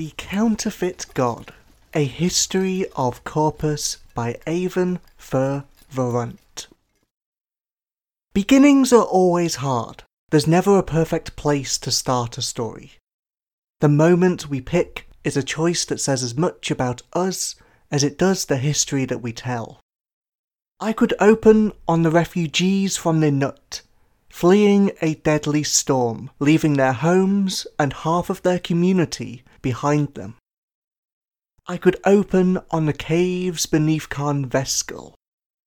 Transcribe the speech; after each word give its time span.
The 0.00 0.14
Counterfeit 0.16 1.04
God 1.12 1.52
A 1.92 2.06
History 2.06 2.86
of 2.96 3.22
Corpus 3.22 3.98
by 4.14 4.38
Avon 4.46 4.98
Fur 5.18 5.64
Varunt. 5.92 6.68
Beginnings 8.32 8.94
are 8.94 9.04
always 9.04 9.56
hard. 9.56 10.04
There's 10.30 10.46
never 10.46 10.78
a 10.78 10.82
perfect 10.82 11.36
place 11.36 11.76
to 11.76 11.90
start 11.90 12.38
a 12.38 12.40
story. 12.40 12.92
The 13.80 13.90
moment 13.90 14.48
we 14.48 14.62
pick 14.62 15.06
is 15.22 15.36
a 15.36 15.42
choice 15.42 15.84
that 15.84 16.00
says 16.00 16.22
as 16.22 16.34
much 16.34 16.70
about 16.70 17.02
us 17.12 17.56
as 17.90 18.02
it 18.02 18.16
does 18.16 18.46
the 18.46 18.56
history 18.56 19.04
that 19.04 19.20
we 19.20 19.34
tell. 19.34 19.80
I 20.80 20.94
could 20.94 21.12
open 21.20 21.72
on 21.86 22.04
the 22.04 22.10
refugees 22.10 22.96
from 22.96 23.20
Ninut, 23.20 23.82
fleeing 24.30 24.92
a 25.02 25.16
deadly 25.16 25.62
storm, 25.62 26.30
leaving 26.38 26.78
their 26.78 26.94
homes 26.94 27.66
and 27.78 27.92
half 27.92 28.30
of 28.30 28.40
their 28.40 28.58
community 28.58 29.44
behind 29.62 30.14
them. 30.14 30.36
I 31.66 31.76
could 31.76 32.00
open 32.04 32.58
on 32.70 32.86
the 32.86 32.92
caves 32.92 33.66
beneath 33.66 34.08
Khan 34.08 34.48
Veskel, 34.48 35.14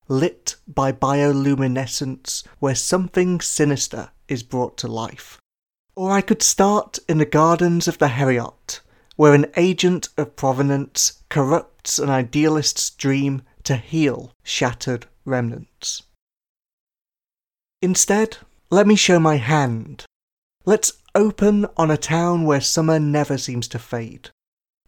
lit 0.08 0.56
by 0.66 0.92
bioluminescence 0.92 2.46
where 2.58 2.74
something 2.74 3.40
sinister 3.40 4.10
is 4.28 4.42
brought 4.42 4.76
to 4.78 4.88
life. 4.88 5.38
Or 5.96 6.10
I 6.10 6.20
could 6.20 6.42
start 6.42 6.98
in 7.08 7.18
the 7.18 7.24
gardens 7.24 7.88
of 7.88 7.98
the 7.98 8.08
Heriot, 8.08 8.80
where 9.16 9.32
an 9.32 9.46
agent 9.56 10.08
of 10.18 10.36
provenance 10.36 11.22
corrupts 11.28 11.98
an 11.98 12.10
idealist's 12.10 12.90
dream 12.90 13.42
to 13.62 13.76
heal 13.76 14.32
shattered 14.42 15.06
remnants. 15.24 16.02
Instead, 17.80 18.38
let 18.70 18.86
me 18.86 18.96
show 18.96 19.18
my 19.18 19.36
hand. 19.36 20.04
Let's 20.66 20.94
open 21.14 21.66
on 21.76 21.90
a 21.90 21.98
town 21.98 22.44
where 22.44 22.62
summer 22.62 22.98
never 22.98 23.36
seems 23.36 23.68
to 23.68 23.78
fade. 23.78 24.30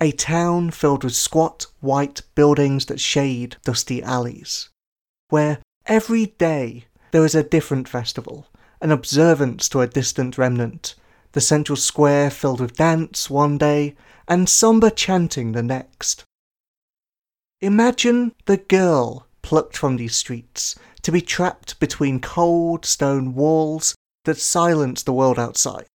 A 0.00 0.10
town 0.10 0.70
filled 0.70 1.04
with 1.04 1.14
squat 1.14 1.66
white 1.80 2.22
buildings 2.34 2.86
that 2.86 2.98
shade 2.98 3.56
dusty 3.62 4.02
alleys. 4.02 4.70
Where 5.28 5.58
every 5.84 6.26
day 6.38 6.86
there 7.10 7.26
is 7.26 7.34
a 7.34 7.42
different 7.42 7.88
festival, 7.88 8.46
an 8.80 8.90
observance 8.90 9.68
to 9.68 9.82
a 9.82 9.86
distant 9.86 10.38
remnant, 10.38 10.94
the 11.32 11.42
central 11.42 11.76
square 11.76 12.30
filled 12.30 12.60
with 12.60 12.76
dance 12.76 13.28
one 13.28 13.58
day 13.58 13.96
and 14.26 14.48
sombre 14.48 14.90
chanting 14.90 15.52
the 15.52 15.62
next. 15.62 16.24
Imagine 17.60 18.34
the 18.46 18.56
girl 18.56 19.26
plucked 19.42 19.76
from 19.76 19.96
these 19.96 20.16
streets 20.16 20.74
to 21.02 21.12
be 21.12 21.20
trapped 21.20 21.78
between 21.80 22.18
cold 22.18 22.86
stone 22.86 23.34
walls 23.34 23.94
that 24.26 24.38
silence 24.38 25.02
the 25.02 25.12
world 25.12 25.38
outside. 25.38 25.86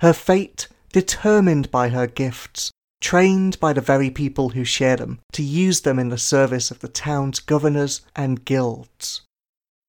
Her 0.00 0.12
fate 0.12 0.68
determined 0.92 1.70
by 1.70 1.90
her 1.90 2.06
gifts, 2.06 2.72
trained 3.00 3.60
by 3.60 3.72
the 3.72 3.80
very 3.80 4.10
people 4.10 4.50
who 4.50 4.64
share 4.64 4.96
them 4.96 5.20
to 5.32 5.42
use 5.42 5.82
them 5.82 5.98
in 5.98 6.08
the 6.08 6.18
service 6.18 6.70
of 6.70 6.80
the 6.80 6.88
town's 6.88 7.38
governors 7.38 8.00
and 8.16 8.44
guilds. 8.44 9.22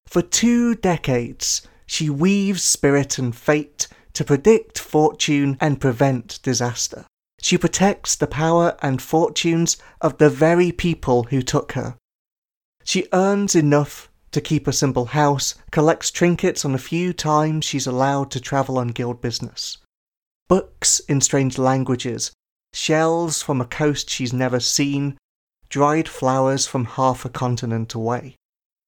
For 0.08 0.22
two 0.22 0.76
decades, 0.76 1.62
she 1.86 2.10
weaves 2.10 2.64
spirit 2.64 3.18
and 3.18 3.36
fate 3.36 3.88
to 4.14 4.24
predict 4.24 4.78
fortune 4.78 5.58
and 5.60 5.82
prevent 5.82 6.40
disaster. 6.44 7.06
She 7.42 7.58
protects 7.58 8.16
the 8.16 8.28
power 8.28 8.78
and 8.82 9.02
fortunes 9.02 9.78
of 10.00 10.18
the 10.18 10.30
very 10.30 10.72
people 10.72 11.24
who 11.24 11.42
took 11.42 11.74
her. 11.74 11.98
She 12.84 13.08
earns 13.12 13.56
enough 13.56 14.10
to 14.34 14.42
keep 14.42 14.67
a 14.67 14.73
simple 14.73 15.06
house, 15.06 15.56
collects 15.72 16.12
trinkets 16.12 16.66
on 16.66 16.73
the 16.73 16.78
few 16.78 17.14
times 17.14 17.66
she's 17.66 17.88
allowed 17.88 18.30
to 18.31 18.42
travel 18.42 18.78
on 18.78 18.90
guild 18.90 19.22
business. 19.22 19.78
Books 20.50 21.00
in 21.08 21.22
strange 21.22 21.58
languages, 21.58 22.31
shells 22.74 23.41
from 23.41 23.62
a 23.62 23.66
coast 23.66 24.09
she's 24.09 24.34
never 24.34 24.59
seen, 24.59 25.18
dried 25.69 26.08
flowers 26.08 26.68
from 26.68 26.85
half 26.85 27.25
a 27.25 27.30
continent 27.30 27.94
away. 27.94 28.35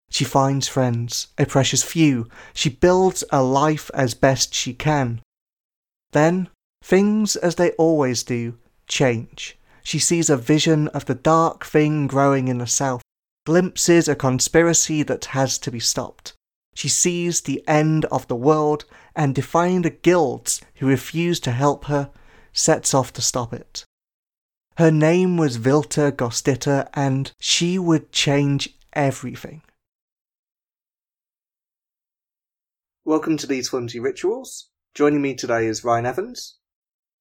She 0.10 0.24
finds 0.24 0.68
friends, 0.68 1.28
a 1.38 1.46
precious 1.46 1.84
few. 1.84 2.28
She 2.54 2.70
builds 2.70 3.24
a 3.32 3.42
life 3.42 3.90
as 3.94 4.14
best 4.14 4.54
she 4.54 4.74
can. 4.74 5.22
Then, 6.12 6.50
things 6.84 7.36
as 7.36 7.56
they 7.56 7.72
always 7.72 8.24
do, 8.24 8.58
change. 8.88 9.58
She 9.84 10.00
sees 10.00 10.30
a 10.30 10.38
vision 10.38 10.88
of 10.90 11.06
the 11.06 11.16
dark 11.16 11.66
thing 11.66 12.08
growing 12.08 12.48
in 12.48 12.60
the 12.60 12.68
south, 12.68 13.02
glimpses 13.46 14.08
a 14.08 14.16
conspiracy 14.16 15.04
that 15.04 15.26
has 15.26 15.58
to 15.60 15.72
be 15.72 15.80
stopped. 15.80 16.34
She 16.74 16.90
sees 16.90 17.42
the 17.42 17.64
end 17.68 18.06
of 18.06 18.28
the 18.28 18.36
world 18.36 18.86
and 19.16 19.34
defying 19.34 19.84
the 19.84 19.92
guilds 19.92 20.62
who 20.76 20.88
refuse 20.88 21.40
to 21.42 21.52
help 21.52 21.86
her, 21.86 22.12
sets 22.52 22.94
off 22.94 23.14
to 23.14 23.22
stop 23.22 23.54
it. 23.54 23.86
Her 24.78 24.92
name 24.92 25.38
was 25.38 25.56
Vilta 25.56 26.12
Gostita 26.12 26.90
and 26.94 27.32
she 27.40 27.80
would 27.80 28.12
change 28.12 28.78
everything. 28.92 29.62
Welcome 33.06 33.38
to 33.38 33.48
these 33.48 33.70
flimsy 33.70 34.00
rituals. 34.00 34.70
Joining 34.96 35.22
me 35.22 35.36
today 35.36 35.68
is 35.68 35.84
Ryan 35.84 36.08
Evans. 36.08 36.58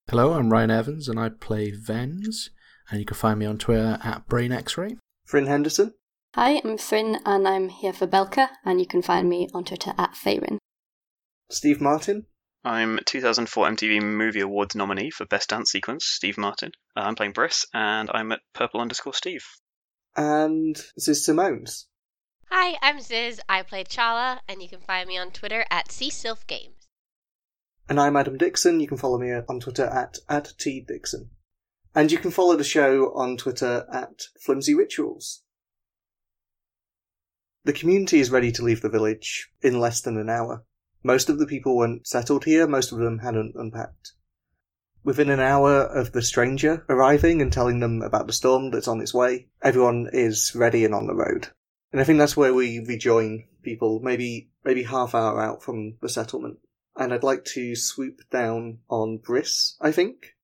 Hello, 0.08 0.32
I'm 0.32 0.50
Ryan 0.50 0.70
Evans 0.70 1.08
and 1.08 1.20
I 1.20 1.28
play 1.28 1.70
Vens, 1.70 2.50
and 2.90 2.98
you 2.98 3.06
can 3.06 3.16
find 3.16 3.38
me 3.38 3.46
on 3.46 3.58
Twitter 3.58 3.98
at 4.02 4.26
BrainXray. 4.26 4.96
Fryn 5.28 5.46
Henderson. 5.46 5.94
Hi, 6.34 6.60
I'm 6.64 6.78
Fryn 6.78 7.20
and 7.24 7.46
I'm 7.46 7.68
here 7.68 7.92
for 7.92 8.08
Belka, 8.08 8.48
and 8.64 8.80
you 8.80 8.86
can 8.86 9.02
find 9.02 9.28
me 9.28 9.48
on 9.54 9.64
Twitter 9.64 9.92
at 9.96 10.16
Farin. 10.16 10.58
Steve 11.48 11.80
Martin. 11.80 12.26
I'm 12.64 12.98
2004 13.06 13.68
MTV 13.68 14.02
Movie 14.02 14.40
Awards 14.40 14.74
nominee 14.74 15.10
for 15.10 15.26
Best 15.26 15.50
Dance 15.50 15.70
Sequence, 15.70 16.06
Steve 16.06 16.36
Martin. 16.36 16.72
Uh, 16.96 17.02
I'm 17.02 17.14
playing 17.14 17.34
Briss, 17.34 17.66
and 17.72 18.10
I'm 18.12 18.32
at 18.32 18.40
purple 18.52 18.80
underscore 18.80 19.14
Steve. 19.14 19.44
And 20.16 20.74
this 20.96 21.06
is 21.06 21.24
Simone's. 21.24 21.86
Hi, 22.50 22.78
I'm 22.82 23.00
Ziz. 23.00 23.40
I 23.48 23.62
play 23.62 23.84
Chala, 23.84 24.40
and 24.48 24.60
you 24.60 24.68
can 24.68 24.80
find 24.80 25.06
me 25.06 25.16
on 25.16 25.30
Twitter 25.30 25.64
at 25.70 25.90
CSilfGames. 25.90 26.88
And 27.88 28.00
I'm 28.00 28.16
Adam 28.16 28.38
Dixon. 28.38 28.80
You 28.80 28.88
can 28.88 28.96
follow 28.96 29.20
me 29.20 29.30
on 29.30 29.60
Twitter 29.60 29.84
at, 29.84 30.18
at 30.28 30.54
TDixon. 30.58 31.28
And 31.94 32.10
you 32.10 32.18
can 32.18 32.32
follow 32.32 32.56
the 32.56 32.64
show 32.64 33.12
on 33.14 33.36
Twitter 33.36 33.86
at 33.92 34.22
Flimsy 34.44 34.74
Rituals. 34.74 35.43
The 37.64 37.72
community 37.72 38.20
is 38.20 38.30
ready 38.30 38.52
to 38.52 38.62
leave 38.62 38.82
the 38.82 38.90
village 38.90 39.48
in 39.62 39.80
less 39.80 40.02
than 40.02 40.18
an 40.18 40.28
hour. 40.28 40.66
Most 41.02 41.30
of 41.30 41.38
the 41.38 41.46
people 41.46 41.74
weren't 41.74 42.06
settled 42.06 42.44
here, 42.44 42.66
most 42.66 42.92
of 42.92 42.98
them 42.98 43.20
hadn't 43.20 43.54
unpacked. 43.56 44.12
Within 45.02 45.30
an 45.30 45.40
hour 45.40 45.80
of 45.80 46.12
the 46.12 46.20
stranger 46.20 46.84
arriving 46.90 47.40
and 47.40 47.50
telling 47.50 47.80
them 47.80 48.02
about 48.02 48.26
the 48.26 48.34
storm 48.34 48.70
that's 48.70 48.86
on 48.86 49.00
its 49.00 49.14
way, 49.14 49.48
everyone 49.62 50.10
is 50.12 50.52
ready 50.54 50.84
and 50.84 50.94
on 50.94 51.06
the 51.06 51.14
road. 51.14 51.48
And 51.90 52.02
I 52.02 52.04
think 52.04 52.18
that's 52.18 52.36
where 52.36 52.52
we 52.52 52.80
rejoin 52.80 53.48
people, 53.62 53.98
maybe 54.00 54.50
maybe 54.62 54.82
half 54.82 55.14
hour 55.14 55.40
out 55.40 55.62
from 55.62 55.96
the 56.02 56.08
settlement. 56.10 56.58
And 56.96 57.14
I'd 57.14 57.22
like 57.22 57.46
to 57.54 57.74
swoop 57.74 58.20
down 58.30 58.80
on 58.90 59.18
Briss, 59.18 59.78
I 59.80 59.90
think. 59.90 60.34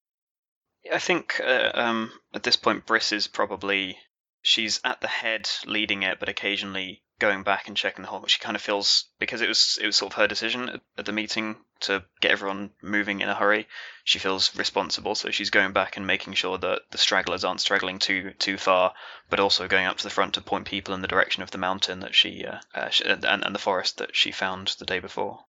I 0.90 0.98
think 0.98 1.38
uh, 1.44 1.70
um, 1.74 2.12
at 2.32 2.44
this 2.44 2.56
point, 2.56 2.86
Briss 2.86 3.12
is 3.12 3.26
probably 3.26 3.98
she's 4.40 4.80
at 4.84 5.02
the 5.02 5.08
head 5.08 5.50
leading 5.66 6.02
it, 6.02 6.18
but 6.18 6.30
occasionally 6.30 7.02
going 7.20 7.44
back 7.44 7.68
and 7.68 7.76
checking 7.76 8.02
the 8.02 8.08
whole. 8.08 8.26
She 8.26 8.40
kind 8.40 8.56
of 8.56 8.62
feels 8.62 9.04
because 9.20 9.42
it 9.42 9.48
was 9.48 9.78
it 9.80 9.86
was 9.86 9.94
sort 9.94 10.12
of 10.12 10.16
her 10.16 10.26
decision 10.26 10.68
at, 10.68 10.80
at 10.98 11.04
the 11.04 11.12
meeting 11.12 11.56
to 11.80 12.02
get 12.20 12.32
everyone 12.32 12.70
moving 12.82 13.20
in 13.20 13.28
a 13.28 13.34
hurry. 13.34 13.68
She 14.02 14.18
feels 14.18 14.56
responsible, 14.56 15.14
so 15.14 15.30
she's 15.30 15.50
going 15.50 15.72
back 15.72 15.96
and 15.96 16.06
making 16.06 16.34
sure 16.34 16.58
that 16.58 16.82
the 16.90 16.98
stragglers 16.98 17.44
aren't 17.44 17.60
straggling 17.60 18.00
too 18.00 18.32
too 18.38 18.56
far, 18.56 18.94
but 19.28 19.38
also 19.38 19.68
going 19.68 19.86
up 19.86 19.98
to 19.98 20.04
the 20.04 20.10
front 20.10 20.34
to 20.34 20.40
point 20.40 20.66
people 20.66 20.94
in 20.94 21.02
the 21.02 21.08
direction 21.08 21.42
of 21.42 21.52
the 21.52 21.58
mountain 21.58 22.00
that 22.00 22.14
she, 22.14 22.44
uh, 22.44 22.58
uh, 22.74 22.88
she 22.88 23.04
and, 23.04 23.24
and 23.24 23.54
the 23.54 23.60
forest 23.60 23.98
that 23.98 24.16
she 24.16 24.32
found 24.32 24.74
the 24.78 24.86
day 24.86 24.98
before. 24.98 25.44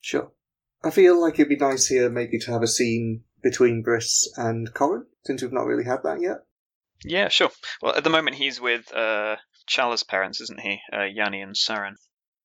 Sure. 0.00 0.32
I 0.84 0.90
feel 0.90 1.20
like 1.20 1.34
it'd 1.34 1.48
be 1.48 1.56
nice 1.56 1.86
here 1.86 2.10
maybe 2.10 2.38
to 2.40 2.50
have 2.50 2.62
a 2.62 2.66
scene 2.66 3.22
between 3.42 3.82
Briss 3.82 4.28
and 4.36 4.72
Corin, 4.74 5.06
since 5.24 5.42
we've 5.42 5.52
not 5.52 5.66
really 5.66 5.84
had 5.84 6.02
that 6.02 6.20
yet. 6.20 6.38
Yeah, 7.04 7.28
sure. 7.28 7.50
Well, 7.80 7.94
at 7.96 8.04
the 8.04 8.10
moment 8.10 8.36
he's 8.36 8.60
with 8.60 8.92
uh, 8.92 9.36
Chala's 9.66 10.02
parents, 10.02 10.40
isn't 10.40 10.60
he? 10.60 10.80
Uh, 10.92 11.04
Yanni 11.04 11.40
and 11.40 11.54
Saren. 11.54 11.94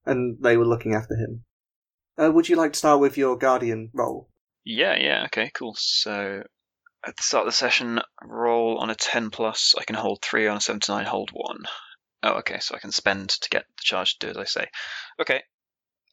And 0.05 0.37
they 0.41 0.57
were 0.57 0.65
looking 0.65 0.93
after 0.93 1.15
him. 1.15 1.43
Uh, 2.17 2.31
would 2.31 2.49
you 2.49 2.55
like 2.55 2.73
to 2.73 2.79
start 2.79 2.99
with 2.99 3.17
your 3.17 3.37
guardian 3.37 3.89
role? 3.93 4.29
Yeah, 4.63 4.95
yeah, 4.95 5.23
okay, 5.25 5.51
cool. 5.53 5.75
So 5.77 6.43
at 7.05 7.15
the 7.15 7.23
start 7.23 7.47
of 7.47 7.53
the 7.53 7.57
session, 7.57 8.01
roll 8.23 8.79
on 8.79 8.89
a 8.89 8.95
10 8.95 9.29
plus. 9.29 9.75
I 9.77 9.83
can 9.83 9.95
hold 9.95 10.21
3 10.21 10.47
on 10.47 10.57
a 10.57 10.61
7 10.61 10.79
to 10.81 10.91
9, 10.91 11.05
hold 11.05 11.31
1. 11.31 11.57
Oh, 12.23 12.33
okay, 12.39 12.59
so 12.59 12.75
I 12.75 12.79
can 12.79 12.91
spend 12.91 13.29
to 13.29 13.49
get 13.49 13.65
the 13.77 13.83
charge 13.83 14.17
to 14.17 14.27
do 14.27 14.31
as 14.31 14.37
I 14.37 14.45
say. 14.45 14.65
Okay. 15.21 15.43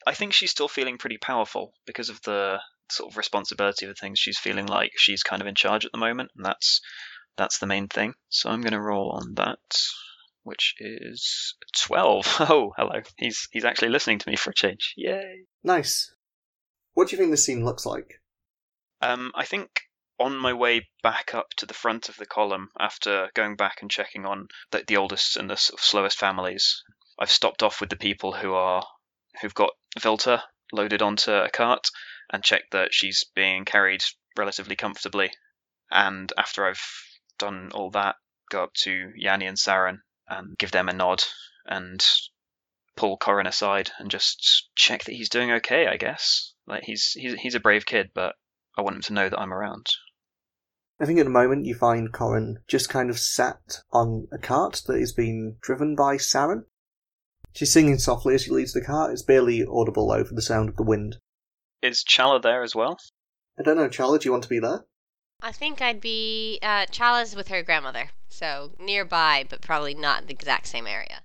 I 0.06 0.12
think 0.12 0.34
she's 0.34 0.50
still 0.50 0.68
feeling 0.68 0.98
pretty 0.98 1.16
powerful 1.16 1.72
because 1.86 2.10
of 2.10 2.20
the 2.22 2.60
sort 2.90 3.10
of 3.10 3.16
responsibility 3.16 3.86
of 3.86 3.90
the 3.90 3.98
things 3.98 4.18
she's 4.18 4.38
feeling 4.38 4.66
like 4.66 4.92
she's 4.96 5.22
kind 5.22 5.40
of 5.40 5.48
in 5.48 5.54
charge 5.54 5.86
at 5.86 5.92
the 5.92 5.98
moment, 5.98 6.30
and 6.36 6.44
that's 6.44 6.80
that's 7.36 7.58
the 7.58 7.66
main 7.66 7.88
thing. 7.88 8.14
So 8.28 8.50
I'm 8.50 8.60
going 8.60 8.74
to 8.74 8.80
roll 8.80 9.12
on 9.12 9.34
that, 9.34 9.58
which 10.44 10.74
is 10.78 11.54
12. 11.82 12.36
Oh, 12.40 12.72
hello. 12.76 13.00
He's 13.16 13.48
he's 13.50 13.64
actually 13.64 13.88
listening 13.88 14.18
to 14.20 14.28
me 14.28 14.36
for 14.36 14.50
a 14.50 14.54
change. 14.54 14.94
Yay. 14.96 15.46
Nice. 15.62 16.14
What 16.92 17.08
do 17.08 17.16
you 17.16 17.18
think 17.18 17.30
this 17.30 17.44
scene 17.44 17.64
looks 17.64 17.84
like? 17.84 18.20
Um, 19.00 19.32
I 19.34 19.44
think 19.44 19.68
on 20.20 20.36
my 20.36 20.52
way 20.52 20.88
back 21.02 21.34
up 21.34 21.50
to 21.56 21.66
the 21.66 21.74
front 21.74 22.08
of 22.08 22.16
the 22.16 22.26
column 22.26 22.68
after 22.78 23.30
going 23.34 23.56
back 23.56 23.82
and 23.82 23.90
checking 23.90 24.24
on 24.24 24.46
the, 24.70 24.84
the 24.86 24.96
oldest 24.96 25.36
and 25.36 25.50
the 25.50 25.56
sort 25.56 25.80
of 25.80 25.84
slowest 25.84 26.18
families, 26.18 26.84
I've 27.18 27.30
stopped 27.30 27.62
off 27.62 27.80
with 27.80 27.90
the 27.90 27.96
people 27.96 28.32
who 28.32 28.54
are 28.54 28.86
who've 29.40 29.54
got 29.54 29.70
Vilta 29.98 30.44
loaded 30.72 31.02
onto 31.02 31.32
a 31.32 31.50
cart 31.50 31.88
and 32.32 32.44
checked 32.44 32.70
that 32.72 32.94
she's 32.94 33.24
being 33.34 33.64
carried 33.64 34.04
relatively 34.36 34.76
comfortably. 34.76 35.30
And 35.90 36.32
after 36.38 36.66
I've 36.66 36.82
done 37.38 37.70
all 37.74 37.90
that, 37.90 38.16
go 38.50 38.64
up 38.64 38.74
to 38.82 39.12
Yanni 39.16 39.46
and 39.46 39.56
Saren 39.56 39.98
and 40.28 40.56
give 40.58 40.70
them 40.70 40.88
a 40.88 40.92
nod 40.92 41.22
and 41.66 42.04
pull 42.96 43.16
Corin 43.16 43.46
aside 43.46 43.90
and 43.98 44.10
just 44.10 44.68
check 44.76 45.04
that 45.04 45.14
he's 45.14 45.28
doing 45.28 45.50
okay. 45.52 45.86
I 45.86 45.96
guess 45.96 46.54
like 46.66 46.84
he's 46.84 47.12
he's 47.12 47.34
he's 47.34 47.54
a 47.54 47.60
brave 47.60 47.86
kid, 47.86 48.10
but 48.14 48.34
I 48.76 48.82
want 48.82 48.96
him 48.96 49.02
to 49.02 49.12
know 49.12 49.28
that 49.28 49.38
I'm 49.38 49.52
around. 49.52 49.86
I 51.00 51.06
think 51.06 51.18
at 51.18 51.24
the 51.24 51.30
moment 51.30 51.66
you 51.66 51.74
find 51.74 52.12
Corin 52.12 52.58
just 52.68 52.88
kind 52.88 53.10
of 53.10 53.18
sat 53.18 53.80
on 53.92 54.28
a 54.32 54.38
cart 54.38 54.82
that 54.86 54.96
is 54.96 55.12
being 55.12 55.56
driven 55.60 55.96
by 55.96 56.16
Saren. 56.16 56.64
She's 57.52 57.72
singing 57.72 57.98
softly 57.98 58.34
as 58.34 58.42
she 58.42 58.50
leads 58.50 58.72
the 58.72 58.80
cart. 58.80 59.12
It's 59.12 59.22
barely 59.22 59.64
audible 59.64 60.12
over 60.12 60.32
the 60.32 60.42
sound 60.42 60.68
of 60.68 60.76
the 60.76 60.82
wind. 60.84 61.18
Is 61.82 62.04
Chala 62.04 62.40
there 62.42 62.62
as 62.62 62.74
well? 62.74 62.98
I 63.58 63.62
don't 63.62 63.76
know, 63.76 63.88
Charlie, 63.88 64.18
do 64.18 64.26
you 64.26 64.32
want 64.32 64.44
to 64.44 64.48
be 64.48 64.58
there? 64.58 64.86
I 65.42 65.52
think 65.52 65.82
I'd 65.82 66.00
be 66.00 66.58
uh, 66.62 66.86
Chala's 66.86 67.36
with 67.36 67.48
her 67.48 67.62
grandmother, 67.62 68.10
so 68.28 68.72
nearby, 68.78 69.44
but 69.48 69.60
probably 69.60 69.94
not 69.94 70.22
in 70.22 70.26
the 70.26 70.32
exact 70.32 70.66
same 70.66 70.86
area. 70.86 71.20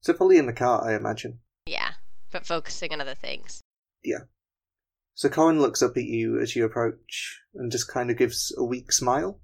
So 0.00 0.12
probably 0.12 0.38
in 0.38 0.46
the 0.46 0.52
car, 0.52 0.86
I 0.86 0.94
imagine. 0.94 1.40
Yeah, 1.66 1.92
but 2.30 2.46
focusing 2.46 2.92
on 2.92 3.00
other 3.00 3.14
things. 3.14 3.60
Yeah. 4.04 4.24
So 5.14 5.28
Corin 5.28 5.60
looks 5.60 5.82
up 5.82 5.96
at 5.96 6.04
you 6.04 6.40
as 6.40 6.54
you 6.54 6.64
approach 6.64 7.40
and 7.54 7.70
just 7.70 7.88
kind 7.88 8.10
of 8.10 8.18
gives 8.18 8.54
a 8.56 8.64
weak 8.64 8.92
smile. 8.92 9.40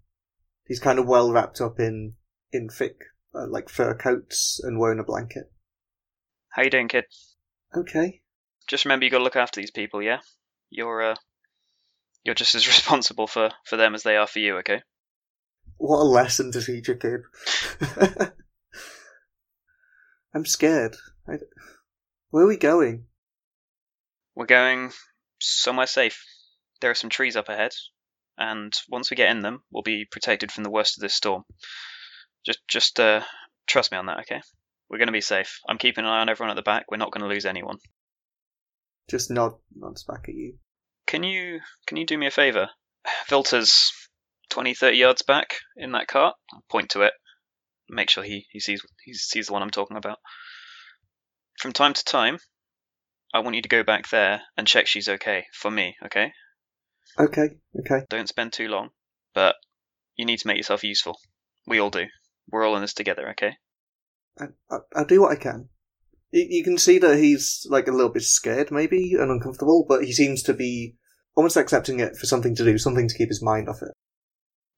He's 0.66 0.80
kind 0.80 0.98
of 0.98 1.06
well 1.06 1.32
wrapped 1.32 1.60
up 1.60 1.78
in 1.78 2.14
in 2.52 2.68
thick, 2.68 2.96
uh, 3.34 3.46
like 3.48 3.68
fur 3.68 3.94
coats 3.94 4.60
and 4.62 4.78
wearing 4.78 4.98
a 4.98 5.04
blanket. 5.04 5.50
How 6.50 6.62
you 6.62 6.70
doing, 6.70 6.88
kid? 6.88 7.04
Okay. 7.76 8.22
Just 8.66 8.84
remember 8.84 9.04
you 9.04 9.10
got 9.10 9.18
to 9.18 9.24
look 9.24 9.36
after 9.36 9.60
these 9.60 9.70
people. 9.70 10.02
Yeah, 10.02 10.20
you're 10.68 11.02
uh, 11.02 11.14
you're 12.24 12.34
just 12.34 12.54
as 12.54 12.66
responsible 12.74 13.26
for 13.26 13.50
for 13.66 13.76
them 13.76 13.94
as 13.94 14.02
they 14.02 14.16
are 14.16 14.26
for 14.26 14.38
you. 14.38 14.58
Okay. 14.58 14.82
What 15.76 16.00
a 16.00 16.04
lesson 16.04 16.52
to 16.52 16.62
teach 16.62 16.88
a 16.88 16.94
kid. 16.94 17.20
I'm 20.34 20.44
scared. 20.44 20.96
I... 21.26 21.38
Where 22.30 22.44
are 22.44 22.48
we 22.48 22.58
going? 22.58 23.06
We're 24.34 24.46
going 24.46 24.92
somewhere 25.40 25.86
safe. 25.86 26.22
There 26.80 26.90
are 26.90 26.94
some 26.94 27.10
trees 27.10 27.34
up 27.34 27.48
ahead, 27.48 27.72
and 28.38 28.72
once 28.88 29.10
we 29.10 29.16
get 29.16 29.30
in 29.30 29.40
them, 29.40 29.62
we'll 29.70 29.82
be 29.82 30.06
protected 30.10 30.52
from 30.52 30.64
the 30.64 30.70
worst 30.70 30.96
of 30.96 31.02
this 31.02 31.14
storm. 31.14 31.44
Just, 32.44 32.60
just 32.68 33.00
uh, 33.00 33.22
trust 33.66 33.90
me 33.90 33.98
on 33.98 34.06
that, 34.06 34.20
okay? 34.20 34.40
We're 34.88 34.98
going 34.98 35.08
to 35.08 35.12
be 35.12 35.20
safe. 35.20 35.60
I'm 35.68 35.78
keeping 35.78 36.04
an 36.04 36.10
eye 36.10 36.20
on 36.20 36.28
everyone 36.28 36.50
at 36.50 36.56
the 36.56 36.62
back. 36.62 36.90
We're 36.90 36.96
not 36.96 37.10
going 37.10 37.22
to 37.22 37.28
lose 37.28 37.44
anyone. 37.44 37.78
Just 39.10 39.30
nod 39.30 39.54
nods 39.74 40.04
back 40.04 40.26
at 40.28 40.34
you. 40.34 40.58
Can 41.10 41.24
you, 41.24 41.58
can 41.88 41.96
you 41.96 42.06
do 42.06 42.16
me 42.16 42.28
a 42.28 42.30
favor? 42.30 42.70
Vilta's 43.28 43.92
20, 44.50 44.74
30 44.74 44.96
yards 44.96 45.22
back 45.22 45.56
in 45.76 45.90
that 45.90 46.06
cart. 46.06 46.36
I'll 46.52 46.62
point 46.70 46.90
to 46.90 47.02
it. 47.02 47.12
Make 47.88 48.10
sure 48.10 48.22
he, 48.22 48.46
he 48.52 48.60
sees 48.60 48.80
he 49.04 49.14
sees 49.14 49.48
the 49.48 49.52
one 49.52 49.62
I'm 49.62 49.70
talking 49.70 49.96
about. 49.96 50.18
From 51.58 51.72
time 51.72 51.94
to 51.94 52.04
time, 52.04 52.38
I 53.34 53.40
want 53.40 53.56
you 53.56 53.62
to 53.62 53.68
go 53.68 53.82
back 53.82 54.08
there 54.10 54.42
and 54.56 54.68
check 54.68 54.86
she's 54.86 55.08
okay 55.08 55.46
for 55.52 55.68
me, 55.68 55.96
okay? 56.04 56.32
Okay, 57.18 57.56
okay. 57.80 58.04
Don't 58.08 58.28
spend 58.28 58.52
too 58.52 58.68
long, 58.68 58.90
but 59.34 59.56
you 60.14 60.24
need 60.24 60.38
to 60.38 60.46
make 60.46 60.58
yourself 60.58 60.84
useful. 60.84 61.18
We 61.66 61.80
all 61.80 61.90
do. 61.90 62.06
We're 62.52 62.64
all 62.64 62.76
in 62.76 62.82
this 62.82 62.94
together, 62.94 63.30
okay? 63.30 63.56
I, 64.38 64.44
I, 64.70 64.76
I'll 64.94 65.04
do 65.06 65.22
what 65.22 65.32
I 65.32 65.36
can. 65.36 65.70
You, 66.32 66.62
can 66.62 66.78
see 66.78 66.98
that 66.98 67.18
he's 67.18 67.66
like 67.68 67.88
a 67.88 67.92
little 67.92 68.12
bit 68.12 68.22
scared, 68.22 68.70
maybe, 68.70 69.14
and 69.14 69.30
uncomfortable, 69.30 69.84
but 69.88 70.04
he 70.04 70.12
seems 70.12 70.44
to 70.44 70.54
be 70.54 70.94
almost 71.34 71.56
accepting 71.56 71.98
it 71.98 72.16
for 72.16 72.26
something 72.26 72.54
to 72.54 72.64
do, 72.64 72.78
something 72.78 73.08
to 73.08 73.16
keep 73.16 73.28
his 73.28 73.42
mind 73.42 73.68
off 73.68 73.82
it. 73.82 73.92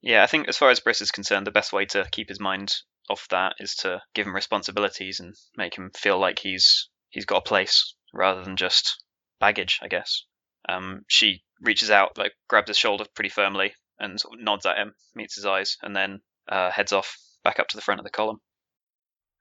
Yeah, 0.01 0.23
I 0.23 0.27
think 0.27 0.47
as 0.47 0.57
far 0.57 0.69
as 0.69 0.79
Briss 0.79 1.01
is 1.01 1.11
concerned, 1.11 1.47
the 1.47 1.51
best 1.51 1.71
way 1.71 1.85
to 1.85 2.07
keep 2.11 2.29
his 2.29 2.39
mind 2.39 2.73
off 3.09 3.27
that 3.29 3.55
is 3.59 3.75
to 3.75 4.01
give 4.13 4.25
him 4.25 4.35
responsibilities 4.35 5.19
and 5.19 5.35
make 5.55 5.77
him 5.77 5.91
feel 5.95 6.19
like 6.19 6.39
he's 6.39 6.89
he's 7.09 7.25
got 7.25 7.37
a 7.37 7.41
place 7.41 7.95
rather 8.13 8.43
than 8.43 8.57
just 8.57 9.03
baggage, 9.39 9.79
I 9.81 9.87
guess. 9.87 10.25
Um, 10.67 11.01
she 11.07 11.43
reaches 11.61 11.91
out, 11.91 12.17
like 12.17 12.33
grabs 12.47 12.69
his 12.69 12.77
shoulder 12.77 13.05
pretty 13.13 13.29
firmly, 13.29 13.73
and 13.99 14.19
sort 14.19 14.39
of 14.39 14.43
nods 14.43 14.65
at 14.65 14.77
him, 14.77 14.93
meets 15.15 15.35
his 15.35 15.45
eyes, 15.45 15.77
and 15.81 15.95
then 15.95 16.21
uh, 16.47 16.71
heads 16.71 16.91
off 16.91 17.17
back 17.43 17.59
up 17.59 17.67
to 17.69 17.77
the 17.77 17.81
front 17.81 17.99
of 17.99 18.05
the 18.05 18.09
column. 18.09 18.39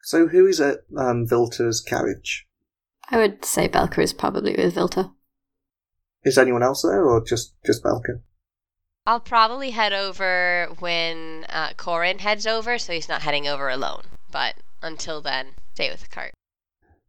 So 0.02 0.28
who 0.28 0.46
is 0.46 0.60
at 0.60 0.80
um, 0.96 1.26
Vilta's 1.26 1.80
carriage? 1.80 2.46
I 3.08 3.18
would 3.18 3.44
say 3.44 3.68
Belka 3.68 3.98
is 4.02 4.12
probably 4.12 4.54
with 4.56 4.74
Vilta. 4.74 5.10
Is 6.24 6.38
anyone 6.38 6.62
else 6.62 6.82
there, 6.82 7.04
or 7.04 7.24
just 7.24 7.54
just 7.64 7.82
Belka? 7.82 8.20
I'll 9.06 9.20
probably 9.20 9.70
head 9.70 9.92
over 9.92 10.68
when 10.78 11.44
uh, 11.48 11.72
Corin 11.76 12.20
heads 12.20 12.46
over, 12.46 12.78
so 12.78 12.92
he's 12.92 13.08
not 13.08 13.22
heading 13.22 13.48
over 13.48 13.68
alone. 13.68 14.02
But 14.30 14.54
until 14.82 15.20
then, 15.20 15.54
stay 15.74 15.90
with 15.90 16.02
the 16.02 16.08
cart. 16.08 16.32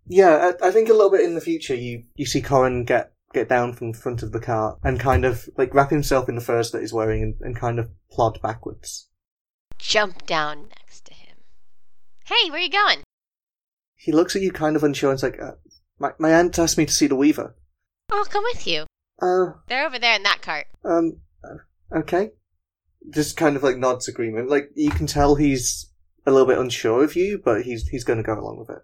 Yeah, 0.07 0.53
I, 0.61 0.67
I 0.67 0.71
think 0.71 0.89
a 0.89 0.93
little 0.93 1.11
bit 1.11 1.21
in 1.21 1.35
the 1.35 1.41
future, 1.41 1.75
you 1.75 2.03
you 2.15 2.25
see 2.25 2.41
Corin 2.41 2.83
get 2.85 3.13
get 3.33 3.49
down 3.49 3.73
from 3.73 3.91
the 3.91 3.97
front 3.97 4.23
of 4.23 4.31
the 4.31 4.39
cart 4.39 4.79
and 4.83 4.99
kind 4.99 5.25
of 5.25 5.49
like 5.57 5.73
wrap 5.73 5.89
himself 5.89 6.29
in 6.29 6.35
the 6.35 6.41
furs 6.41 6.71
that 6.71 6.81
he's 6.81 6.93
wearing 6.93 7.23
and, 7.23 7.35
and 7.41 7.55
kind 7.55 7.79
of 7.79 7.89
plod 8.11 8.39
backwards. 8.41 9.09
Jump 9.77 10.25
down 10.25 10.69
next 10.69 11.02
to 11.02 11.02
him. 11.02 11.02
Hey, 12.25 12.49
where 12.49 12.59
are 12.59 12.63
you 12.63 12.69
going? 12.69 13.03
He 13.95 14.11
looks 14.11 14.35
at 14.35 14.41
you 14.41 14.51
kind 14.51 14.75
of 14.75 14.83
unsure 14.83 15.09
and's 15.11 15.23
like, 15.23 15.41
uh, 15.41 15.51
my, 15.99 16.11
my 16.19 16.31
aunt 16.31 16.57
asked 16.59 16.77
me 16.77 16.85
to 16.85 16.93
see 16.93 17.07
the 17.07 17.15
weaver. 17.15 17.55
I'll 18.11 18.25
come 18.25 18.43
with 18.43 18.65
you. 18.67 18.85
Uh, 19.21 19.53
They're 19.67 19.85
over 19.85 19.99
there 19.99 20.15
in 20.15 20.23
that 20.23 20.41
cart. 20.41 20.67
um, 20.85 21.17
uh, 21.43 21.97
okay. 21.99 22.31
Just 23.13 23.35
kind 23.37 23.55
of 23.55 23.63
like 23.63 23.77
nods 23.77 24.07
agreement. 24.07 24.49
Like, 24.49 24.69
you 24.75 24.91
can 24.91 25.07
tell 25.07 25.35
he's 25.35 25.91
a 26.25 26.31
little 26.31 26.47
bit 26.47 26.57
unsure 26.57 27.03
of 27.03 27.15
you, 27.15 27.41
but 27.43 27.63
he's, 27.63 27.87
he's 27.89 28.03
gonna 28.05 28.23
go 28.23 28.33
along 28.33 28.59
with 28.59 28.69
it. 28.69 28.81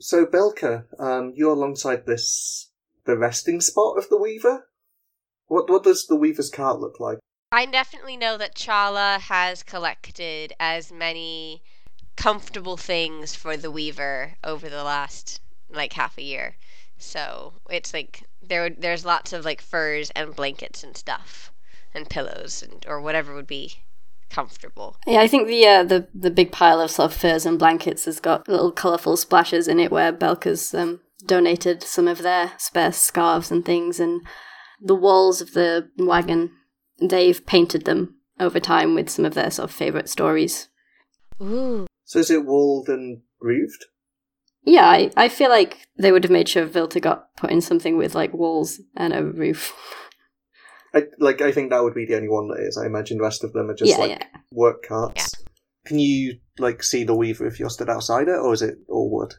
So, 0.00 0.26
Belka, 0.26 0.84
um, 0.98 1.32
you're 1.36 1.52
alongside 1.52 2.06
this, 2.06 2.70
the 3.04 3.16
resting 3.16 3.60
spot 3.60 3.98
of 3.98 4.08
the 4.08 4.18
weaver? 4.18 4.68
What, 5.46 5.70
what 5.70 5.84
does 5.84 6.06
the 6.06 6.16
weaver's 6.16 6.50
cart 6.50 6.80
look 6.80 6.98
like? 7.00 7.18
I 7.52 7.66
definitely 7.66 8.16
know 8.16 8.36
that 8.38 8.56
Chala 8.56 9.20
has 9.20 9.62
collected 9.62 10.52
as 10.58 10.90
many 10.90 11.62
comfortable 12.16 12.76
things 12.76 13.34
for 13.34 13.56
the 13.56 13.70
Weaver 13.70 14.34
over 14.42 14.68
the 14.68 14.84
last 14.84 15.40
like 15.70 15.92
half 15.92 16.18
a 16.18 16.22
year. 16.22 16.56
So 16.98 17.54
it's 17.70 17.92
like 17.92 18.24
there 18.42 18.70
there's 18.70 19.04
lots 19.04 19.32
of 19.32 19.44
like 19.44 19.60
furs 19.60 20.10
and 20.16 20.34
blankets 20.34 20.82
and 20.82 20.96
stuff 20.96 21.52
and 21.94 22.08
pillows 22.08 22.62
and 22.62 22.84
or 22.88 23.00
whatever 23.00 23.34
would 23.34 23.46
be 23.46 23.74
comfortable. 24.30 24.96
Yeah, 25.06 25.20
I 25.20 25.28
think 25.28 25.46
the 25.46 25.66
uh, 25.66 25.84
the 25.84 26.08
the 26.14 26.30
big 26.30 26.52
pile 26.52 26.80
of 26.80 26.90
sort 26.90 27.12
of 27.12 27.16
furs 27.16 27.46
and 27.46 27.58
blankets 27.58 28.06
has 28.06 28.20
got 28.20 28.48
little 28.48 28.72
colourful 28.72 29.16
splashes 29.16 29.68
in 29.68 29.80
it 29.80 29.90
where 29.90 30.12
Belka's 30.12 30.74
um, 30.74 31.00
donated 31.26 31.82
some 31.82 32.08
of 32.08 32.22
their 32.22 32.52
spare 32.58 32.92
scarves 32.92 33.50
and 33.50 33.64
things, 33.64 34.00
and 34.00 34.22
the 34.80 34.94
walls 34.94 35.40
of 35.40 35.52
the 35.52 35.88
wagon 35.98 36.50
they've 37.00 37.44
painted 37.46 37.84
them 37.84 38.16
over 38.40 38.58
time 38.58 38.94
with 38.94 39.10
some 39.10 39.24
of 39.24 39.34
their 39.34 39.50
sort 39.50 39.70
of 39.70 39.74
favourite 39.74 40.08
stories. 40.08 40.68
Ooh. 41.42 41.86
So 42.06 42.20
is 42.20 42.30
it 42.30 42.46
walled 42.46 42.88
and 42.88 43.22
roofed? 43.40 43.84
Yeah, 44.64 44.88
I, 44.88 45.10
I 45.16 45.28
feel 45.28 45.50
like 45.50 45.86
they 45.98 46.10
would 46.10 46.24
have 46.24 46.30
made 46.30 46.48
sure 46.48 46.64
Vilta 46.64 47.00
got 47.00 47.36
put 47.36 47.50
in 47.50 47.60
something 47.60 47.98
with 47.98 48.14
like 48.14 48.32
walls 48.32 48.80
and 48.96 49.12
a 49.12 49.22
roof. 49.22 49.74
I, 50.94 51.04
like, 51.18 51.42
I 51.42 51.52
think 51.52 51.70
that 51.70 51.82
would 51.82 51.94
be 51.94 52.06
the 52.06 52.16
only 52.16 52.28
one 52.28 52.48
that 52.48 52.60
is. 52.60 52.78
I 52.78 52.86
imagine 52.86 53.18
the 53.18 53.24
rest 53.24 53.44
of 53.44 53.52
them 53.52 53.70
are 53.70 53.74
just 53.74 53.90
yeah, 53.90 53.98
like 53.98 54.10
yeah. 54.10 54.26
work 54.50 54.86
carts. 54.88 55.34
Can 55.84 55.98
you 55.98 56.38
like 56.58 56.82
see 56.82 57.04
the 57.04 57.14
weaver 57.14 57.46
if 57.46 57.60
you're 57.60 57.70
stood 57.70 57.90
outside 57.90 58.28
it, 58.28 58.38
or 58.38 58.54
is 58.54 58.62
it 58.62 58.78
all 58.88 59.10
wood? 59.10 59.34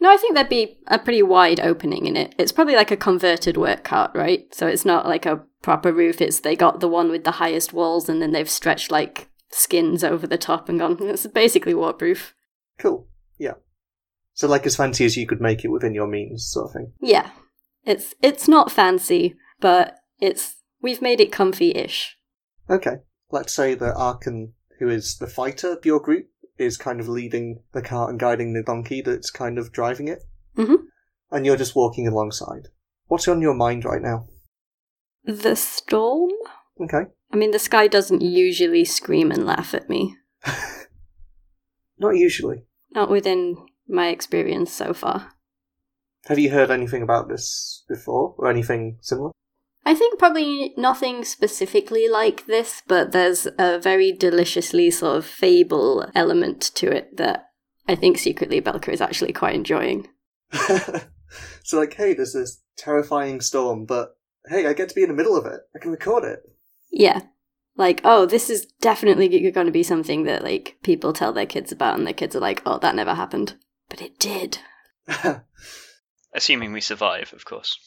No, 0.00 0.10
I 0.10 0.16
think 0.16 0.34
there'd 0.34 0.48
be 0.48 0.78
a 0.86 0.98
pretty 0.98 1.22
wide 1.22 1.60
opening 1.60 2.06
in 2.06 2.16
it. 2.16 2.34
It's 2.38 2.52
probably 2.52 2.76
like 2.76 2.90
a 2.90 2.96
converted 2.96 3.56
work 3.56 3.84
cart, 3.84 4.12
right? 4.14 4.54
So 4.54 4.66
it's 4.66 4.84
not 4.84 5.06
like 5.06 5.26
a 5.26 5.42
proper 5.62 5.92
roof. 5.92 6.20
It's 6.20 6.40
they 6.40 6.56
got 6.56 6.80
the 6.80 6.88
one 6.88 7.10
with 7.10 7.24
the 7.24 7.32
highest 7.32 7.72
walls 7.72 8.08
and 8.08 8.22
then 8.22 8.32
they've 8.32 8.48
stretched 8.48 8.90
like 8.90 9.29
skins 9.50 10.02
over 10.04 10.26
the 10.26 10.38
top 10.38 10.68
and 10.68 10.78
gone. 10.78 10.96
It's 11.00 11.26
basically 11.26 11.74
waterproof. 11.74 12.34
Cool. 12.78 13.08
Yeah. 13.38 13.54
So 14.32 14.48
like 14.48 14.64
as 14.66 14.76
fancy 14.76 15.04
as 15.04 15.16
you 15.16 15.26
could 15.26 15.40
make 15.40 15.64
it 15.64 15.68
within 15.68 15.94
your 15.94 16.06
means, 16.06 16.48
sort 16.50 16.66
of 16.66 16.72
thing. 16.72 16.92
Yeah, 17.00 17.30
it's 17.84 18.14
it's 18.22 18.48
not 18.48 18.72
fancy, 18.72 19.36
but 19.60 19.96
it's 20.18 20.56
we've 20.80 21.02
made 21.02 21.20
it 21.20 21.32
comfy-ish. 21.32 22.16
Okay. 22.68 22.98
Let's 23.30 23.54
say 23.54 23.74
that 23.74 23.94
Arkan, 23.94 24.52
who 24.78 24.88
is 24.88 25.18
the 25.18 25.26
fighter 25.26 25.72
of 25.72 25.84
your 25.84 26.00
group, 26.00 26.26
is 26.58 26.76
kind 26.76 27.00
of 27.00 27.08
leading 27.08 27.62
the 27.72 27.82
cart 27.82 28.10
and 28.10 28.18
guiding 28.18 28.54
the 28.54 28.62
donkey 28.62 29.02
that's 29.02 29.30
kind 29.30 29.58
of 29.58 29.72
driving 29.72 30.08
it. 30.08 30.24
Mhm. 30.56 30.84
And 31.30 31.46
you're 31.46 31.56
just 31.56 31.76
walking 31.76 32.08
alongside. 32.08 32.68
What's 33.06 33.28
on 33.28 33.40
your 33.40 33.54
mind 33.54 33.84
right 33.84 34.02
now? 34.02 34.28
The 35.24 35.54
storm. 35.54 36.30
Okay. 36.80 37.10
I 37.32 37.36
mean, 37.36 37.52
the 37.52 37.58
sky 37.58 37.86
doesn't 37.86 38.22
usually 38.22 38.84
scream 38.84 39.30
and 39.30 39.46
laugh 39.46 39.74
at 39.74 39.88
me. 39.88 40.16
Not 41.98 42.16
usually. 42.16 42.64
Not 42.92 43.10
within 43.10 43.56
my 43.86 44.08
experience 44.08 44.72
so 44.72 44.92
far. 44.92 45.32
Have 46.26 46.38
you 46.38 46.50
heard 46.50 46.70
anything 46.70 47.02
about 47.02 47.28
this 47.28 47.84
before, 47.88 48.34
or 48.38 48.50
anything 48.50 48.98
similar? 49.00 49.30
I 49.84 49.94
think 49.94 50.18
probably 50.18 50.74
nothing 50.76 51.24
specifically 51.24 52.08
like 52.08 52.46
this, 52.46 52.82
but 52.86 53.12
there's 53.12 53.46
a 53.58 53.78
very 53.78 54.12
deliciously 54.12 54.90
sort 54.90 55.16
of 55.16 55.24
fable 55.24 56.10
element 56.14 56.60
to 56.74 56.90
it 56.90 57.16
that 57.16 57.50
I 57.88 57.94
think 57.94 58.18
secretly 58.18 58.60
Belka 58.60 58.92
is 58.92 59.00
actually 59.00 59.32
quite 59.32 59.54
enjoying. 59.54 60.08
so, 60.52 61.78
like, 61.78 61.94
hey, 61.94 62.12
there's 62.12 62.34
this 62.34 62.62
terrifying 62.76 63.40
storm, 63.40 63.86
but 63.86 64.16
hey, 64.48 64.66
I 64.66 64.74
get 64.74 64.88
to 64.90 64.94
be 64.94 65.02
in 65.02 65.08
the 65.08 65.14
middle 65.14 65.36
of 65.36 65.46
it. 65.46 65.60
I 65.74 65.78
can 65.78 65.90
record 65.90 66.24
it. 66.24 66.40
Yeah. 66.90 67.22
Like, 67.76 68.00
oh, 68.04 68.26
this 68.26 68.50
is 68.50 68.66
definitely 68.80 69.28
going 69.50 69.66
to 69.66 69.72
be 69.72 69.82
something 69.82 70.24
that, 70.24 70.44
like, 70.44 70.76
people 70.82 71.12
tell 71.12 71.32
their 71.32 71.46
kids 71.46 71.72
about, 71.72 71.96
and 71.96 72.06
their 72.06 72.14
kids 72.14 72.36
are 72.36 72.40
like, 72.40 72.62
oh, 72.66 72.78
that 72.78 72.94
never 72.94 73.14
happened. 73.14 73.54
But 73.88 74.02
it 74.02 74.18
did. 74.18 74.58
Assuming 76.34 76.72
we 76.72 76.80
survive, 76.80 77.32
of 77.32 77.44
course. 77.44 77.78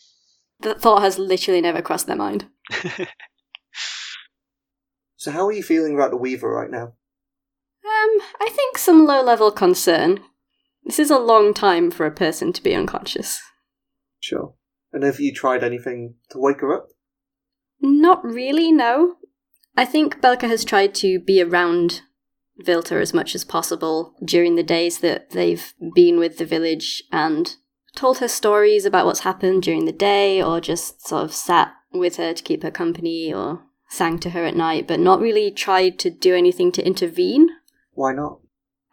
The 0.60 0.74
thought 0.75 1.01
has 1.01 1.19
literally 1.19 1.62
never 1.62 1.81
crossed 1.81 2.07
their 2.07 2.15
mind. 2.15 2.48
so, 5.15 5.31
how 5.31 5.45
are 5.48 5.51
you 5.51 5.63
feeling 5.63 5.93
about 5.93 6.12
the 6.12 6.17
Weaver 6.17 6.50
right 6.50 6.72
now? 6.72 6.93
Um, 7.86 8.22
I 8.39 8.50
think 8.51 8.77
some 8.77 9.05
low 9.05 9.22
level 9.22 9.51
concern. 9.51 10.22
This 10.86 11.00
is 11.00 11.12
a 11.12 11.19
long 11.19 11.53
time 11.53 11.91
for 11.91 12.05
a 12.05 12.12
person 12.12 12.51
to 12.53 12.63
be 12.63 12.74
unconscious. 12.75 13.41
Sure. 14.19 14.53
And 14.91 15.03
have 15.03 15.19
you 15.19 15.33
tried 15.33 15.63
anything 15.63 16.15
to 16.29 16.39
wake 16.39 16.62
her 16.62 16.74
up? 16.74 16.88
Not 17.84 18.24
really, 18.24 18.72
no. 18.72 19.18
I 19.75 19.84
think 19.84 20.22
Belka 20.22 20.48
has 20.48 20.63
tried 20.63 20.96
to 20.96 21.20
be 21.20 21.42
around 21.42 22.02
Vilta 22.58 22.96
as 22.96 23.13
much 23.13 23.36
as 23.36 23.44
possible 23.44 24.16
during 24.24 24.56
the 24.56 24.63
days 24.63 25.00
that 25.00 25.32
they've 25.32 25.74
been 25.94 26.18
with 26.18 26.38
the 26.38 26.46
village 26.46 27.04
and 27.12 27.56
told 27.94 28.20
her 28.20 28.28
stories 28.30 28.86
about 28.86 29.06
what's 29.06 29.20
happened 29.20 29.63
during 29.63 29.84
the 29.84 29.92
day 29.92 30.42
or 30.42 30.62
just 30.62 31.06
sort 31.06 31.24
of 31.24 31.34
sat 31.34 31.74
with 31.92 32.16
her 32.16 32.34
to 32.34 32.44
keep 32.44 32.63
her 32.63 32.72
company 32.72 33.34
or 33.34 33.63
sang 33.90 34.18
to 34.20 34.30
her 34.30 34.46
at 34.46 34.56
night, 34.56 34.88
but 34.88 35.00
not 35.00 35.20
really 35.20 35.52
tried 35.52 36.00
to 36.00 36.10
do 36.10 36.34
anything 36.34 36.72
to 36.72 36.86
intervene. 36.86 37.50
Why 37.92 38.13
not? 38.13 38.40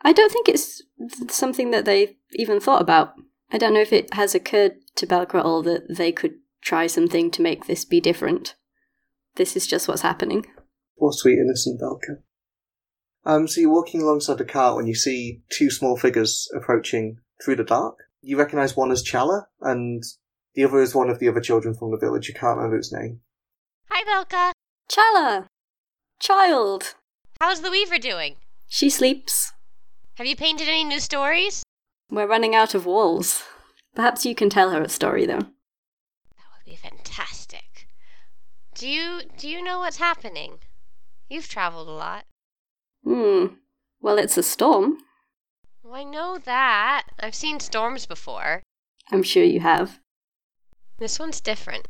I 0.02 0.12
don't 0.12 0.32
think 0.32 0.49
it's 0.49 0.82
something 1.28 1.70
that 1.70 1.85
they 1.85 2.16
even 2.32 2.59
thought 2.59 2.82
about. 2.82 3.14
I 3.52 3.59
don't 3.59 3.75
know 3.75 3.80
if 3.80 3.92
it 3.92 4.14
has 4.14 4.35
occurred 4.35 4.76
to 4.97 5.06
Belka 5.06 5.37
at 5.37 5.44
all 5.44 5.62
that 5.62 5.97
they 5.97 6.11
could 6.11 6.35
try 6.61 6.87
something 6.87 7.30
to 7.30 7.42
make 7.42 7.66
this 7.66 7.85
be 7.85 8.00
different. 8.00 8.56
This 9.37 9.56
is 9.56 9.66
just 9.66 9.88
what's 9.88 10.02
happening. 10.02 10.46
Poor 10.99 11.12
sweet 11.12 11.38
innocent 11.38 11.80
Belka. 11.80 12.22
Um, 13.25 13.46
so 13.46 13.60
you're 13.60 13.72
walking 13.72 14.02
alongside 14.02 14.38
the 14.38 14.44
cart 14.44 14.76
when 14.76 14.87
you 14.87 14.94
see 14.94 15.42
two 15.50 15.70
small 15.70 15.96
figures 15.96 16.49
approaching 16.54 17.18
through 17.44 17.56
the 17.56 17.64
dark. 17.64 17.96
You 18.22 18.38
recognise 18.38 18.76
one 18.76 18.90
as 18.90 19.04
Chala, 19.04 19.44
and 19.60 20.02
the 20.54 20.64
other 20.64 20.80
is 20.80 20.94
one 20.94 21.10
of 21.10 21.18
the 21.18 21.28
other 21.28 21.40
children 21.40 21.75
from 21.75 21.90
the 21.90 21.99
village. 21.99 22.28
You 22.28 22.34
can't 22.34 22.56
remember 22.56 22.76
its 22.76 22.92
name. 22.92 23.20
Hi, 23.90 24.04
Belka. 24.04 24.52
Chala! 24.90 25.46
Child! 26.18 26.94
How's 27.40 27.60
the 27.60 27.70
Weaver 27.70 27.99
doing? 27.99 28.37
She 28.68 28.90
sleeps. 28.90 29.52
Have 30.16 30.26
you 30.26 30.37
painted 30.37 30.68
any 30.68 30.84
new 30.84 31.00
stories? 31.00 31.62
We're 32.10 32.26
running 32.26 32.54
out 32.54 32.75
of 32.75 32.87
walls. 32.87 33.42
Perhaps 33.94 34.26
you 34.26 34.34
can 34.34 34.50
tell 34.50 34.70
her 34.70 34.82
a 34.82 34.88
story, 34.88 35.26
though. 35.26 35.38
That 35.38 36.49
would 36.54 36.66
be 36.66 36.76
fantastic. 36.76 37.29
Do 38.80 38.88
you 38.88 39.20
do 39.37 39.46
you 39.46 39.62
know 39.62 39.80
what's 39.80 39.99
happening? 39.99 40.58
You've 41.28 41.50
traveled 41.50 41.87
a 41.87 41.90
lot. 41.90 42.25
Hmm. 43.04 43.56
Well, 44.00 44.16
it's 44.16 44.38
a 44.38 44.42
storm. 44.42 44.96
Well, 45.82 45.96
I 45.96 46.02
know 46.02 46.38
that. 46.38 47.04
I've 47.20 47.34
seen 47.34 47.60
storms 47.60 48.06
before. 48.06 48.62
I'm 49.12 49.22
sure 49.22 49.44
you 49.44 49.60
have. 49.60 49.99
This 50.99 51.18
one's 51.18 51.42
different. 51.42 51.88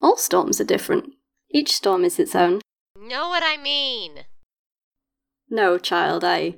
All 0.00 0.16
storms 0.16 0.60
are 0.60 0.64
different. 0.64 1.10
Each 1.48 1.74
storm 1.74 2.04
is 2.04 2.18
its 2.18 2.34
own. 2.34 2.60
Know 2.98 3.28
what 3.28 3.44
I 3.46 3.56
mean? 3.56 4.24
No, 5.48 5.78
child, 5.78 6.24
I. 6.24 6.56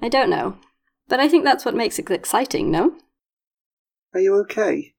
I 0.00 0.08
don't 0.08 0.30
know. 0.30 0.58
But 1.08 1.18
I 1.18 1.26
think 1.26 1.42
that's 1.42 1.64
what 1.64 1.74
makes 1.74 1.98
it 1.98 2.08
exciting, 2.12 2.70
no? 2.70 2.94
Are 4.14 4.20
you 4.20 4.36
okay? 4.42 4.94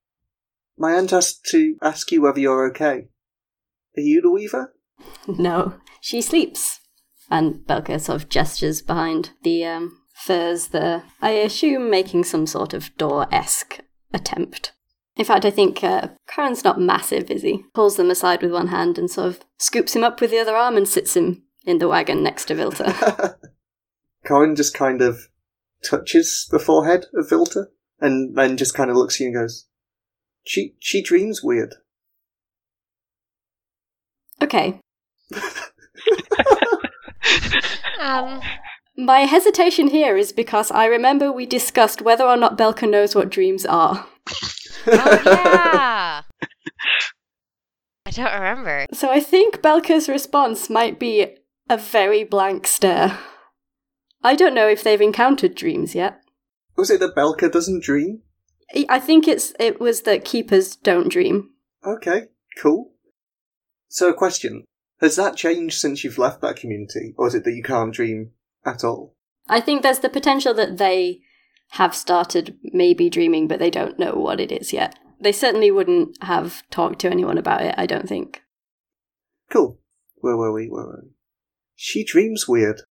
My 0.77 0.95
aunt 0.95 1.13
asked 1.13 1.45
to 1.51 1.77
ask 1.81 2.11
you 2.11 2.21
whether 2.21 2.41
you're 2.41 2.67
okay. 2.71 3.07
Are 3.97 4.01
you 4.01 4.21
the 4.21 4.31
Weaver? 4.31 4.73
no, 5.27 5.73
she 6.01 6.21
sleeps. 6.21 6.79
And 7.29 7.55
Belka 7.67 7.99
sort 7.99 8.21
of 8.21 8.29
gestures 8.29 8.81
behind 8.81 9.31
the 9.43 9.65
um, 9.65 9.99
furs 10.13 10.69
there, 10.69 11.03
I 11.21 11.31
assume 11.31 11.89
making 11.89 12.23
some 12.23 12.47
sort 12.47 12.73
of 12.73 12.95
door 12.97 13.27
esque 13.31 13.79
attempt. 14.13 14.71
In 15.17 15.25
fact, 15.25 15.45
I 15.45 15.49
think 15.49 15.83
uh, 15.83 16.09
Corin's 16.27 16.63
not 16.63 16.79
massive, 16.79 17.31
is 17.31 17.41
he? 17.41 17.63
Pulls 17.73 17.97
them 17.97 18.11
aside 18.11 18.41
with 18.41 18.51
one 18.51 18.67
hand 18.67 18.97
and 18.97 19.09
sort 19.09 19.27
of 19.27 19.39
scoops 19.57 19.95
him 19.95 20.03
up 20.03 20.21
with 20.21 20.31
the 20.31 20.39
other 20.39 20.55
arm 20.55 20.77
and 20.77 20.87
sits 20.87 21.17
him 21.17 21.43
in 21.65 21.79
the 21.79 21.87
wagon 21.87 22.23
next 22.23 22.45
to 22.45 22.55
Vilta. 22.55 23.35
Corin 24.25 24.55
just 24.55 24.73
kind 24.73 25.01
of 25.01 25.27
touches 25.83 26.47
the 26.51 26.59
forehead 26.59 27.07
of 27.15 27.29
Vilta 27.29 27.65
and 27.99 28.37
then 28.37 28.57
just 28.57 28.75
kind 28.75 28.89
of 28.91 28.95
looks 28.95 29.15
at 29.15 29.21
you 29.21 29.25
and 29.27 29.35
goes, 29.35 29.65
"She 30.45 30.75
she 30.79 31.01
dreams 31.01 31.41
weird." 31.43 31.75
Okay. 34.43 34.79
Um, 37.99 38.41
My 38.95 39.21
hesitation 39.21 39.87
here 39.89 40.17
is 40.17 40.31
because 40.31 40.71
I 40.71 40.85
remember 40.85 41.31
we 41.31 41.45
discussed 41.45 42.01
whether 42.01 42.23
or 42.25 42.37
not 42.37 42.57
Belka 42.57 42.89
knows 42.89 43.13
what 43.15 43.29
dreams 43.29 43.65
are. 43.65 44.07
oh 44.87 45.21
yeah. 45.25 46.21
I 48.05 48.11
don't 48.11 48.33
remember. 48.33 48.85
So 48.93 49.09
I 49.11 49.19
think 49.19 49.61
Belka's 49.61 50.07
response 50.07 50.69
might 50.69 50.99
be 50.99 51.35
a 51.69 51.77
very 51.77 52.23
blank 52.23 52.65
stare. 52.65 53.17
I 54.23 54.35
don't 54.35 54.55
know 54.55 54.67
if 54.67 54.83
they've 54.83 55.01
encountered 55.01 55.55
dreams 55.55 55.93
yet. 55.93 56.21
Was 56.77 56.89
it 56.89 56.99
that 57.01 57.15
Belka 57.15 57.51
doesn't 57.51 57.83
dream? 57.83 58.21
I- 58.75 58.85
I 58.89 58.99
think 58.99 59.27
it's 59.27 59.53
it 59.59 59.79
was 59.79 60.01
that 60.03 60.25
keepers 60.25 60.75
don't 60.75 61.09
dream. 61.09 61.49
Okay, 61.85 62.27
cool. 62.61 62.93
So, 63.87 64.09
a 64.09 64.13
question: 64.13 64.65
Has 65.01 65.15
that 65.15 65.35
changed 65.35 65.79
since 65.79 66.03
you've 66.03 66.17
left 66.17 66.41
that 66.41 66.57
community, 66.57 67.13
or 67.17 67.27
is 67.27 67.35
it 67.35 67.43
that 67.45 67.55
you 67.55 67.63
can't 67.63 67.93
dream 67.93 68.31
at 68.65 68.83
all? 68.83 69.15
I 69.49 69.61
think 69.61 69.81
there's 69.81 69.99
the 69.99 70.09
potential 70.09 70.53
that 70.55 70.77
they 70.77 71.21
have 71.71 71.95
started 71.95 72.57
maybe 72.63 73.09
dreaming, 73.09 73.47
but 73.47 73.59
they 73.59 73.69
don't 73.69 73.99
know 73.99 74.13
what 74.13 74.39
it 74.39 74.51
is 74.51 74.73
yet. 74.73 74.97
They 75.19 75.31
certainly 75.31 75.71
wouldn't 75.71 76.21
have 76.23 76.63
talked 76.69 76.99
to 76.99 77.09
anyone 77.09 77.37
about 77.37 77.63
it, 77.63 77.75
I 77.77 77.85
don't 77.85 78.07
think. 78.07 78.43
Cool. 79.49 79.79
Where 80.17 80.37
were 80.37 80.53
we? 80.53 80.67
Where 80.67 80.85
were 80.85 81.01
we? 81.03 81.11
She 81.75 82.03
dreams 82.03 82.47
weird. 82.47 82.81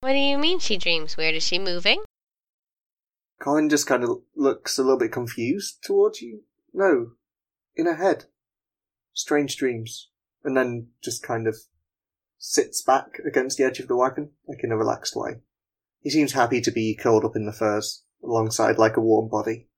What 0.00 0.12
do 0.12 0.18
you 0.18 0.38
mean 0.38 0.58
she 0.58 0.76
dreams 0.76 1.16
weird? 1.16 1.34
Is 1.34 1.46
she 1.46 1.58
moving? 1.58 2.02
Corin 3.40 3.68
just 3.68 3.86
kind 3.86 4.04
of 4.04 4.22
looks 4.36 4.78
a 4.78 4.82
little 4.82 4.98
bit 4.98 5.12
confused 5.12 5.82
towards 5.82 6.20
you. 6.20 6.42
No, 6.72 7.12
in 7.76 7.86
her 7.86 7.96
head. 7.96 8.26
Strange 9.12 9.56
dreams. 9.56 10.08
And 10.44 10.56
then 10.56 10.88
just 11.02 11.22
kind 11.22 11.46
of 11.46 11.56
sits 12.38 12.82
back 12.82 13.20
against 13.24 13.56
the 13.56 13.64
edge 13.64 13.78
of 13.78 13.88
the 13.88 13.96
wagon, 13.96 14.30
like 14.48 14.64
in 14.64 14.72
a 14.72 14.76
relaxed 14.76 15.14
way. 15.14 15.42
He 16.00 16.10
seems 16.10 16.32
happy 16.32 16.60
to 16.60 16.70
be 16.72 16.96
curled 16.96 17.24
up 17.24 17.36
in 17.36 17.46
the 17.46 17.52
furs, 17.52 18.02
alongside 18.24 18.78
like 18.78 18.96
a 18.96 19.00
warm 19.00 19.28
body. 19.28 19.68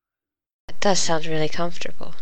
It 0.68 0.80
does 0.80 0.98
sound 0.98 1.26
really 1.26 1.50
comfortable. 1.50 2.14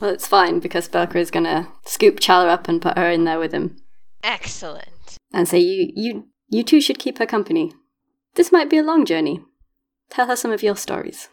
Well, 0.00 0.10
it's 0.10 0.26
fine 0.26 0.60
because 0.60 0.88
Belka 0.88 1.16
is 1.16 1.30
gonna 1.30 1.70
scoop 1.84 2.20
Chala 2.20 2.48
up 2.48 2.68
and 2.68 2.80
put 2.80 2.96
her 2.96 3.10
in 3.10 3.24
there 3.24 3.38
with 3.38 3.52
him 3.52 3.76
Excellent. 4.22 5.18
and 5.32 5.46
say, 5.46 5.58
"You, 5.58 5.92
you, 5.94 6.28
you 6.48 6.62
two 6.62 6.80
should 6.80 6.98
keep 6.98 7.18
her 7.18 7.26
company. 7.26 7.72
This 8.34 8.52
might 8.52 8.70
be 8.70 8.78
a 8.78 8.82
long 8.82 9.04
journey. 9.04 9.42
Tell 10.08 10.26
her 10.26 10.36
some 10.36 10.52
of 10.52 10.62
your 10.62 10.76
stories." 10.76 11.28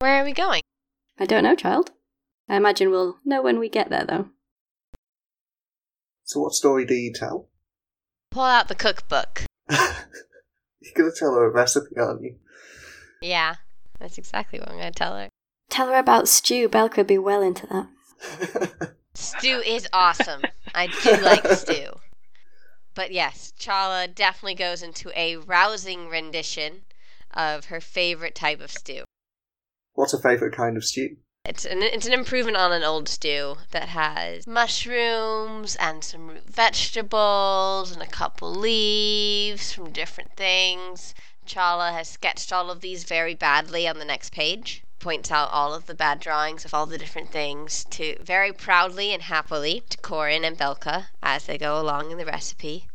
Where 0.00 0.20
are 0.20 0.24
we 0.24 0.32
going? 0.32 0.62
I 1.18 1.26
don't 1.26 1.44
know, 1.44 1.54
child. 1.54 1.90
I 2.48 2.56
imagine 2.56 2.90
we'll 2.90 3.18
know 3.24 3.42
when 3.42 3.58
we 3.58 3.68
get 3.68 3.90
there, 3.90 4.04
though. 4.04 4.28
So 6.24 6.40
what 6.40 6.52
story 6.52 6.84
do 6.84 6.94
you 6.94 7.12
tell? 7.12 7.48
Pull 8.30 8.42
out 8.44 8.68
the 8.68 8.74
cookbook. 8.74 9.42
You're 9.70 10.94
gonna 10.96 11.10
tell 11.16 11.34
her 11.34 11.44
a 11.44 11.50
recipe, 11.50 11.96
aren't 11.96 12.22
you? 12.22 12.36
Yeah, 13.20 13.56
that's 13.98 14.18
exactly 14.18 14.58
what 14.58 14.68
I'm 14.68 14.78
going 14.78 14.92
to 14.92 14.98
tell 14.98 15.16
her. 15.16 15.28
Tell 15.70 15.88
her 15.88 15.98
about 15.98 16.28
stew. 16.28 16.68
Belka 16.68 16.92
could 16.92 17.06
be 17.06 17.18
well 17.18 17.42
into 17.42 17.66
that. 17.66 18.92
Stew 19.14 19.62
is 19.64 19.88
awesome. 19.92 20.42
I 20.74 20.88
do 21.02 21.16
like 21.22 21.46
stew. 21.48 21.92
But 22.94 23.12
yes, 23.12 23.52
Chala 23.58 24.14
definitely 24.14 24.54
goes 24.54 24.82
into 24.82 25.10
a 25.18 25.36
rousing 25.36 26.08
rendition 26.08 26.82
of 27.32 27.66
her 27.66 27.80
favorite 27.80 28.34
type 28.34 28.60
of 28.60 28.70
stew. 28.70 29.04
What's 29.94 30.12
her 30.12 30.18
favourite 30.18 30.54
kind 30.54 30.76
of 30.76 30.84
stew? 30.84 31.16
It's 31.48 31.64
an 31.64 31.80
it's 31.80 32.06
an 32.06 32.12
improvement 32.12 32.56
on 32.56 32.72
an 32.72 32.82
old 32.82 33.08
stew 33.08 33.58
that 33.70 33.90
has 33.90 34.48
mushrooms 34.48 35.76
and 35.76 36.02
some 36.02 36.26
root 36.26 36.42
vegetables 36.50 37.92
and 37.92 38.02
a 38.02 38.06
couple 38.06 38.52
leaves 38.52 39.72
from 39.72 39.92
different 39.92 40.34
things. 40.34 41.14
Chala 41.46 41.92
has 41.92 42.08
sketched 42.08 42.52
all 42.52 42.68
of 42.68 42.80
these 42.80 43.04
very 43.04 43.34
badly 43.34 43.86
on 43.86 44.00
the 44.00 44.04
next 44.04 44.32
page. 44.32 44.82
Points 44.98 45.30
out 45.30 45.48
all 45.52 45.72
of 45.72 45.86
the 45.86 45.94
bad 45.94 46.18
drawings 46.18 46.64
of 46.64 46.74
all 46.74 46.84
the 46.84 46.98
different 46.98 47.30
things 47.30 47.84
to 47.90 48.16
very 48.20 48.52
proudly 48.52 49.14
and 49.14 49.22
happily 49.22 49.84
to 49.88 49.98
Corin 49.98 50.44
and 50.44 50.58
Belka 50.58 51.10
as 51.22 51.46
they 51.46 51.58
go 51.58 51.80
along 51.80 52.10
in 52.10 52.18
the 52.18 52.26
recipe. 52.26 52.88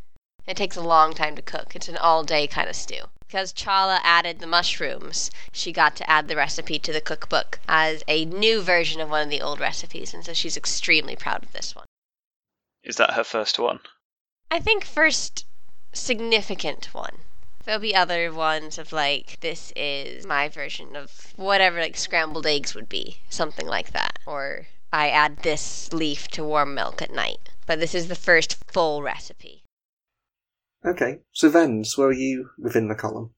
It 0.45 0.57
takes 0.57 0.75
a 0.75 0.81
long 0.81 1.13
time 1.13 1.37
to 1.37 1.41
cook. 1.41 1.73
It's 1.73 1.87
an 1.87 1.95
all 1.95 2.25
day 2.25 2.47
kind 2.47 2.67
of 2.67 2.75
stew. 2.75 3.05
Because 3.31 3.53
Chala 3.53 4.01
added 4.03 4.39
the 4.39 4.45
mushrooms, 4.45 5.31
she 5.53 5.71
got 5.71 5.95
to 5.95 6.09
add 6.09 6.27
the 6.27 6.35
recipe 6.35 6.77
to 6.79 6.91
the 6.91 6.99
cookbook 6.99 7.61
as 7.65 8.03
a 8.05 8.25
new 8.25 8.61
version 8.61 8.99
of 8.99 9.09
one 9.09 9.23
of 9.23 9.29
the 9.29 9.41
old 9.41 9.61
recipes, 9.61 10.13
and 10.13 10.25
so 10.25 10.33
she's 10.33 10.57
extremely 10.57 11.15
proud 11.15 11.41
of 11.41 11.53
this 11.53 11.73
one. 11.73 11.85
Is 12.83 12.97
that 12.97 13.13
her 13.13 13.23
first 13.23 13.57
one? 13.57 13.79
I 14.51 14.59
think 14.59 14.83
first 14.83 15.45
significant 15.93 16.93
one. 16.93 17.19
There'll 17.63 17.79
be 17.79 17.95
other 17.95 18.33
ones 18.33 18.77
of 18.77 18.91
like, 18.91 19.37
this 19.39 19.71
is 19.77 20.25
my 20.25 20.49
version 20.49 20.97
of 20.97 21.31
whatever 21.37 21.79
like 21.79 21.95
scrambled 21.95 22.45
eggs 22.45 22.75
would 22.75 22.89
be, 22.89 23.21
something 23.29 23.65
like 23.65 23.93
that. 23.93 24.19
Or 24.25 24.67
I 24.91 25.09
add 25.09 25.37
this 25.37 25.93
leaf 25.93 26.27
to 26.31 26.43
warm 26.43 26.73
milk 26.73 27.01
at 27.01 27.13
night. 27.13 27.49
But 27.65 27.79
this 27.79 27.95
is 27.95 28.09
the 28.09 28.15
first 28.15 28.57
full 28.69 29.01
recipe. 29.01 29.60
Okay, 30.85 31.19
so 31.31 31.49
Vens, 31.49 31.97
where 31.97 32.07
are 32.07 32.13
you 32.13 32.49
within 32.57 32.87
the 32.87 32.95
column? 32.95 33.31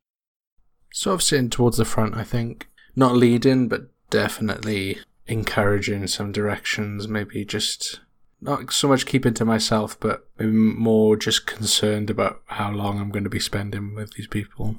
Sort 0.93 1.15
of 1.15 1.23
sitting 1.23 1.50
towards 1.50 1.77
the 1.77 1.85
front, 1.85 2.15
I 2.15 2.23
think. 2.23 2.69
Not 2.95 3.15
leading, 3.15 3.67
but 3.67 3.89
definitely 4.09 5.00
encouraging 5.27 6.07
some 6.07 6.31
directions. 6.31 7.07
Maybe 7.07 7.43
just 7.43 8.00
not 8.39 8.71
so 8.71 8.88
much 8.88 9.05
keeping 9.05 9.33
to 9.35 9.45
myself, 9.45 10.00
but 10.00 10.27
maybe 10.38 10.51
more 10.51 11.17
just 11.17 11.45
concerned 11.45 12.09
about 12.09 12.41
how 12.45 12.71
long 12.71 13.00
I'm 13.00 13.09
going 13.09 13.23
to 13.23 13.29
be 13.29 13.39
spending 13.39 13.95
with 13.95 14.13
these 14.13 14.27
people. 14.27 14.75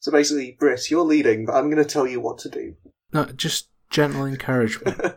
So 0.00 0.12
basically, 0.12 0.56
Briss, 0.58 0.90
you're 0.90 1.04
leading, 1.04 1.46
but 1.46 1.54
I'm 1.54 1.70
going 1.70 1.82
to 1.82 1.84
tell 1.84 2.06
you 2.06 2.20
what 2.20 2.38
to 2.38 2.48
do. 2.48 2.74
No, 3.12 3.24
just 3.26 3.68
gentle 3.90 4.26
encouragement. 4.26 5.00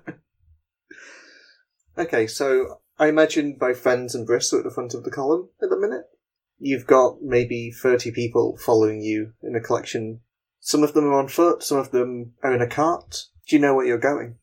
okay, 1.98 2.28
so 2.28 2.81
I 3.02 3.08
imagine 3.08 3.56
both 3.60 3.84
Vens 3.84 4.14
and 4.14 4.28
Briss 4.28 4.54
are 4.54 4.60
at 4.60 4.64
the 4.64 4.70
front 4.70 4.94
of 4.94 5.04
the 5.04 5.10
column 5.10 5.50
at 5.60 5.72
the 5.72 5.76
minute. 5.76 6.06
You've 6.60 6.86
got 6.86 7.20
maybe 7.20 7.72
30 7.72 8.12
people 8.12 8.56
following 8.64 9.02
you 9.02 9.34
in 9.42 9.56
a 9.56 9.60
collection. 9.60 10.22
Some 10.60 10.84
of 10.84 10.94
them 10.94 11.06
are 11.06 11.18
on 11.18 11.28
foot, 11.28 11.64
some 11.64 11.80
of 11.80 11.90
them 11.90 12.36
are 12.44 12.54
in 12.54 12.62
a 12.62 12.68
cart. 12.68 13.24
Do 13.48 13.56
you 13.56 13.60
know 13.60 13.74
where 13.74 13.88
you're 13.88 13.98
going? 13.98 14.36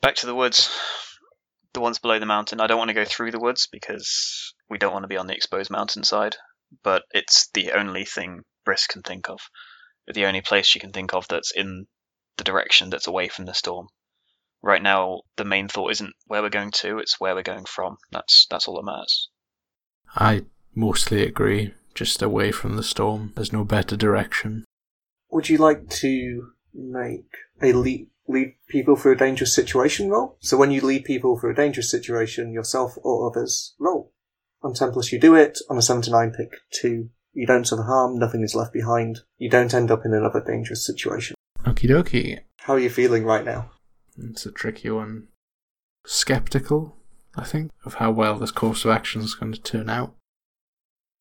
Back 0.00 0.14
to 0.16 0.26
the 0.26 0.36
woods. 0.36 0.70
The 1.72 1.80
ones 1.80 1.98
below 1.98 2.20
the 2.20 2.26
mountain. 2.26 2.60
I 2.60 2.68
don't 2.68 2.78
want 2.78 2.90
to 2.90 2.94
go 2.94 3.04
through 3.04 3.32
the 3.32 3.40
woods 3.40 3.66
because 3.66 4.54
we 4.70 4.78
don't 4.78 4.92
want 4.92 5.02
to 5.02 5.08
be 5.08 5.16
on 5.16 5.26
the 5.26 5.34
exposed 5.34 5.68
mountainside, 5.68 6.36
but 6.84 7.02
it's 7.10 7.48
the 7.54 7.72
only 7.72 8.04
thing 8.04 8.44
Briss 8.64 8.86
can 8.86 9.02
think 9.02 9.28
of. 9.28 9.40
The 10.06 10.26
only 10.26 10.42
place 10.42 10.68
she 10.68 10.78
can 10.78 10.92
think 10.92 11.12
of 11.12 11.26
that's 11.26 11.50
in 11.50 11.88
the 12.36 12.44
direction 12.44 12.88
that's 12.88 13.08
away 13.08 13.26
from 13.26 13.46
the 13.46 13.52
storm. 13.52 13.88
Right 14.62 14.82
now, 14.82 15.22
the 15.36 15.44
main 15.44 15.68
thought 15.68 15.92
isn't 15.92 16.14
where 16.26 16.42
we're 16.42 16.50
going 16.50 16.72
to; 16.82 16.98
it's 16.98 17.20
where 17.20 17.34
we're 17.34 17.42
going 17.42 17.64
from. 17.64 17.96
That's 18.10 18.46
that's 18.50 18.66
all 18.66 18.76
that 18.76 18.90
matters. 18.90 19.30
I 20.16 20.44
mostly 20.74 21.22
agree. 21.22 21.74
Just 21.94 22.22
away 22.22 22.52
from 22.52 22.76
the 22.76 22.82
storm. 22.82 23.32
There's 23.34 23.52
no 23.52 23.64
better 23.64 23.96
direction. 23.96 24.64
Would 25.30 25.48
you 25.48 25.58
like 25.58 25.88
to 25.90 26.52
make 26.72 27.26
a 27.60 27.72
lead, 27.72 28.08
lead 28.26 28.54
people 28.68 28.96
through 28.96 29.12
a 29.12 29.16
dangerous 29.16 29.54
situation 29.54 30.08
roll? 30.08 30.38
So 30.40 30.56
when 30.56 30.70
you 30.70 30.80
lead 30.80 31.04
people 31.04 31.38
through 31.38 31.52
a 31.52 31.56
dangerous 31.56 31.90
situation, 31.90 32.52
yourself 32.52 32.94
or 33.02 33.28
others 33.28 33.74
roll. 33.78 34.12
On 34.62 34.74
10 34.74 34.92
plus 34.92 35.12
you 35.12 35.20
do 35.20 35.34
it, 35.34 35.58
on 35.68 35.78
a 35.78 35.82
7 35.82 36.02
to 36.02 36.10
9 36.10 36.32
pick 36.36 36.50
2. 36.80 37.08
You 37.32 37.46
don't 37.46 37.66
suffer 37.66 37.82
harm, 37.82 38.18
nothing 38.18 38.42
is 38.42 38.54
left 38.54 38.72
behind. 38.72 39.20
You 39.36 39.50
don't 39.50 39.72
end 39.74 39.90
up 39.90 40.04
in 40.04 40.12
another 40.12 40.42
dangerous 40.44 40.84
situation. 40.84 41.36
Okie 41.64 41.88
dokie. 41.88 42.40
How 42.56 42.74
are 42.74 42.78
you 42.78 42.90
feeling 42.90 43.24
right 43.24 43.44
now? 43.44 43.70
It's 44.18 44.46
a 44.46 44.52
tricky 44.52 44.90
one. 44.90 45.28
Skeptical, 46.06 46.96
I 47.36 47.44
think, 47.44 47.70
of 47.84 47.94
how 47.94 48.10
well 48.10 48.36
this 48.38 48.50
course 48.50 48.84
of 48.84 48.90
action 48.90 49.22
is 49.22 49.34
going 49.34 49.52
to 49.52 49.60
turn 49.60 49.88
out. 49.88 50.14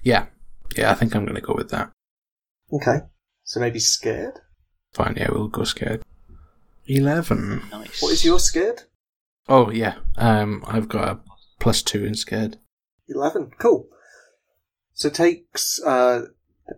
Yeah, 0.03 0.27
yeah, 0.75 0.91
I 0.91 0.93
think 0.93 1.15
I'm 1.15 1.23
going 1.23 1.35
to 1.35 1.41
go 1.41 1.53
with 1.55 1.69
that. 1.69 1.91
Okay. 2.71 2.99
So 3.43 3.59
maybe 3.59 3.79
scared? 3.79 4.39
Fine, 4.93 5.15
yeah, 5.17 5.29
we'll 5.31 5.47
go 5.47 5.63
scared. 5.63 6.03
11. 6.85 7.61
Nice. 7.71 8.01
What 8.01 8.13
is 8.13 8.25
your 8.25 8.39
scared? 8.39 8.83
Oh, 9.49 9.71
yeah, 9.71 9.95
um, 10.17 10.63
I've 10.67 10.89
got 10.89 11.07
a 11.07 11.19
plus 11.59 11.81
two 11.81 12.05
in 12.05 12.15
scared. 12.15 12.57
11. 13.07 13.51
Cool. 13.57 13.87
So 14.93 15.09
takes, 15.09 15.81
uh, 15.83 16.23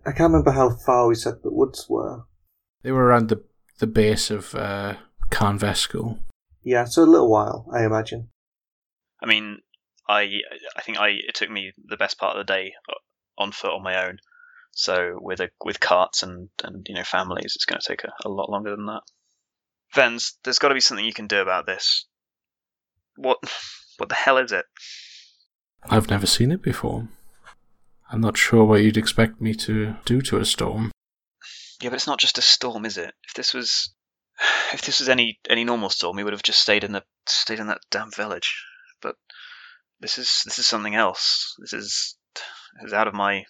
I 0.05 0.12
can't 0.12 0.32
remember 0.32 0.51
how 0.51 0.71
far 0.86 1.08
we 1.08 1.15
said 1.15 1.36
the 1.43 1.51
woods 1.51 1.88
were. 1.89 2.23
They 2.84 2.91
were 2.91 3.05
around 3.05 3.29
the, 3.29 3.43
the 3.79 3.88
base 3.88 4.29
of 4.29 4.53
uh, 4.55 4.95
Khan 5.29 5.59
Veskel. 5.59 6.19
Yeah, 6.63 6.85
so 6.85 7.03
a 7.03 7.05
little 7.05 7.29
while, 7.29 7.67
I 7.73 7.85
imagine. 7.85 8.29
I 9.21 9.25
mean, 9.25 9.59
I 10.07 10.41
I 10.75 10.81
think 10.81 10.99
I 10.99 11.09
it 11.09 11.35
took 11.35 11.49
me 11.49 11.73
the 11.85 11.97
best 11.97 12.17
part 12.17 12.37
of 12.37 12.45
the 12.45 12.53
day 12.53 12.73
uh, 12.89 12.93
on 13.37 13.51
foot 13.51 13.73
on 13.73 13.83
my 13.83 14.05
own. 14.05 14.17
So 14.71 15.17
with 15.21 15.39
a 15.39 15.49
with 15.63 15.79
carts 15.79 16.23
and 16.23 16.49
and 16.63 16.85
you 16.87 16.95
know 16.95 17.03
families, 17.03 17.53
it's 17.55 17.65
going 17.65 17.79
to 17.79 17.87
take 17.87 18.03
a, 18.03 18.11
a 18.25 18.29
lot 18.29 18.49
longer 18.49 18.75
than 18.75 18.85
that. 18.87 19.01
Vens, 19.93 20.37
there's 20.43 20.59
got 20.59 20.69
to 20.69 20.73
be 20.73 20.79
something 20.79 21.05
you 21.05 21.13
can 21.13 21.27
do 21.27 21.41
about 21.41 21.65
this. 21.65 22.05
What 23.15 23.39
what 23.97 24.09
the 24.09 24.15
hell 24.15 24.37
is 24.37 24.51
it? 24.51 24.65
I've 25.83 26.09
never 26.09 26.27
seen 26.27 26.51
it 26.51 26.61
before. 26.61 27.07
I'm 28.11 28.21
not 28.21 28.37
sure 28.37 28.65
what 28.65 28.81
you'd 28.81 28.97
expect 28.97 29.39
me 29.39 29.53
to 29.55 29.95
do 30.05 30.21
to 30.23 30.37
a 30.37 30.45
storm. 30.45 30.91
Yeah, 31.81 31.89
but 31.89 31.95
it's 31.95 32.07
not 32.07 32.19
just 32.19 32.37
a 32.37 32.41
storm, 32.41 32.85
is 32.85 32.97
it? 32.97 33.13
If 33.27 33.33
this 33.35 33.53
was 33.53 33.93
if 34.73 34.82
this 34.82 34.99
was 34.99 35.10
any 35.10 35.39
any 35.49 35.63
normal 35.63 35.89
storm, 35.89 36.15
we 36.15 36.23
would 36.23 36.34
have 36.34 36.43
just 36.43 36.60
stayed 36.60 36.84
in 36.84 36.91
the 36.91 37.04
stayed 37.28 37.60
in 37.60 37.67
that 37.67 37.82
damn 37.89 38.12
village. 38.12 38.63
But 39.02 39.15
this 39.99 40.17
is 40.17 40.41
this 40.45 40.60
is 40.60 40.67
something 40.67 40.95
else. 40.95 41.56
This 41.60 41.73
is 41.73 42.15
this 42.80 42.88
is 42.88 42.93
out 42.93 43.08
of 43.08 43.13
my 43.13 43.45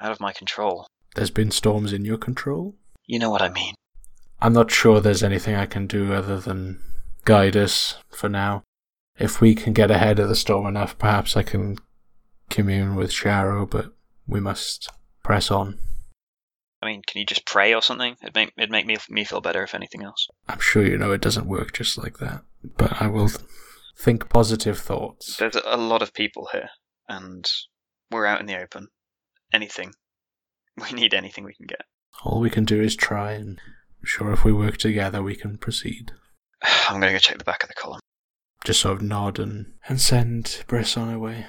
out 0.00 0.12
of 0.12 0.20
my 0.20 0.32
control. 0.32 0.86
There's 1.14 1.30
been 1.30 1.50
storms 1.50 1.92
in 1.92 2.04
your 2.04 2.18
control? 2.18 2.76
You 3.06 3.18
know 3.18 3.30
what 3.30 3.42
I 3.42 3.48
mean. 3.48 3.74
I'm 4.40 4.52
not 4.52 4.70
sure 4.70 5.00
there's 5.00 5.22
anything 5.22 5.54
I 5.54 5.66
can 5.66 5.86
do 5.86 6.12
other 6.12 6.38
than 6.38 6.80
guide 7.24 7.56
us 7.56 7.96
for 8.10 8.28
now. 8.28 8.62
If 9.18 9.40
we 9.40 9.54
can 9.54 9.72
get 9.72 9.90
ahead 9.90 10.18
of 10.18 10.28
the 10.28 10.36
storm 10.36 10.66
enough, 10.66 10.96
perhaps 10.98 11.36
I 11.36 11.42
can 11.42 11.76
commune 12.48 12.94
with 12.94 13.10
Sharrow, 13.10 13.68
but 13.68 13.92
we 14.26 14.40
must 14.40 14.88
press 15.22 15.50
on. 15.50 15.78
I 16.82 16.86
mean, 16.86 17.02
can 17.06 17.20
you 17.20 17.26
just 17.26 17.44
pray 17.44 17.74
or 17.74 17.82
something? 17.82 18.16
It'd 18.22 18.34
make 18.34 18.52
it'd 18.56 18.70
make 18.70 18.86
me 18.86 18.96
me 19.08 19.24
feel 19.24 19.40
better 19.40 19.62
if 19.62 19.74
anything 19.74 20.02
else. 20.02 20.26
I'm 20.48 20.60
sure 20.60 20.84
you 20.84 20.96
know 20.96 21.12
it 21.12 21.20
doesn't 21.20 21.46
work 21.46 21.72
just 21.72 21.98
like 21.98 22.18
that, 22.18 22.42
but 22.76 23.00
I 23.02 23.06
will 23.06 23.28
th- 23.28 23.40
think 23.98 24.28
positive 24.28 24.78
thoughts. 24.78 25.36
There's 25.36 25.56
a 25.64 25.76
lot 25.76 26.02
of 26.02 26.14
people 26.14 26.48
here, 26.52 26.70
and 27.08 27.50
we're 28.10 28.26
out 28.26 28.40
in 28.40 28.46
the 28.46 28.58
open. 28.58 28.88
Anything, 29.52 29.92
we 30.76 30.92
need 30.92 31.12
anything 31.12 31.44
we 31.44 31.54
can 31.54 31.66
get. 31.66 31.82
All 32.24 32.40
we 32.40 32.50
can 32.50 32.64
do 32.64 32.80
is 32.80 32.96
try, 32.96 33.32
and 33.32 33.60
I'm 34.00 34.06
sure 34.06 34.32
if 34.32 34.44
we 34.44 34.52
work 34.52 34.78
together, 34.78 35.22
we 35.22 35.36
can 35.36 35.58
proceed. 35.58 36.12
I'm 36.62 37.00
gonna 37.00 37.12
go 37.12 37.18
check 37.18 37.38
the 37.38 37.44
back 37.44 37.62
of 37.62 37.68
the 37.68 37.74
column. 37.74 38.00
Just 38.64 38.80
sort 38.80 38.96
of 38.96 39.02
nod 39.02 39.38
and, 39.38 39.72
and 39.88 40.00
send 40.00 40.64
Briss 40.66 40.96
on 40.96 41.10
her 41.10 41.18
way. 41.18 41.46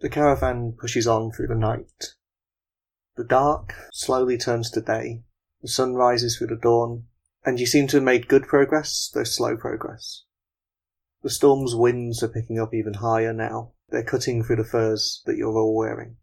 The 0.00 0.08
caravan 0.08 0.76
pushes 0.80 1.06
on 1.08 1.32
through 1.32 1.48
the 1.48 1.56
night. 1.56 2.14
The 3.18 3.24
dark 3.24 3.74
slowly 3.92 4.38
turns 4.38 4.70
to 4.70 4.80
day. 4.80 5.24
The 5.60 5.66
sun 5.66 5.94
rises 5.94 6.38
through 6.38 6.46
the 6.46 6.56
dawn, 6.56 7.08
and 7.44 7.58
you 7.58 7.66
seem 7.66 7.88
to 7.88 7.96
have 7.96 8.04
made 8.04 8.28
good 8.28 8.44
progress, 8.44 9.10
though 9.12 9.24
slow 9.24 9.56
progress. 9.56 10.22
The 11.24 11.28
storm's 11.28 11.74
winds 11.74 12.22
are 12.22 12.28
picking 12.28 12.60
up 12.60 12.72
even 12.72 12.94
higher 12.94 13.32
now. 13.32 13.72
They're 13.88 14.04
cutting 14.04 14.44
through 14.44 14.54
the 14.54 14.64
furs 14.64 15.20
that 15.26 15.36
you're 15.36 15.58
all 15.58 15.74
wearing. 15.74 16.18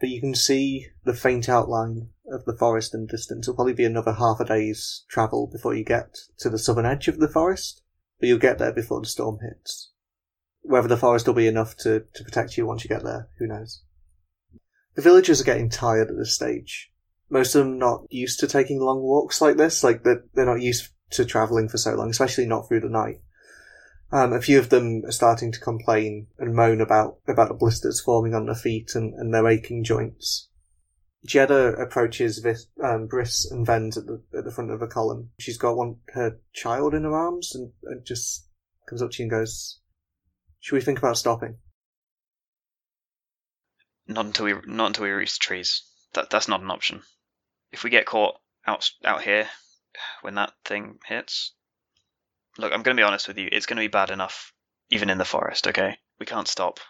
But 0.00 0.08
you 0.08 0.18
can 0.18 0.34
see 0.34 0.86
the 1.04 1.12
faint 1.12 1.50
outline 1.50 2.08
of 2.32 2.46
the 2.46 2.56
forest 2.56 2.94
in 2.94 3.02
the 3.02 3.12
distance. 3.12 3.46
It'll 3.46 3.56
probably 3.56 3.74
be 3.74 3.84
another 3.84 4.14
half 4.14 4.40
a 4.40 4.46
day's 4.46 5.04
travel 5.10 5.46
before 5.46 5.74
you 5.74 5.84
get 5.84 6.16
to 6.38 6.48
the 6.48 6.58
southern 6.58 6.86
edge 6.86 7.06
of 7.06 7.18
the 7.18 7.28
forest, 7.28 7.82
but 8.18 8.30
you'll 8.30 8.38
get 8.38 8.58
there 8.58 8.72
before 8.72 9.02
the 9.02 9.06
storm 9.06 9.40
hits. 9.42 9.90
Whether 10.62 10.88
the 10.88 10.96
forest 10.96 11.26
will 11.26 11.34
be 11.34 11.48
enough 11.48 11.76
to, 11.80 12.06
to 12.14 12.24
protect 12.24 12.56
you 12.56 12.64
once 12.64 12.82
you 12.82 12.88
get 12.88 13.04
there, 13.04 13.28
who 13.38 13.46
knows? 13.46 13.82
The 14.94 15.02
villagers 15.02 15.40
are 15.40 15.44
getting 15.44 15.70
tired 15.70 16.10
at 16.10 16.16
this 16.16 16.34
stage. 16.34 16.92
Most 17.30 17.54
of 17.54 17.64
them 17.64 17.78
not 17.78 18.06
used 18.10 18.40
to 18.40 18.46
taking 18.46 18.80
long 18.80 19.00
walks 19.00 19.40
like 19.40 19.56
this, 19.56 19.82
like 19.82 20.04
they're, 20.04 20.24
they're 20.34 20.46
not 20.46 20.60
used 20.60 20.90
to 21.10 21.24
travelling 21.24 21.68
for 21.68 21.78
so 21.78 21.94
long, 21.94 22.10
especially 22.10 22.46
not 22.46 22.68
through 22.68 22.80
the 22.80 22.88
night. 22.88 23.20
Um, 24.12 24.32
a 24.32 24.40
few 24.40 24.58
of 24.58 24.68
them 24.68 25.02
are 25.04 25.12
starting 25.12 25.50
to 25.50 25.60
complain 25.60 26.28
and 26.38 26.54
moan 26.54 26.80
about, 26.80 27.18
about 27.26 27.48
the 27.48 27.54
blisters 27.54 28.00
forming 28.00 28.34
on 28.34 28.46
their 28.46 28.54
feet 28.54 28.94
and, 28.94 29.14
and 29.14 29.34
their 29.34 29.48
aching 29.48 29.82
joints. 29.82 30.48
Jeddah 31.26 31.74
approaches 31.76 32.38
Vis, 32.38 32.66
um, 32.82 33.06
Briss 33.06 33.50
and 33.50 33.64
Vens 33.64 33.96
at 33.96 34.06
the 34.06 34.22
at 34.36 34.44
the 34.44 34.50
front 34.50 34.70
of 34.70 34.80
the 34.80 34.86
column. 34.86 35.30
She's 35.38 35.56
got 35.56 35.76
one 35.76 35.96
her 36.12 36.38
child 36.52 36.94
in 36.94 37.04
her 37.04 37.16
arms 37.16 37.54
and, 37.54 37.72
and 37.84 38.04
just 38.04 38.46
comes 38.86 39.00
up 39.00 39.10
to 39.12 39.22
you 39.22 39.24
and 39.24 39.30
goes, 39.30 39.80
"Should 40.60 40.74
we 40.74 40.82
think 40.82 40.98
about 40.98 41.16
stopping?" 41.16 41.56
Not 44.06 44.26
until 44.26 44.46
we 44.46 44.54
not 44.66 44.88
until 44.88 45.04
we 45.04 45.10
reach 45.10 45.38
the 45.38 45.42
trees. 45.42 45.82
That 46.12 46.30
that's 46.30 46.48
not 46.48 46.60
an 46.60 46.70
option. 46.70 47.02
If 47.72 47.84
we 47.84 47.90
get 47.90 48.06
caught 48.06 48.36
out 48.66 48.88
out 49.04 49.22
here 49.22 49.48
when 50.22 50.34
that 50.34 50.52
thing 50.64 50.98
hits, 51.06 51.54
look, 52.58 52.72
I'm 52.72 52.82
going 52.82 52.96
to 52.96 53.00
be 53.00 53.06
honest 53.06 53.28
with 53.28 53.38
you. 53.38 53.48
It's 53.50 53.66
going 53.66 53.76
to 53.76 53.82
be 53.82 53.88
bad 53.88 54.10
enough 54.10 54.52
even 54.90 55.10
in 55.10 55.18
the 55.18 55.24
forest. 55.24 55.66
Okay, 55.66 55.96
we 56.20 56.26
can't 56.26 56.48
stop. 56.48 56.80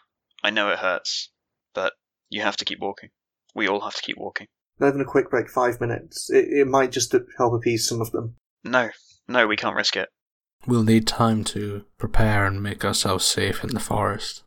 I 0.43 0.51
know 0.51 0.71
it 0.71 0.79
hurts, 0.79 1.31
but 1.73 1.95
you 2.29 2.43
have 2.43 2.57
to 2.59 2.65
keep 2.65 2.81
walking. 2.81 3.11
We 3.55 3.69
all 3.69 3.81
have 3.81 3.95
to 3.95 4.03
keep 4.03 4.19
walking. 4.19 4.49
Not 4.79 4.89
even 4.89 5.01
a 5.01 5.05
quick 5.05 5.31
break, 5.31 5.49
five 5.49 5.81
minutes. 5.81 6.29
It, 6.31 6.47
it 6.51 6.67
might 6.67 6.91
just 6.91 7.15
help 7.39 7.55
appease 7.55 7.89
some 7.89 8.01
of 8.01 8.11
them. 8.11 8.37
No, 8.65 8.91
no, 9.29 9.47
we 9.47 9.57
can't 9.57 9.77
risk 9.77 9.97
it. 9.97 10.09
We'll 10.67 10.83
need 10.83 11.07
time 11.07 11.45
to 11.45 11.85
prepare 11.99 12.47
and 12.47 12.63
make 12.63 12.85
ourselves 12.85 13.25
safe 13.25 13.63
in 13.63 13.71
the 13.71 13.81
forest. 13.81 14.44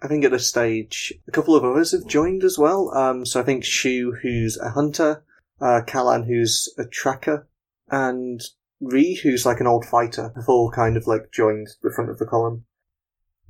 I 0.00 0.06
think 0.06 0.24
at 0.24 0.30
this 0.30 0.48
stage, 0.48 1.12
a 1.26 1.30
couple 1.32 1.56
of 1.56 1.64
others 1.64 1.92
have 1.92 2.06
joined 2.06 2.44
as 2.44 2.56
well. 2.58 2.94
Um, 2.96 3.26
so 3.26 3.40
I 3.40 3.42
think 3.42 3.64
Shu, 3.64 4.16
who's 4.22 4.56
a 4.56 4.70
hunter, 4.70 5.24
uh, 5.60 5.80
Callan, 5.86 6.24
who's 6.24 6.72
a 6.78 6.84
tracker, 6.84 7.48
and 7.90 8.40
Ree, 8.80 9.14
who's 9.14 9.44
like 9.44 9.60
an 9.60 9.66
old 9.66 9.84
fighter, 9.84 10.32
have 10.36 10.48
all 10.48 10.70
kind 10.70 10.96
of 10.96 11.06
like 11.06 11.32
joined 11.32 11.68
the 11.82 11.90
front 11.90 12.10
of 12.10 12.18
the 12.18 12.26
column. 12.26 12.64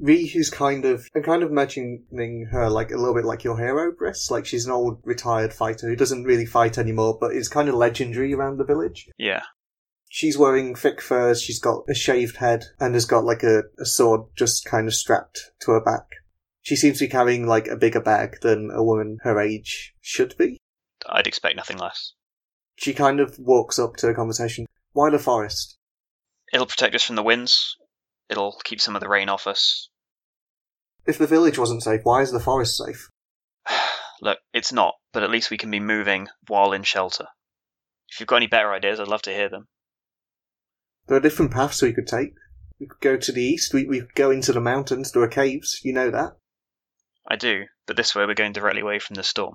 Ree, 0.01 0.29
who's 0.29 0.49
kind 0.49 0.85
of, 0.85 1.09
I'm 1.15 1.23
kind 1.23 1.43
of 1.43 1.51
imagining 1.51 2.49
her 2.53 2.71
like 2.71 2.93
a 2.93 2.97
little 2.97 3.15
bit 3.15 3.25
like 3.25 3.45
your 3.45 3.59
hero, 3.59 3.93
Briss. 3.93 4.31
Like 4.31 4.47
she's 4.47 4.65
an 4.65 4.73
old 4.73 5.01
retired 5.05 5.53
fighter 5.53 5.89
who 5.89 5.97
doesn't 5.97 6.25
really 6.25 6.47
fight 6.47 6.79
anymore, 6.79 7.19
but 7.21 7.35
is 7.35 7.49
kind 7.49 7.69
of 7.69 7.75
legendary 7.75 8.33
around 8.33 8.59
the 8.59 8.65
village. 8.65 9.09
Yeah. 9.19 9.43
She's 10.09 10.39
wearing 10.39 10.75
thick 10.75 11.03
furs, 11.03 11.43
she's 11.43 11.59
got 11.59 11.83
a 11.91 11.95
shaved 11.95 12.37
head, 12.37 12.65
and 12.81 12.95
has 12.95 13.05
got 13.05 13.25
like 13.25 13.43
a, 13.43 13.65
a 13.79 13.85
sword 13.85 14.23
just 14.37 14.65
kind 14.65 14.87
of 14.87 14.95
strapped 14.95 15.51
to 15.61 15.73
her 15.73 15.81
back. 15.81 16.07
She 16.63 16.77
seems 16.77 16.99
to 16.99 17.07
be 17.07 17.11
carrying 17.11 17.47
like 17.47 17.67
a 17.67 17.77
bigger 17.77 18.01
bag 18.01 18.41
than 18.43 18.71
a 18.71 18.83
woman 18.83 19.19
her 19.23 19.41
age 19.41 19.95
should 20.01 20.37
be. 20.37 20.59
I'd 21.09 21.27
expect 21.27 21.57
nothing 21.57 21.79
less. 21.79 22.13
She 22.77 22.93
kind 22.93 23.21
of 23.21 23.39
walks 23.39 23.79
up 23.79 23.97
to 23.97 24.07
the 24.07 24.15
conversation. 24.15 24.67
Why 24.93 25.11
the 25.11 25.19
forest? 25.19 25.77
It'll 26.53 26.67
protect 26.67 26.95
us 26.95 27.05
from 27.05 27.17
the 27.17 27.23
winds. 27.23 27.77
It'll 28.29 28.61
keep 28.65 28.81
some 28.81 28.95
of 28.95 29.01
the 29.01 29.09
rain 29.09 29.29
off 29.29 29.47
us. 29.47 29.89
If 31.07 31.19
the 31.19 31.27
village 31.27 31.59
wasn't 31.59 31.83
safe, 31.83 32.01
why 32.05 32.23
is 32.23 32.33
the 32.33 32.41
forest 32.41 32.77
safe? 32.77 33.09
Look, 34.21 34.39
it's 34.53 34.73
not, 34.73 34.97
but 35.13 35.23
at 35.23 35.31
least 35.31 35.51
we 35.51 35.57
can 35.57 35.71
be 35.71 35.81
moving 35.81 36.29
while 36.47 36.73
in 36.73 36.83
shelter. 36.83 37.27
If 38.11 38.21
you've 38.21 38.27
got 38.27 38.37
any 38.37 38.47
better 38.47 38.73
ideas, 38.73 39.01
I'd 39.01 39.09
love 39.09 39.23
to 39.23 39.35
hear 39.35 39.49
them. 39.49 39.69
There 41.07 41.17
are 41.17 41.21
different 41.21 41.53
paths 41.53 41.81
we 41.81 41.93
could 41.93 42.07
take. 42.07 42.35
We 42.79 42.87
could 42.87 43.01
go 43.01 43.17
to 43.17 43.33
the 43.33 43.43
east, 43.43 43.75
we, 43.75 43.87
we 43.87 44.01
could 44.01 44.15
go 44.15 44.31
into 44.31 44.53
the 44.53 44.61
mountains, 44.61 45.13
there 45.13 45.23
are 45.23 45.29
caves, 45.29 45.81
you 45.83 45.93
know 45.93 46.11
that. 46.11 46.37
I 47.29 47.37
do, 47.37 47.67
but 47.87 47.97
this 47.97 48.15
way 48.15 48.25
we're 48.25 48.35
going 48.35 48.53
directly 48.53 48.81
away 48.81 48.99
from 48.99 49.15
the 49.15 49.23
storm. 49.23 49.55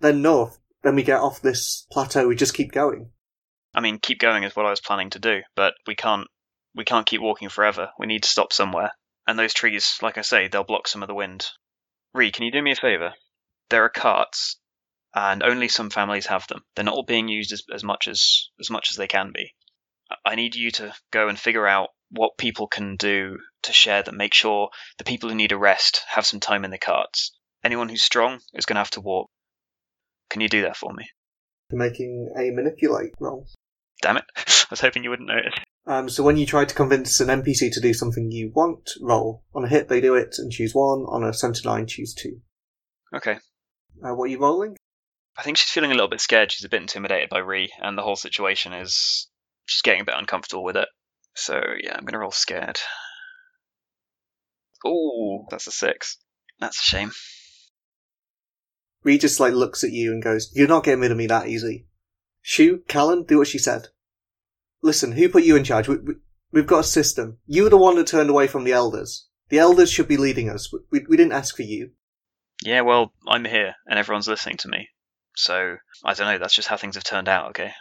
Then 0.00 0.22
north, 0.22 0.58
then 0.82 0.96
we 0.96 1.02
get 1.02 1.20
off 1.20 1.42
this 1.42 1.86
plateau, 1.92 2.26
we 2.26 2.34
just 2.34 2.54
keep 2.54 2.72
going. 2.72 3.12
I 3.74 3.80
mean, 3.80 3.98
keep 3.98 4.18
going 4.18 4.42
is 4.42 4.56
what 4.56 4.66
I 4.66 4.70
was 4.70 4.80
planning 4.80 5.10
to 5.10 5.18
do, 5.18 5.42
but 5.54 5.74
we 5.86 5.94
can't 5.94 6.28
we 6.74 6.84
can't 6.84 7.06
keep 7.06 7.20
walking 7.20 7.50
forever. 7.50 7.90
We 7.98 8.06
need 8.06 8.22
to 8.22 8.28
stop 8.28 8.52
somewhere. 8.52 8.92
And 9.26 9.38
those 9.38 9.54
trees, 9.54 9.98
like 10.00 10.16
I 10.18 10.22
say, 10.22 10.48
they'll 10.48 10.64
block 10.64 10.88
some 10.88 11.02
of 11.02 11.08
the 11.08 11.14
wind. 11.14 11.46
Ree, 12.14 12.32
can 12.32 12.44
you 12.44 12.50
do 12.50 12.62
me 12.62 12.72
a 12.72 12.76
favour? 12.76 13.12
There 13.68 13.84
are 13.84 13.90
carts, 13.90 14.58
and 15.14 15.42
only 15.42 15.68
some 15.68 15.90
families 15.90 16.26
have 16.26 16.46
them. 16.48 16.64
They're 16.74 16.84
not 16.84 16.94
all 16.94 17.04
being 17.04 17.28
used 17.28 17.52
as, 17.52 17.62
as 17.72 17.84
much 17.84 18.08
as 18.08 18.48
as 18.58 18.70
much 18.70 18.90
as 18.90 18.96
they 18.96 19.08
can 19.08 19.32
be. 19.32 19.54
I 20.24 20.34
need 20.34 20.54
you 20.54 20.70
to 20.72 20.94
go 21.10 21.28
and 21.28 21.38
figure 21.38 21.66
out 21.66 21.90
what 22.12 22.36
people 22.38 22.66
can 22.66 22.96
do 22.96 23.38
to 23.62 23.72
share 23.72 24.02
that 24.02 24.14
Make 24.14 24.34
sure 24.34 24.68
the 24.98 25.04
people 25.04 25.28
who 25.28 25.34
need 25.34 25.52
a 25.52 25.56
rest 25.56 26.02
have 26.08 26.26
some 26.26 26.40
time 26.40 26.64
in 26.64 26.70
the 26.70 26.78
carts. 26.78 27.32
Anyone 27.64 27.88
who's 27.88 28.02
strong 28.02 28.40
is 28.54 28.66
going 28.66 28.76
to 28.76 28.80
have 28.80 28.90
to 28.90 29.00
walk. 29.00 29.30
Can 30.30 30.40
you 30.40 30.48
do 30.48 30.62
that 30.62 30.76
for 30.76 30.92
me? 30.92 31.08
Making 31.70 32.32
a 32.36 32.50
manipulate 32.50 33.14
roll. 33.18 33.46
Damn 34.02 34.18
it. 34.18 34.24
I 34.36 34.66
was 34.70 34.80
hoping 34.80 35.04
you 35.04 35.10
wouldn't 35.10 35.28
notice. 35.28 35.54
Um, 35.86 36.08
so 36.08 36.22
when 36.22 36.36
you 36.36 36.46
try 36.46 36.64
to 36.64 36.74
convince 36.74 37.20
an 37.20 37.28
NPC 37.28 37.72
to 37.72 37.80
do 37.80 37.94
something 37.94 38.30
you 38.30 38.52
want, 38.54 38.90
roll. 39.00 39.42
On 39.54 39.64
a 39.64 39.68
hit, 39.68 39.88
they 39.88 40.00
do 40.00 40.14
it 40.14 40.36
and 40.38 40.52
choose 40.52 40.74
one. 40.74 41.00
On 41.08 41.24
a 41.24 41.32
79, 41.32 41.86
choose 41.86 42.14
two. 42.14 42.40
Okay. 43.14 43.38
Uh, 44.02 44.14
what 44.14 44.24
are 44.24 44.30
you 44.30 44.38
rolling? 44.38 44.76
I 45.36 45.42
think 45.42 45.56
she's 45.56 45.70
feeling 45.70 45.90
a 45.90 45.94
little 45.94 46.08
bit 46.08 46.20
scared. 46.20 46.52
She's 46.52 46.64
a 46.64 46.68
bit 46.68 46.82
intimidated 46.82 47.30
by 47.30 47.38
Ree, 47.38 47.72
and 47.80 47.96
the 47.96 48.02
whole 48.02 48.16
situation 48.16 48.72
is. 48.72 49.28
She's 49.64 49.82
getting 49.82 50.02
a 50.02 50.04
bit 50.04 50.16
uncomfortable 50.18 50.64
with 50.64 50.76
it. 50.76 50.88
So, 51.34 51.60
yeah, 51.82 51.94
I'm 51.94 52.04
going 52.04 52.12
to 52.12 52.18
roll 52.18 52.30
scared. 52.30 52.78
Oh, 54.84 55.46
that's 55.50 55.66
a 55.66 55.70
six. 55.70 56.18
That's 56.60 56.78
a 56.78 56.82
shame. 56.82 57.12
Ree 59.04 59.18
just 59.18 59.40
like 59.40 59.52
looks 59.52 59.82
at 59.84 59.90
you 59.90 60.12
and 60.12 60.22
goes, 60.22 60.50
You're 60.54 60.68
not 60.68 60.84
getting 60.84 61.00
rid 61.00 61.10
of 61.10 61.16
me 61.16 61.26
that 61.26 61.48
easy. 61.48 61.86
Shu, 62.40 62.82
Callan, 62.88 63.24
do 63.24 63.38
what 63.38 63.48
she 63.48 63.58
said. 63.58 63.88
Listen, 64.82 65.12
who 65.12 65.28
put 65.28 65.44
you 65.44 65.56
in 65.56 65.64
charge? 65.64 65.88
We, 65.88 65.96
we, 65.96 66.14
we've 66.52 66.66
got 66.66 66.80
a 66.80 66.84
system. 66.84 67.38
You 67.46 67.64
were 67.64 67.70
the 67.70 67.76
one 67.76 67.96
that 67.96 68.06
turned 68.06 68.30
away 68.30 68.46
from 68.48 68.64
the 68.64 68.72
elders. 68.72 69.28
The 69.48 69.58
elders 69.58 69.90
should 69.90 70.08
be 70.08 70.16
leading 70.16 70.48
us. 70.48 70.72
We, 70.90 71.04
we 71.08 71.16
didn't 71.16 71.32
ask 71.32 71.56
for 71.56 71.62
you. 71.62 71.92
Yeah, 72.64 72.82
well, 72.82 73.12
I'm 73.26 73.44
here, 73.44 73.74
and 73.86 73.98
everyone's 73.98 74.28
listening 74.28 74.56
to 74.58 74.68
me. 74.68 74.88
So, 75.34 75.76
I 76.04 76.14
don't 76.14 76.26
know, 76.26 76.38
that's 76.38 76.54
just 76.54 76.68
how 76.68 76.76
things 76.76 76.94
have 76.94 77.04
turned 77.04 77.28
out, 77.28 77.50
okay? 77.50 77.72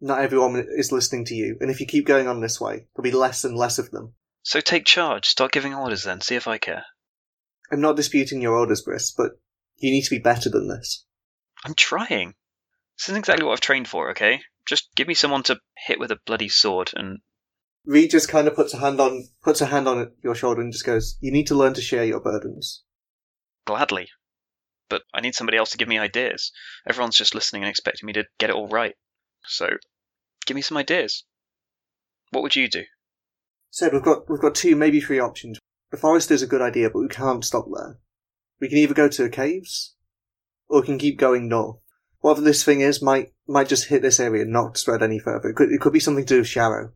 Not 0.00 0.20
everyone 0.20 0.56
is 0.56 0.92
listening 0.92 1.26
to 1.26 1.34
you, 1.34 1.56
and 1.60 1.70
if 1.70 1.80
you 1.80 1.86
keep 1.86 2.06
going 2.06 2.26
on 2.26 2.40
this 2.40 2.60
way, 2.60 2.86
there'll 2.94 3.02
be 3.02 3.10
less 3.10 3.44
and 3.44 3.56
less 3.56 3.78
of 3.78 3.90
them. 3.90 4.14
So 4.42 4.60
take 4.60 4.86
charge. 4.86 5.26
Start 5.26 5.52
giving 5.52 5.74
orders 5.74 6.04
then. 6.04 6.20
See 6.22 6.36
if 6.36 6.48
I 6.48 6.58
care. 6.58 6.84
I'm 7.70 7.80
not 7.80 7.96
disputing 7.96 8.40
your 8.40 8.56
orders, 8.56 8.82
Briss, 8.82 9.10
but 9.10 9.32
you 9.76 9.90
need 9.90 10.02
to 10.02 10.10
be 10.10 10.18
better 10.18 10.48
than 10.48 10.68
this. 10.68 11.04
I'm 11.64 11.74
trying. 11.74 12.34
This 12.96 13.08
isn't 13.08 13.18
exactly 13.18 13.44
what 13.44 13.52
I've 13.52 13.60
trained 13.60 13.88
for, 13.88 14.10
okay? 14.10 14.40
Just 14.66 14.94
give 14.94 15.08
me 15.08 15.14
someone 15.14 15.42
to 15.44 15.60
hit 15.86 15.98
with 15.98 16.10
a 16.10 16.18
bloody 16.26 16.48
sword 16.48 16.92
and. 16.94 17.18
Ree 17.84 18.08
just 18.08 18.28
kind 18.28 18.46
of 18.46 18.54
puts 18.54 18.74
a 18.74 18.78
hand 18.78 19.00
on 19.00 19.28
puts 19.42 19.60
a 19.60 19.66
hand 19.66 19.88
on 19.88 20.12
your 20.22 20.34
shoulder 20.34 20.60
and 20.60 20.72
just 20.72 20.84
goes, 20.84 21.16
"You 21.20 21.32
need 21.32 21.46
to 21.46 21.54
learn 21.54 21.74
to 21.74 21.80
share 21.80 22.04
your 22.04 22.20
burdens." 22.20 22.82
Gladly, 23.64 24.10
but 24.90 25.02
I 25.14 25.22
need 25.22 25.34
somebody 25.34 25.56
else 25.56 25.70
to 25.70 25.78
give 25.78 25.88
me 25.88 25.98
ideas. 25.98 26.52
Everyone's 26.86 27.16
just 27.16 27.34
listening 27.34 27.62
and 27.62 27.70
expecting 27.70 28.06
me 28.06 28.12
to 28.14 28.24
get 28.38 28.50
it 28.50 28.56
all 28.56 28.68
right. 28.68 28.94
So, 29.46 29.68
give 30.50 30.56
me 30.56 30.62
some 30.62 30.78
ideas. 30.78 31.22
What 32.30 32.42
would 32.42 32.56
you 32.56 32.68
do? 32.68 32.82
Said 33.70 33.92
we've 33.92 34.02
got 34.02 34.28
we've 34.28 34.40
got 34.40 34.56
two, 34.56 34.74
maybe 34.74 35.00
three 35.00 35.20
options. 35.20 35.60
The 35.92 35.96
forest 35.96 36.32
is 36.32 36.42
a 36.42 36.48
good 36.48 36.60
idea, 36.60 36.90
but 36.90 36.98
we 36.98 37.08
can't 37.08 37.44
stop 37.44 37.66
there. 37.72 38.00
We 38.60 38.68
can 38.68 38.78
either 38.78 38.94
go 38.94 39.06
to 39.06 39.22
the 39.22 39.30
caves, 39.30 39.94
or 40.68 40.80
we 40.80 40.86
can 40.86 40.98
keep 40.98 41.20
going 41.20 41.48
north. 41.48 41.76
Whatever 42.18 42.40
this 42.40 42.64
thing 42.64 42.80
is, 42.80 43.00
might 43.00 43.28
might 43.46 43.68
just 43.68 43.86
hit 43.86 44.02
this 44.02 44.18
area 44.18 44.42
and 44.42 44.52
not 44.52 44.76
spread 44.76 45.04
any 45.04 45.20
further. 45.20 45.50
It 45.50 45.54
could, 45.54 45.70
it 45.70 45.80
could 45.80 45.92
be 45.92 46.00
something 46.00 46.26
to 46.26 46.34
do 46.34 46.40
with 46.40 46.48
Sharrow. 46.48 46.90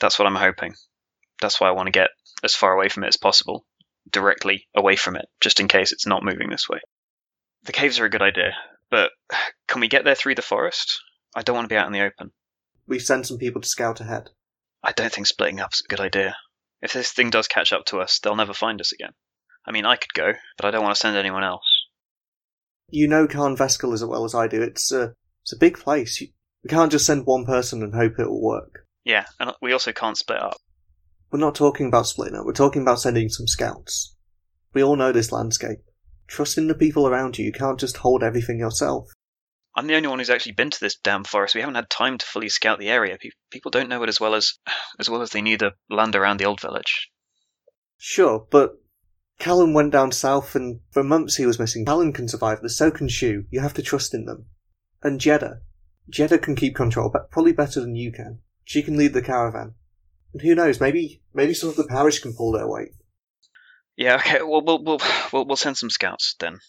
That's 0.00 0.18
what 0.18 0.26
I'm 0.26 0.34
hoping. 0.34 0.74
That's 1.42 1.60
why 1.60 1.68
I 1.68 1.72
want 1.72 1.88
to 1.88 1.92
get 1.92 2.08
as 2.42 2.54
far 2.54 2.72
away 2.72 2.88
from 2.88 3.04
it 3.04 3.08
as 3.08 3.18
possible. 3.18 3.66
Directly 4.10 4.68
away 4.74 4.96
from 4.96 5.16
it, 5.16 5.26
just 5.42 5.60
in 5.60 5.68
case 5.68 5.92
it's 5.92 6.06
not 6.06 6.24
moving 6.24 6.48
this 6.48 6.66
way. 6.66 6.78
The 7.64 7.72
caves 7.72 8.00
are 8.00 8.06
a 8.06 8.10
good 8.10 8.22
idea, 8.22 8.54
but 8.90 9.10
can 9.68 9.82
we 9.82 9.88
get 9.88 10.04
there 10.04 10.14
through 10.14 10.36
the 10.36 10.40
forest? 10.42 10.98
I 11.34 11.42
don't 11.42 11.56
want 11.56 11.68
to 11.68 11.74
be 11.74 11.76
out 11.76 11.88
in 11.88 11.92
the 11.92 12.00
open. 12.00 12.32
We've 12.88 13.02
sent 13.02 13.26
some 13.26 13.38
people 13.38 13.60
to 13.60 13.68
scout 13.68 14.00
ahead. 14.00 14.30
I 14.82 14.92
don't 14.92 15.12
think 15.12 15.26
splitting 15.26 15.60
up's 15.60 15.82
a 15.82 15.88
good 15.88 16.00
idea. 16.00 16.36
If 16.82 16.92
this 16.92 17.12
thing 17.12 17.30
does 17.30 17.48
catch 17.48 17.72
up 17.72 17.84
to 17.86 17.98
us, 17.98 18.18
they'll 18.18 18.36
never 18.36 18.54
find 18.54 18.80
us 18.80 18.92
again. 18.92 19.12
I 19.66 19.72
mean, 19.72 19.84
I 19.84 19.96
could 19.96 20.12
go, 20.14 20.32
but 20.56 20.66
I 20.66 20.70
don't 20.70 20.84
want 20.84 20.94
to 20.94 21.00
send 21.00 21.16
anyone 21.16 21.42
else. 21.42 21.66
You 22.88 23.08
know 23.08 23.26
Khan 23.26 23.56
Veskel 23.56 23.92
as 23.92 24.04
well 24.04 24.24
as 24.24 24.34
I 24.34 24.46
do. 24.46 24.62
It's 24.62 24.92
a, 24.92 25.14
it's 25.42 25.52
a 25.52 25.58
big 25.58 25.78
place. 25.78 26.20
You, 26.20 26.28
we 26.62 26.70
can't 26.70 26.92
just 26.92 27.06
send 27.06 27.26
one 27.26 27.44
person 27.44 27.82
and 27.82 27.94
hope 27.94 28.18
it 28.18 28.28
will 28.28 28.42
work. 28.42 28.84
Yeah, 29.04 29.24
and 29.40 29.52
we 29.60 29.72
also 29.72 29.92
can't 29.92 30.16
split 30.16 30.40
up. 30.40 30.56
We're 31.32 31.40
not 31.40 31.56
talking 31.56 31.88
about 31.88 32.06
splitting 32.06 32.36
up. 32.36 32.46
We're 32.46 32.52
talking 32.52 32.82
about 32.82 33.00
sending 33.00 33.28
some 33.28 33.48
scouts. 33.48 34.14
We 34.72 34.82
all 34.82 34.96
know 34.96 35.10
this 35.10 35.32
landscape. 35.32 35.78
Trust 36.28 36.58
in 36.58 36.68
the 36.68 36.74
people 36.74 37.08
around 37.08 37.38
you. 37.38 37.44
You 37.44 37.52
can't 37.52 37.80
just 37.80 37.98
hold 37.98 38.22
everything 38.22 38.58
yourself. 38.58 39.08
I'm 39.76 39.86
the 39.86 39.94
only 39.94 40.08
one 40.08 40.18
who's 40.18 40.30
actually 40.30 40.52
been 40.52 40.70
to 40.70 40.80
this 40.80 40.96
damn 40.96 41.24
forest. 41.24 41.54
We 41.54 41.60
haven't 41.60 41.74
had 41.74 41.90
time 41.90 42.16
to 42.16 42.24
fully 42.24 42.48
scout 42.48 42.78
the 42.78 42.88
area. 42.88 43.18
People 43.50 43.70
don't 43.70 43.90
know 43.90 44.02
it 44.02 44.08
as 44.08 44.18
well 44.18 44.34
as 44.34 44.54
as 44.98 45.10
well 45.10 45.20
as 45.20 45.30
they 45.30 45.42
knew 45.42 45.58
the 45.58 45.72
land 45.90 46.16
around 46.16 46.38
the 46.38 46.46
old 46.46 46.62
village. 46.62 47.10
Sure, 47.98 48.46
but 48.50 48.80
Callan 49.38 49.74
went 49.74 49.92
down 49.92 50.12
south, 50.12 50.54
and 50.54 50.80
for 50.90 51.02
months 51.02 51.36
he 51.36 51.44
was 51.44 51.58
missing. 51.58 51.84
Callan 51.84 52.14
can 52.14 52.26
survive 52.26 52.62
this. 52.62 52.78
So 52.78 52.90
can 52.90 53.08
Shu. 53.08 53.44
You 53.50 53.60
have 53.60 53.74
to 53.74 53.82
trust 53.82 54.14
in 54.14 54.24
them. 54.24 54.46
And 55.02 55.20
Jeddah. 55.20 55.60
Jeddah 56.08 56.38
can 56.38 56.56
keep 56.56 56.74
control, 56.74 57.10
but 57.12 57.30
probably 57.30 57.52
better 57.52 57.80
than 57.80 57.96
you 57.96 58.12
can. 58.12 58.40
She 58.64 58.82
can 58.82 58.96
lead 58.96 59.12
the 59.12 59.22
caravan. 59.22 59.74
And 60.32 60.40
who 60.40 60.54
knows? 60.54 60.80
Maybe 60.80 61.22
maybe 61.34 61.52
some 61.52 61.68
of 61.68 61.76
the 61.76 61.86
parish 61.86 62.20
can 62.20 62.34
pull 62.34 62.52
their 62.52 62.68
weight. 62.68 62.92
Yeah. 63.94 64.16
Okay. 64.16 64.40
Well, 64.42 64.62
we'll 64.64 64.82
we'll 64.82 65.00
we'll, 65.32 65.44
we'll 65.44 65.56
send 65.56 65.76
some 65.76 65.90
scouts 65.90 66.34
then, 66.40 66.60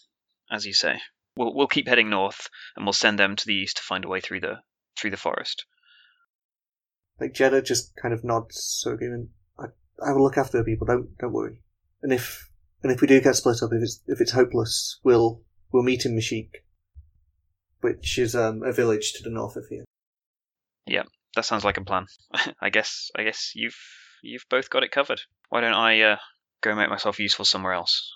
as 0.50 0.66
you 0.66 0.74
say. 0.74 1.00
We'll 1.38 1.54
we'll 1.54 1.68
keep 1.68 1.88
heading 1.88 2.10
north, 2.10 2.48
and 2.76 2.84
we'll 2.84 2.92
send 2.92 3.18
them 3.18 3.36
to 3.36 3.46
the 3.46 3.54
east 3.54 3.78
to 3.78 3.82
find 3.82 4.04
a 4.04 4.08
way 4.08 4.20
through 4.20 4.40
the 4.40 4.56
through 4.98 5.10
the 5.10 5.16
forest. 5.16 5.64
Like 7.20 7.32
Jeddah 7.32 7.62
just 7.62 7.94
kind 7.96 8.12
of 8.12 8.24
nods, 8.24 8.60
so 8.80 8.92
agreement. 8.92 9.30
I, 9.58 9.66
I 10.04 10.12
will 10.12 10.22
look 10.22 10.36
after 10.36 10.58
the 10.58 10.64
people. 10.64 10.86
Don't 10.86 11.16
don't 11.18 11.32
worry. 11.32 11.62
And 12.02 12.12
if 12.12 12.50
and 12.82 12.92
if 12.92 13.00
we 13.00 13.06
do 13.06 13.20
get 13.20 13.36
split 13.36 13.62
up, 13.62 13.70
if 13.72 13.82
it's 13.82 14.02
if 14.06 14.20
it's 14.20 14.32
hopeless, 14.32 14.98
we'll 15.02 15.42
we'll 15.72 15.82
meet 15.82 16.04
in 16.04 16.16
Mashik, 16.16 16.50
which 17.80 18.18
is 18.18 18.34
um, 18.34 18.62
a 18.62 18.72
village 18.72 19.12
to 19.14 19.22
the 19.22 19.30
north 19.30 19.56
of 19.56 19.66
here. 19.70 19.84
Yeah, 20.86 21.04
that 21.34 21.44
sounds 21.44 21.64
like 21.64 21.76
a 21.76 21.84
plan. 21.84 22.06
I 22.60 22.70
guess 22.70 23.10
I 23.16 23.22
guess 23.22 23.52
you've 23.54 23.78
you've 24.22 24.46
both 24.50 24.70
got 24.70 24.82
it 24.82 24.90
covered. 24.90 25.20
Why 25.48 25.60
don't 25.60 25.74
I 25.74 26.00
uh, 26.02 26.16
go 26.60 26.74
make 26.74 26.90
myself 26.90 27.18
useful 27.18 27.44
somewhere 27.44 27.72
else? 27.72 28.12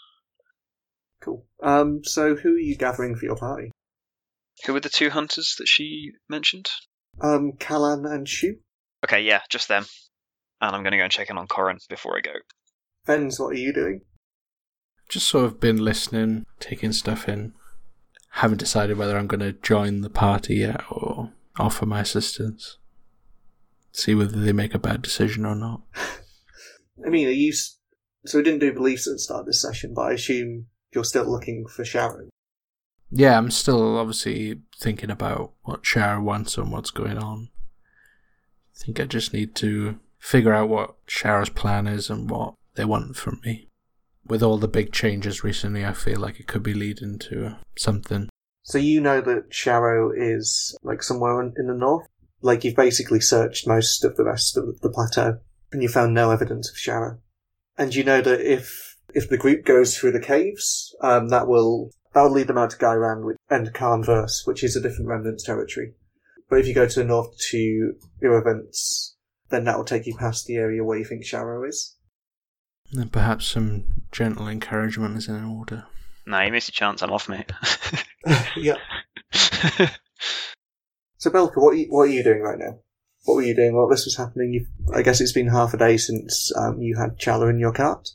Cool. 1.22 1.44
Um. 1.62 2.02
So 2.04 2.34
who 2.34 2.54
are 2.54 2.58
you 2.58 2.76
gathering 2.76 3.16
for 3.16 3.24
your 3.24 3.36
party? 3.36 3.70
Who 4.66 4.72
were 4.72 4.80
the 4.80 4.88
two 4.88 5.10
hunters 5.10 5.54
that 5.58 5.68
she 5.68 6.12
mentioned? 6.28 6.70
Um. 7.20 7.52
Callan 7.58 8.04
and 8.06 8.28
Shu. 8.28 8.56
Okay, 9.04 9.22
yeah, 9.22 9.40
just 9.48 9.68
them. 9.68 9.84
And 10.60 10.76
I'm 10.76 10.82
going 10.82 10.92
to 10.92 10.98
go 10.98 11.04
and 11.04 11.12
check 11.12 11.28
in 11.28 11.38
on 11.38 11.48
Corin 11.48 11.78
before 11.88 12.16
I 12.16 12.20
go. 12.20 12.32
Vens, 13.06 13.40
what 13.40 13.48
are 13.48 13.58
you 13.58 13.72
doing? 13.72 14.02
Just 15.08 15.28
sort 15.28 15.44
of 15.44 15.58
been 15.58 15.84
listening, 15.84 16.46
taking 16.60 16.92
stuff 16.92 17.28
in. 17.28 17.52
Haven't 18.30 18.58
decided 18.58 18.96
whether 18.96 19.18
I'm 19.18 19.26
going 19.26 19.40
to 19.40 19.52
join 19.52 20.00
the 20.00 20.08
party 20.08 20.56
yet 20.56 20.80
or 20.88 21.32
offer 21.58 21.84
my 21.84 22.00
assistance. 22.00 22.78
See 23.92 24.14
whether 24.14 24.40
they 24.40 24.52
make 24.52 24.72
a 24.72 24.78
bad 24.78 25.02
decision 25.02 25.44
or 25.44 25.54
not. 25.54 25.82
I 27.04 27.10
mean, 27.10 27.26
are 27.26 27.32
you? 27.32 27.52
So 28.24 28.38
we 28.38 28.44
didn't 28.44 28.60
do 28.60 28.72
beliefs 28.72 29.08
at 29.08 29.14
the 29.14 29.18
start 29.18 29.40
of 29.40 29.46
this 29.46 29.60
session, 29.60 29.92
but 29.94 30.02
I 30.02 30.12
assume 30.12 30.66
you're 30.94 31.04
still 31.04 31.30
looking 31.30 31.66
for 31.66 31.84
Sharrow. 31.84 32.28
Yeah, 33.10 33.36
I'm 33.36 33.50
still 33.50 33.98
obviously 33.98 34.60
thinking 34.78 35.10
about 35.10 35.52
what 35.62 35.82
Sharrow 35.82 36.22
wants 36.22 36.56
and 36.56 36.72
what's 36.72 36.90
going 36.90 37.18
on. 37.18 37.50
I 38.74 38.84
think 38.84 38.98
I 38.98 39.04
just 39.04 39.32
need 39.32 39.54
to 39.56 39.98
figure 40.18 40.54
out 40.54 40.68
what 40.68 40.94
Sharrow's 41.06 41.50
plan 41.50 41.86
is 41.86 42.08
and 42.08 42.30
what 42.30 42.54
they 42.74 42.84
want 42.84 43.16
from 43.16 43.40
me. 43.44 43.68
With 44.26 44.42
all 44.42 44.56
the 44.56 44.68
big 44.68 44.92
changes 44.92 45.44
recently, 45.44 45.84
I 45.84 45.92
feel 45.92 46.20
like 46.20 46.40
it 46.40 46.46
could 46.46 46.62
be 46.62 46.74
leading 46.74 47.18
to 47.20 47.56
something. 47.76 48.28
So 48.62 48.78
you 48.78 49.00
know 49.00 49.20
that 49.20 49.50
Sharrow 49.50 50.12
is 50.16 50.76
like 50.82 51.02
somewhere 51.02 51.40
in 51.42 51.52
in 51.58 51.66
the 51.66 51.74
north. 51.74 52.06
Like 52.40 52.64
you've 52.64 52.76
basically 52.76 53.20
searched 53.20 53.68
most 53.68 54.04
of 54.04 54.16
the 54.16 54.24
rest 54.24 54.56
of 54.56 54.80
the 54.80 54.90
plateau, 54.90 55.38
and 55.70 55.82
you 55.82 55.88
found 55.88 56.14
no 56.14 56.30
evidence 56.30 56.70
of 56.70 56.76
Sharrow. 56.76 57.18
And 57.76 57.94
you 57.94 58.04
know 58.04 58.20
that 58.20 58.40
if 58.40 58.91
if 59.14 59.28
the 59.28 59.38
group 59.38 59.64
goes 59.64 59.96
through 59.96 60.12
the 60.12 60.20
caves, 60.20 60.94
um, 61.02 61.28
that 61.28 61.46
will 61.46 61.90
that 62.14 62.22
will 62.22 62.30
lead 62.30 62.46
them 62.46 62.58
out 62.58 62.70
to 62.70 62.76
Gairan 62.76 63.24
which, 63.24 63.36
and 63.48 63.72
Karnverse, 63.72 64.46
which 64.46 64.62
is 64.62 64.76
a 64.76 64.80
different 64.80 65.08
remnants 65.08 65.44
territory. 65.44 65.94
But 66.48 66.60
if 66.60 66.66
you 66.66 66.74
go 66.74 66.86
to 66.86 67.00
the 67.00 67.06
north 67.06 67.36
to 67.50 67.94
Irrevents, 68.20 69.16
then 69.48 69.64
that 69.64 69.76
will 69.76 69.84
take 69.84 70.06
you 70.06 70.14
past 70.14 70.46
the 70.46 70.56
area 70.56 70.84
where 70.84 70.98
you 70.98 71.04
think 71.04 71.24
Sharrow 71.24 71.66
is. 71.66 71.96
And 72.92 73.10
perhaps 73.10 73.46
some 73.46 74.02
gentle 74.10 74.48
encouragement 74.48 75.16
is 75.16 75.28
in 75.28 75.42
order. 75.44 75.86
Nah, 76.26 76.42
you 76.42 76.52
missed 76.52 76.68
your 76.68 76.74
chance. 76.74 77.02
I'm 77.02 77.10
off, 77.10 77.28
mate. 77.28 77.50
yeah. 78.56 78.76
So 81.22 81.30
Belka, 81.30 81.62
what 81.62 81.74
are 81.74 81.76
you, 81.76 81.86
what 81.88 82.02
are 82.02 82.12
you 82.12 82.24
doing 82.24 82.42
right 82.42 82.58
now? 82.58 82.80
What 83.22 83.36
were 83.36 83.42
you 83.42 83.54
doing 83.54 83.76
while 83.76 83.88
this 83.88 84.04
was 84.04 84.16
happening? 84.16 84.52
you 84.52 84.66
I 84.92 85.02
guess 85.02 85.20
it's 85.20 85.30
been 85.30 85.46
half 85.46 85.72
a 85.72 85.76
day 85.76 85.96
since 85.96 86.50
um, 86.58 86.82
you 86.82 86.96
had 86.96 87.16
Chala 87.16 87.48
in 87.48 87.60
your 87.60 87.72
cart. 87.72 88.08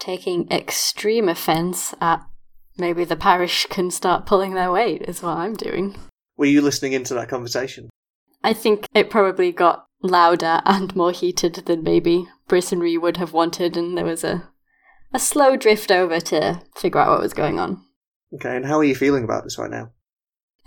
Taking 0.00 0.50
extreme 0.50 1.28
offence 1.28 1.94
at 2.00 2.22
maybe 2.78 3.04
the 3.04 3.16
parish 3.16 3.66
can 3.66 3.90
start 3.90 4.24
pulling 4.24 4.54
their 4.54 4.72
weight, 4.72 5.02
is 5.02 5.22
what 5.22 5.36
I'm 5.36 5.54
doing. 5.54 5.94
Were 6.38 6.46
you 6.46 6.62
listening 6.62 6.94
into 6.94 7.12
that 7.14 7.28
conversation? 7.28 7.90
I 8.42 8.54
think 8.54 8.86
it 8.94 9.10
probably 9.10 9.52
got 9.52 9.84
louder 10.02 10.62
and 10.64 10.96
more 10.96 11.12
heated 11.12 11.54
than 11.66 11.82
maybe 11.82 12.26
Brisonry 12.48 12.96
would 12.96 13.18
have 13.18 13.34
wanted, 13.34 13.76
and 13.76 13.96
there 13.96 14.06
was 14.06 14.24
a, 14.24 14.48
a 15.12 15.18
slow 15.18 15.54
drift 15.54 15.90
over 15.92 16.18
to 16.18 16.62
figure 16.74 16.98
out 16.98 17.10
what 17.10 17.20
was 17.20 17.34
going 17.34 17.60
on. 17.60 17.84
Okay, 18.34 18.56
and 18.56 18.64
how 18.64 18.78
are 18.78 18.84
you 18.84 18.94
feeling 18.94 19.22
about 19.22 19.44
this 19.44 19.58
right 19.58 19.70
now? 19.70 19.90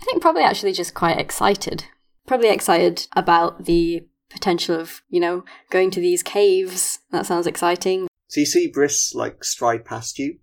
I 0.00 0.04
think 0.04 0.22
probably 0.22 0.42
actually 0.42 0.72
just 0.72 0.94
quite 0.94 1.18
excited. 1.18 1.86
Probably 2.24 2.50
excited 2.50 3.08
about 3.16 3.64
the 3.64 4.06
potential 4.30 4.78
of, 4.78 5.02
you 5.08 5.18
know, 5.18 5.44
going 5.70 5.90
to 5.90 6.00
these 6.00 6.22
caves. 6.22 7.00
That 7.10 7.26
sounds 7.26 7.48
exciting. 7.48 8.06
So 8.34 8.40
you 8.40 8.46
see 8.46 8.66
Briss 8.66 9.14
like 9.14 9.44
stride 9.44 9.84
past 9.84 10.18
you. 10.18 10.38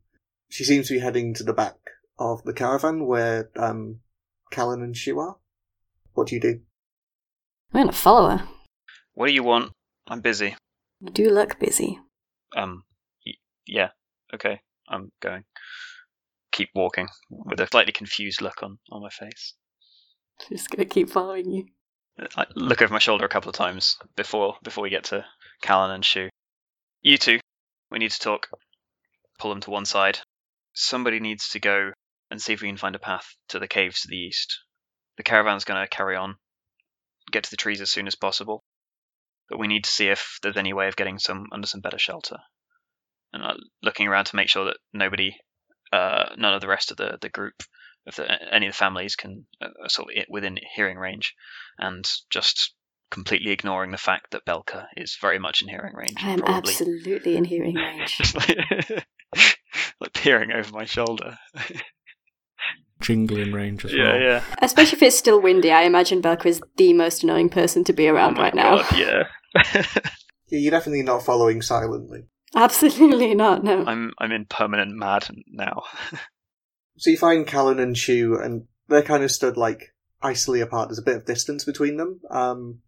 She 0.47 0.63
seems 0.63 0.87
to 0.87 0.93
be 0.93 1.01
heading 1.01 1.33
to 1.33 1.43
the 1.43 1.51
back 1.51 1.75
of 2.17 2.41
the 2.45 2.53
caravan 2.53 3.05
where 3.05 3.49
um, 3.57 3.99
Callan 4.49 4.81
and 4.81 4.95
Shu 4.95 5.19
are. 5.19 5.35
What 6.13 6.27
do 6.27 6.35
you 6.35 6.39
do? 6.39 6.61
I'm 7.73 7.81
gonna 7.81 7.91
follow 7.91 8.37
her. 8.37 8.47
what 9.13 9.27
do 9.27 9.33
you 9.33 9.43
want? 9.43 9.73
I'm 10.07 10.21
busy. 10.21 10.55
You 11.01 11.09
do 11.11 11.29
look 11.31 11.59
busy. 11.59 11.99
Um, 12.55 12.85
y- 13.25 13.33
yeah, 13.67 13.89
okay, 14.33 14.61
I'm 14.87 15.11
going. 15.21 15.43
Keep 16.53 16.69
walking 16.73 17.09
with 17.29 17.59
a 17.59 17.67
slightly 17.67 17.91
confused 17.91 18.41
look 18.41 18.63
on, 18.63 18.77
on 18.89 19.01
my 19.01 19.09
face. 19.09 19.55
I'm 20.39 20.55
Just 20.55 20.69
gonna 20.69 20.85
keep 20.85 21.09
following 21.09 21.51
you. 21.51 21.65
I 22.37 22.45
look 22.55 22.81
over 22.81 22.93
my 22.93 22.99
shoulder 22.99 23.25
a 23.25 23.29
couple 23.29 23.49
of 23.49 23.55
times 23.55 23.97
before 24.15 24.55
before 24.63 24.81
we 24.81 24.89
get 24.89 25.03
to 25.05 25.25
Callan 25.61 25.91
and 25.91 26.05
Shu. 26.05 26.29
You 27.01 27.17
two, 27.17 27.39
we 27.91 27.99
need 27.99 28.11
to 28.11 28.19
talk. 28.19 28.47
Pull 29.37 29.51
them 29.51 29.61
to 29.61 29.69
one 29.69 29.85
side. 29.85 30.19
Somebody 30.73 31.19
needs 31.19 31.49
to 31.49 31.59
go 31.59 31.91
and 32.29 32.41
see 32.41 32.53
if 32.53 32.61
we 32.61 32.69
can 32.69 32.77
find 32.77 32.95
a 32.95 32.99
path 32.99 33.35
to 33.49 33.59
the 33.59 33.67
caves 33.67 34.01
to 34.01 34.07
the 34.07 34.17
east. 34.17 34.59
The 35.17 35.23
caravan's 35.23 35.65
going 35.65 35.81
to 35.83 35.87
carry 35.87 36.15
on, 36.15 36.37
get 37.31 37.43
to 37.43 37.51
the 37.51 37.57
trees 37.57 37.81
as 37.81 37.91
soon 37.91 38.07
as 38.07 38.15
possible, 38.15 38.63
but 39.49 39.59
we 39.59 39.67
need 39.67 39.83
to 39.83 39.89
see 39.89 40.07
if 40.07 40.39
there's 40.41 40.57
any 40.57 40.71
way 40.71 40.87
of 40.87 40.95
getting 40.95 41.19
some 41.19 41.47
under 41.51 41.67
some 41.67 41.81
better 41.81 41.99
shelter. 41.99 42.37
And 43.33 43.43
uh, 43.43 43.55
looking 43.83 44.07
around 44.07 44.25
to 44.25 44.35
make 44.35 44.49
sure 44.49 44.65
that 44.65 44.77
nobody, 44.93 45.35
uh, 45.91 46.29
none 46.37 46.53
of 46.53 46.61
the 46.61 46.67
rest 46.67 46.91
of 46.91 46.97
the 46.97 47.17
the 47.21 47.29
group, 47.29 47.55
if 48.05 48.15
the, 48.15 48.53
any 48.53 48.67
of 48.67 48.73
the 48.73 48.77
families 48.77 49.15
can 49.15 49.45
uh, 49.61 49.87
sort 49.87 50.09
of 50.09 50.25
within 50.29 50.57
hearing 50.75 50.97
range 50.97 51.35
and 51.77 52.09
just 52.29 52.73
completely 53.11 53.51
ignoring 53.51 53.91
the 53.91 53.97
fact 53.97 54.31
that 54.31 54.45
Belka 54.45 54.87
is 54.97 55.17
very 55.21 55.37
much 55.37 55.61
in 55.61 55.67
hearing 55.67 55.93
range. 55.95 56.17
I 56.23 56.31
am 56.31 56.39
probably. 56.39 56.71
absolutely 56.71 57.37
in 57.37 57.43
hearing 57.43 57.75
range. 57.75 58.33
Like, 58.33 59.05
like 59.99 60.13
peering 60.13 60.51
over 60.51 60.71
my 60.71 60.85
shoulder. 60.85 61.37
Jingling 63.01 63.53
range 63.53 63.85
as 63.85 63.93
yeah, 63.93 64.03
well. 64.03 64.19
yeah. 64.21 64.43
Especially 64.61 64.97
if 64.97 65.03
it's 65.03 65.17
still 65.17 65.41
windy, 65.41 65.71
I 65.71 65.83
imagine 65.83 66.21
Belka 66.21 66.45
is 66.47 66.61
the 66.77 66.93
most 66.93 67.23
annoying 67.23 67.49
person 67.49 67.83
to 67.85 67.93
be 67.93 68.07
around 68.07 68.33
Oh 68.33 68.37
my 68.37 68.43
right 68.43 68.55
now. 68.55 68.83
Yeah. 68.95 69.23
Yeah, 70.51 70.59
you're 70.59 70.71
definitely 70.71 71.03
not 71.03 71.23
following 71.23 71.61
silently. 71.61 72.25
Absolutely 72.53 73.33
not, 73.33 73.63
no. 73.63 73.85
I'm 73.85 74.11
I'm 74.19 74.33
in 74.33 74.45
permanent 74.45 74.91
mad 74.95 75.27
now. 75.47 75.83
So 76.97 77.09
you 77.09 77.17
find 77.17 77.47
Callan 77.47 77.79
and 77.79 77.97
Shu, 77.97 78.37
and 78.39 78.65
they're 78.87 79.01
kind 79.01 79.23
of 79.23 79.31
stood 79.31 79.57
like 79.57 79.95
icily 80.21 80.61
apart. 80.61 80.89
There's 80.89 80.99
a 80.99 81.03
bit 81.03 81.15
of 81.15 81.25
distance 81.25 81.63
between 81.63 81.97
them. 81.97 82.19
Um, 82.29 82.81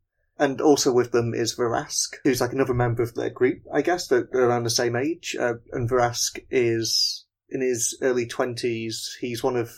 and 0.44 0.60
also 0.60 0.92
with 0.92 1.14
them 1.14 1.34
is 1.34 1.56
Verask, 1.56 2.16
who's 2.26 2.42
like 2.42 2.52
another 2.52 2.74
member 2.74 3.02
of 3.02 3.16
their 3.16 3.30
group, 3.30 3.62
I 3.74 3.82
guess. 3.82 4.08
They're, 4.08 4.28
they're 4.30 4.50
around 4.50 4.64
the 4.64 4.70
same 4.70 4.94
age. 4.94 5.38
Uh, 5.40 5.54
and 5.72 5.90
Verask 5.90 6.38
is 6.52 7.26
in 7.50 7.62
his 7.62 7.98
early 8.02 8.28
20s. 8.28 8.94
He's 9.22 9.42
one 9.42 9.56
of, 9.56 9.72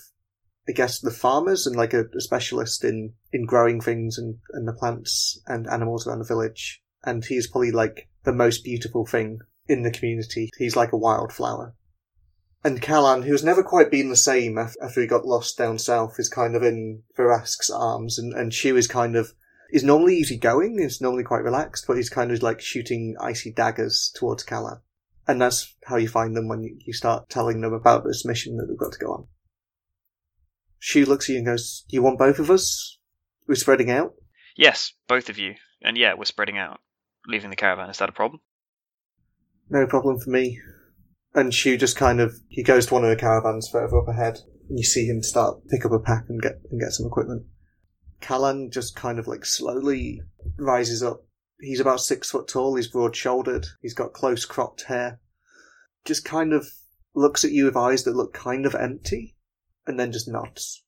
I 0.68 0.72
guess, 0.72 1.00
the 1.00 1.12
farmers 1.12 1.68
and 1.68 1.76
like 1.76 1.94
a, 1.94 2.06
a 2.18 2.20
specialist 2.20 2.84
in, 2.84 3.14
in 3.32 3.46
growing 3.46 3.80
things 3.80 4.18
and, 4.18 4.40
and 4.54 4.68
the 4.68 4.74
plants 4.74 5.40
and 5.46 5.68
animals 5.68 6.08
around 6.08 6.20
the 6.20 6.26
village. 6.26 6.82
And 7.04 7.24
he's 7.24 7.46
probably 7.46 7.72
like 7.72 8.10
the 8.24 8.34
most 8.34 8.64
beautiful 8.64 9.06
thing 9.06 9.42
in 9.68 9.84
the 9.84 9.92
community. 9.92 10.50
He's 10.58 10.76
like 10.76 10.94
a 10.94 10.98
wildflower. 10.98 11.76
And 12.64 12.82
Callan, 12.82 13.22
who's 13.22 13.44
never 13.44 13.62
quite 13.62 13.92
been 13.92 14.10
the 14.10 14.16
same 14.16 14.58
after 14.58 15.00
he 15.00 15.06
got 15.06 15.28
lost 15.28 15.60
down 15.60 15.78
south, 15.78 16.16
is 16.18 16.28
kind 16.28 16.56
of 16.56 16.64
in 16.64 17.04
Verask's 17.16 17.70
arms, 17.70 18.18
and, 18.18 18.34
and 18.34 18.52
Shu 18.52 18.76
is 18.76 18.88
kind 18.88 19.16
of, 19.16 19.34
is 19.70 19.84
normally 19.84 20.18
easygoing, 20.18 20.80
is 20.80 21.02
normally 21.02 21.24
quite 21.24 21.44
relaxed, 21.44 21.86
but 21.88 21.98
he's 21.98 22.10
kind 22.10 22.32
of 22.32 22.42
like 22.42 22.62
shooting 22.62 23.16
icy 23.20 23.52
daggers 23.52 24.12
towards 24.16 24.44
Callan. 24.44 24.80
And 25.28 25.42
that's 25.42 25.76
how 25.86 25.98
you 25.98 26.08
find 26.08 26.36
them 26.36 26.48
when 26.48 26.64
you, 26.64 26.94
start 26.94 27.30
telling 27.30 27.62
them 27.62 27.74
about 27.74 28.04
this 28.06 28.26
mission 28.26 28.58
that 28.58 28.68
they've 28.68 28.78
got 28.78 28.92
to 28.92 29.00
go 29.00 29.12
on. 29.12 29.28
She 30.78 31.04
looks 31.04 31.30
at 31.30 31.34
you 31.34 31.38
and 31.38 31.48
goes, 31.48 31.84
You 31.88 32.04
want 32.04 32.20
both 32.20 32.38
of 32.38 32.52
us? 32.52 33.00
We're 33.48 33.56
spreading 33.56 33.90
out? 33.90 34.14
yes, 34.56 34.94
both 35.08 35.30
of 35.30 35.38
you. 35.38 35.56
And 35.82 35.98
yeah, 35.98 36.14
we're 36.18 36.26
spreading 36.26 36.58
out. 36.58 36.80
Leaving 37.28 37.50
the 37.50 37.56
caravan, 37.56 37.90
is 37.90 37.98
that 37.98 38.10
a 38.10 38.14
problem? 38.14 38.42
No 39.70 39.88
problem 39.88 40.20
for 40.20 40.30
me. 40.30 40.60
And 41.34 41.54
Shu 41.54 41.78
just 41.78 41.98
kind 41.98 42.22
of 42.22 42.34
he 42.50 42.64
goes 42.64 42.86
to 42.86 42.94
one 42.94 43.04
of 43.04 43.10
the 43.10 43.16
caravans 43.16 43.68
further 43.70 43.98
up 43.98 44.08
ahead, 44.08 44.40
and 44.70 44.78
you 44.80 44.86
see 44.86 45.06
him 45.06 45.22
start 45.22 45.68
pick 45.70 45.86
up 45.86 45.92
a 45.92 46.00
pack 46.00 46.26
and 46.30 46.42
get 46.42 46.62
and 46.72 46.80
get 46.80 46.92
some 46.92 47.08
equipment. 47.08 47.46
Callan 48.22 48.72
just 48.72 48.96
kind 48.96 49.20
of 49.20 49.28
like 49.28 49.46
slowly 49.46 50.22
rises 50.58 51.04
up. 51.04 51.26
He's 51.60 51.80
about 51.80 52.02
six 52.02 52.30
foot 52.30 52.48
tall. 52.48 52.76
He's 52.76 52.88
broad 52.88 53.16
shouldered. 53.16 53.68
He's 53.82 53.94
got 53.94 54.14
close 54.14 54.46
cropped 54.46 54.84
hair. 54.84 55.20
Just 56.04 56.26
kind 56.26 56.54
of 56.54 56.68
looks 57.16 57.46
at 57.46 57.52
you 57.52 57.66
with 57.66 57.78
eyes 57.78 58.04
that 58.04 58.16
look 58.16 58.34
kind 58.34 58.66
of 58.66 58.76
empty, 58.76 59.36
and 59.88 60.00
then 60.00 60.12
just 60.12 60.28
nods. 60.28 60.84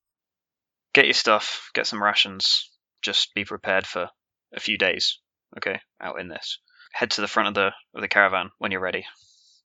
Get 0.94 1.06
your 1.06 1.14
stuff, 1.14 1.70
get 1.74 1.88
some 1.88 2.04
rations. 2.04 2.70
Just 3.02 3.34
be 3.34 3.46
prepared 3.46 3.86
for 3.86 4.10
a 4.54 4.60
few 4.60 4.78
days, 4.78 5.20
okay, 5.58 5.80
out 6.02 6.20
in 6.20 6.28
this. 6.28 6.60
Head 6.94 7.12
to 7.12 7.22
the 7.22 7.28
front 7.28 7.50
of 7.50 7.54
the 7.54 7.72
of 7.94 8.02
the 8.02 8.08
caravan 8.08 8.50
when 8.58 8.72
you're 8.72 8.82
ready. 8.82 9.06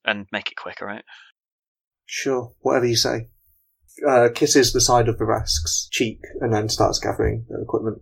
And 0.05 0.27
make 0.33 0.51
it 0.51 0.57
quick, 0.57 0.83
alright? 0.83 1.05
Sure, 2.07 2.53
whatever 2.61 2.87
you 2.87 2.97
say. 2.97 3.29
Uh, 4.09 4.29
kisses 4.35 4.73
the 4.73 4.81
side 4.81 5.09
of 5.09 5.19
the 5.19 5.25
Rask's 5.25 5.89
cheek 5.93 6.19
and 6.41 6.53
then 6.53 6.69
starts 6.69 6.99
gathering 6.99 7.45
their 7.49 7.61
equipment. 7.61 7.99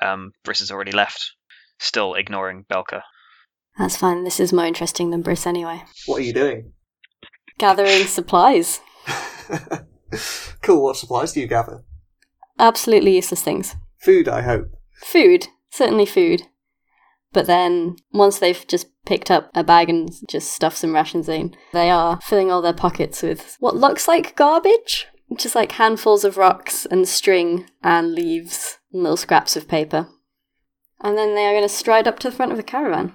Um, 0.00 0.32
Briss 0.44 0.60
has 0.60 0.70
already 0.70 0.92
left, 0.92 1.32
still 1.78 2.14
ignoring 2.14 2.64
Belka. 2.72 3.02
That's 3.78 3.96
fine. 3.96 4.24
This 4.24 4.40
is 4.40 4.52
more 4.52 4.66
interesting 4.66 5.10
than 5.10 5.22
Briss 5.22 5.46
anyway. 5.46 5.82
What 6.06 6.20
are 6.20 6.24
you 6.24 6.32
doing? 6.32 6.72
Gathering 7.58 8.04
supplies. 8.06 8.80
cool, 10.62 10.82
what 10.82 10.96
supplies 10.96 11.32
do 11.32 11.40
you 11.40 11.46
gather? 11.46 11.84
Absolutely 12.58 13.14
useless 13.14 13.42
things. 13.42 13.76
Food, 13.98 14.28
I 14.28 14.42
hope. 14.42 14.70
Food. 15.04 15.48
Certainly 15.70 16.06
food. 16.06 16.42
But 17.32 17.46
then, 17.46 17.96
once 18.12 18.38
they've 18.38 18.66
just 18.66 18.88
picked 19.04 19.30
up 19.30 19.50
a 19.54 19.62
bag 19.62 19.90
and 19.90 20.10
just 20.28 20.52
stuffed 20.52 20.78
some 20.78 20.94
rations 20.94 21.28
in, 21.28 21.54
they 21.72 21.90
are 21.90 22.20
filling 22.22 22.50
all 22.50 22.62
their 22.62 22.72
pockets 22.72 23.22
with 23.22 23.56
what 23.60 23.76
looks 23.76 24.08
like 24.08 24.36
garbage. 24.36 25.06
Just 25.36 25.54
like 25.54 25.72
handfuls 25.72 26.24
of 26.24 26.38
rocks 26.38 26.86
and 26.86 27.06
string 27.06 27.68
and 27.82 28.14
leaves 28.14 28.78
and 28.92 29.02
little 29.02 29.18
scraps 29.18 29.56
of 29.56 29.68
paper. 29.68 30.08
And 31.00 31.18
then 31.18 31.34
they 31.34 31.44
are 31.44 31.52
going 31.52 31.62
to 31.62 31.68
stride 31.68 32.08
up 32.08 32.18
to 32.20 32.30
the 32.30 32.34
front 32.34 32.50
of 32.50 32.56
the 32.56 32.62
caravan, 32.62 33.12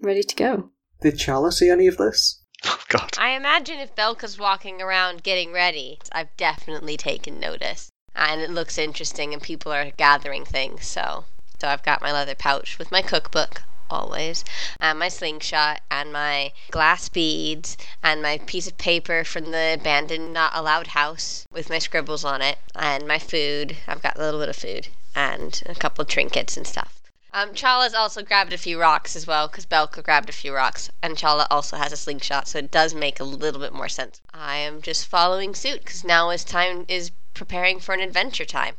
ready 0.00 0.22
to 0.22 0.36
go. 0.36 0.70
Did 1.02 1.18
Chala 1.18 1.52
see 1.52 1.68
any 1.68 1.86
of 1.86 1.96
this? 1.96 2.42
Oh 2.64 2.80
god. 2.88 3.10
I 3.18 3.30
imagine 3.30 3.78
if 3.80 3.94
Belka's 3.94 4.38
walking 4.38 4.80
around 4.80 5.22
getting 5.22 5.52
ready, 5.52 6.00
I've 6.10 6.34
definitely 6.38 6.96
taken 6.96 7.38
notice. 7.38 7.90
And 8.14 8.40
it 8.40 8.50
looks 8.50 8.78
interesting 8.78 9.34
and 9.34 9.42
people 9.42 9.70
are 9.72 9.90
gathering 9.90 10.44
things, 10.46 10.86
so 10.86 11.26
so 11.60 11.68
I've 11.68 11.82
got 11.82 12.02
my 12.02 12.12
leather 12.12 12.34
pouch 12.34 12.78
with 12.78 12.90
my 12.92 13.02
cookbook 13.02 13.62
always, 13.88 14.44
and 14.80 14.98
my 14.98 15.08
slingshot 15.08 15.80
and 15.90 16.12
my 16.12 16.52
glass 16.70 17.08
beads 17.08 17.76
and 18.02 18.20
my 18.20 18.38
piece 18.38 18.66
of 18.66 18.76
paper 18.78 19.22
from 19.24 19.52
the 19.52 19.74
abandoned 19.78 20.32
not 20.32 20.52
allowed 20.54 20.88
house 20.88 21.46
with 21.52 21.70
my 21.70 21.78
scribbles 21.78 22.24
on 22.24 22.42
it 22.42 22.58
and 22.74 23.06
my 23.06 23.18
food. 23.18 23.76
I've 23.86 24.02
got 24.02 24.16
a 24.16 24.20
little 24.20 24.40
bit 24.40 24.48
of 24.48 24.56
food 24.56 24.88
and 25.14 25.62
a 25.66 25.74
couple 25.74 26.02
of 26.02 26.08
trinkets 26.08 26.56
and 26.56 26.66
stuff. 26.66 27.00
Um, 27.32 27.50
Chala's 27.50 27.92
also 27.92 28.22
grabbed 28.22 28.54
a 28.54 28.58
few 28.58 28.80
rocks 28.80 29.14
as 29.14 29.26
well, 29.26 29.46
because 29.46 29.66
Belka 29.66 30.02
grabbed 30.02 30.30
a 30.30 30.32
few 30.32 30.54
rocks, 30.54 30.88
and 31.02 31.16
Chala 31.16 31.46
also 31.50 31.76
has 31.76 31.92
a 31.92 31.96
slingshot, 31.96 32.48
so 32.48 32.58
it 32.58 32.70
does 32.70 32.94
make 32.94 33.20
a 33.20 33.24
little 33.24 33.60
bit 33.60 33.74
more 33.74 33.90
sense. 33.90 34.22
I 34.32 34.56
am 34.56 34.80
just 34.80 35.06
following 35.06 35.54
suit, 35.54 35.80
because 35.84 36.02
now 36.02 36.30
is 36.30 36.44
time 36.44 36.86
is 36.88 37.10
preparing 37.34 37.78
for 37.78 37.92
an 37.94 38.00
adventure 38.00 38.46
time. 38.46 38.76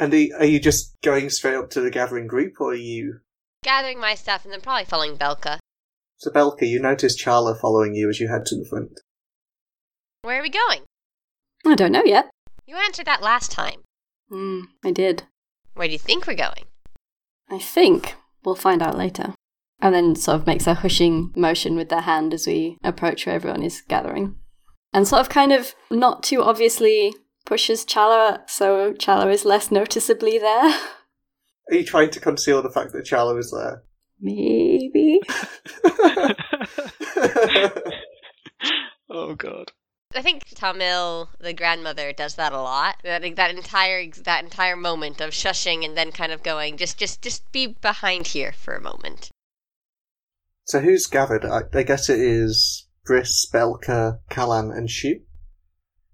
And 0.00 0.14
are 0.14 0.38
are 0.38 0.46
you 0.46 0.58
just 0.58 0.96
going 1.02 1.28
straight 1.28 1.56
up 1.56 1.68
to 1.70 1.82
the 1.82 1.90
gathering 1.90 2.26
group, 2.26 2.54
or 2.58 2.70
are 2.70 2.74
you. 2.74 3.20
Gathering 3.62 4.00
my 4.00 4.14
stuff 4.14 4.44
and 4.44 4.52
then 4.52 4.62
probably 4.62 4.86
following 4.86 5.18
Belka. 5.18 5.58
So, 6.16 6.30
Belka, 6.30 6.66
you 6.66 6.80
notice 6.80 7.22
Chala 7.22 7.60
following 7.60 7.94
you 7.94 8.08
as 8.08 8.18
you 8.18 8.28
head 8.28 8.46
to 8.46 8.56
the 8.56 8.64
front. 8.64 8.98
Where 10.22 10.40
are 10.40 10.42
we 10.42 10.48
going? 10.48 10.84
I 11.66 11.74
don't 11.74 11.92
know 11.92 12.04
yet. 12.04 12.30
You 12.66 12.76
answered 12.76 13.04
that 13.06 13.22
last 13.22 13.52
time. 13.52 13.80
Hmm, 14.30 14.62
I 14.82 14.90
did. 14.90 15.24
Where 15.74 15.86
do 15.86 15.92
you 15.92 15.98
think 15.98 16.26
we're 16.26 16.34
going? 16.34 16.64
I 17.50 17.58
think 17.58 18.16
we'll 18.42 18.54
find 18.54 18.82
out 18.82 18.96
later. 18.96 19.34
And 19.82 19.94
then 19.94 20.14
sort 20.14 20.36
of 20.36 20.46
makes 20.46 20.66
a 20.66 20.74
hushing 20.74 21.32
motion 21.36 21.76
with 21.76 21.90
their 21.90 22.02
hand 22.02 22.32
as 22.32 22.46
we 22.46 22.78
approach 22.82 23.26
where 23.26 23.34
everyone 23.34 23.62
is 23.62 23.82
gathering. 23.82 24.36
And 24.94 25.06
sort 25.06 25.20
of 25.20 25.28
kind 25.28 25.52
of 25.52 25.74
not 25.90 26.22
too 26.22 26.42
obviously 26.42 27.14
pushes 27.44 27.84
Chala 27.84 28.48
so 28.48 28.92
Chala 28.94 29.32
is 29.32 29.44
less 29.44 29.70
noticeably 29.70 30.38
there. 30.38 30.74
Are 31.70 31.74
you 31.74 31.84
trying 31.84 32.10
to 32.10 32.20
conceal 32.20 32.62
the 32.62 32.70
fact 32.70 32.92
that 32.92 33.04
Chala 33.04 33.38
is 33.38 33.50
there? 33.50 33.82
Maybe. 34.20 35.20
oh 39.08 39.34
god. 39.34 39.72
I 40.12 40.22
think 40.22 40.48
Tamil, 40.48 41.30
the 41.38 41.52
grandmother, 41.52 42.12
does 42.12 42.34
that 42.34 42.52
a 42.52 42.60
lot. 42.60 42.96
That 43.04 43.22
that 43.36 43.54
entire 43.54 44.10
that 44.24 44.42
entire 44.42 44.74
moment 44.74 45.20
of 45.20 45.30
shushing 45.30 45.84
and 45.84 45.96
then 45.96 46.10
kind 46.10 46.32
of 46.32 46.42
going, 46.42 46.76
just 46.76 46.98
just 46.98 47.22
just 47.22 47.50
be 47.52 47.68
behind 47.68 48.28
here 48.28 48.52
for 48.52 48.74
a 48.74 48.80
moment. 48.80 49.30
so, 50.64 50.80
who's 50.80 51.06
gathered? 51.06 51.44
I, 51.44 51.60
I 51.72 51.84
guess 51.84 52.08
it 52.08 52.18
is 52.18 52.88
Briss, 53.06 53.48
Belka, 53.52 54.18
Callan, 54.28 54.72
and 54.72 54.90
Shu. 54.90 55.20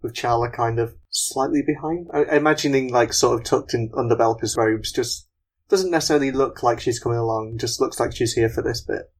With 0.03 0.15
Chala 0.15 0.53
kind 0.53 0.79
of 0.79 0.95
slightly 1.17 1.63
behind. 1.67 2.09
I, 2.13 2.37
imagining, 2.37 2.93
like, 2.93 3.13
sort 3.13 3.39
of 3.39 3.45
tucked 3.45 3.75
in 3.75 3.91
under 3.97 4.17
Belka's 4.17 4.57
robes, 4.57 4.93
just 4.93 5.29
doesn't 5.69 5.91
necessarily 5.91 6.31
look 6.31 6.63
like 6.63 6.81
she's 6.81 7.01
coming 7.01 7.19
along, 7.19 7.59
just 7.59 7.81
looks 7.81 7.99
like 7.99 8.15
she's 8.15 8.35
here 8.35 8.49
for 8.49 8.63
this 8.63 8.81
bit. 8.81 9.11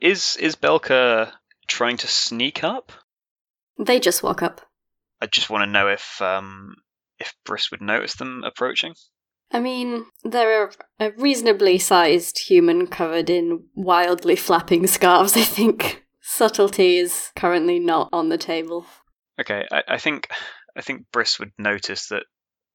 Is 0.00 0.36
is 0.36 0.56
Belka 0.56 1.32
trying 1.66 1.96
to 1.98 2.06
sneak 2.06 2.64
up? 2.64 2.92
they 3.78 4.00
just 4.00 4.22
walk 4.22 4.42
up. 4.42 4.60
I 5.20 5.26
just 5.26 5.50
want 5.50 5.62
to 5.62 5.70
know 5.70 5.88
if 5.88 6.20
um 6.20 6.76
if 7.18 7.34
Briss 7.44 7.70
would 7.70 7.80
notice 7.80 8.14
them 8.14 8.42
approaching. 8.44 8.94
I 9.52 9.60
mean, 9.60 10.06
they're 10.24 10.66
a, 10.66 10.72
a 10.98 11.10
reasonably 11.12 11.78
sized 11.78 12.38
human 12.38 12.86
covered 12.86 13.30
in 13.30 13.64
wildly 13.74 14.36
flapping 14.36 14.86
scarves, 14.86 15.36
I 15.36 15.42
think. 15.42 16.04
Subtlety 16.20 16.96
is 16.96 17.30
currently 17.36 17.78
not 17.78 18.08
on 18.12 18.30
the 18.30 18.38
table. 18.38 18.86
Okay, 19.38 19.66
I, 19.70 19.82
I 19.88 19.98
think 19.98 20.28
I 20.76 20.82
think 20.82 21.06
Briss 21.12 21.38
would 21.38 21.52
notice 21.58 22.08
that 22.08 22.24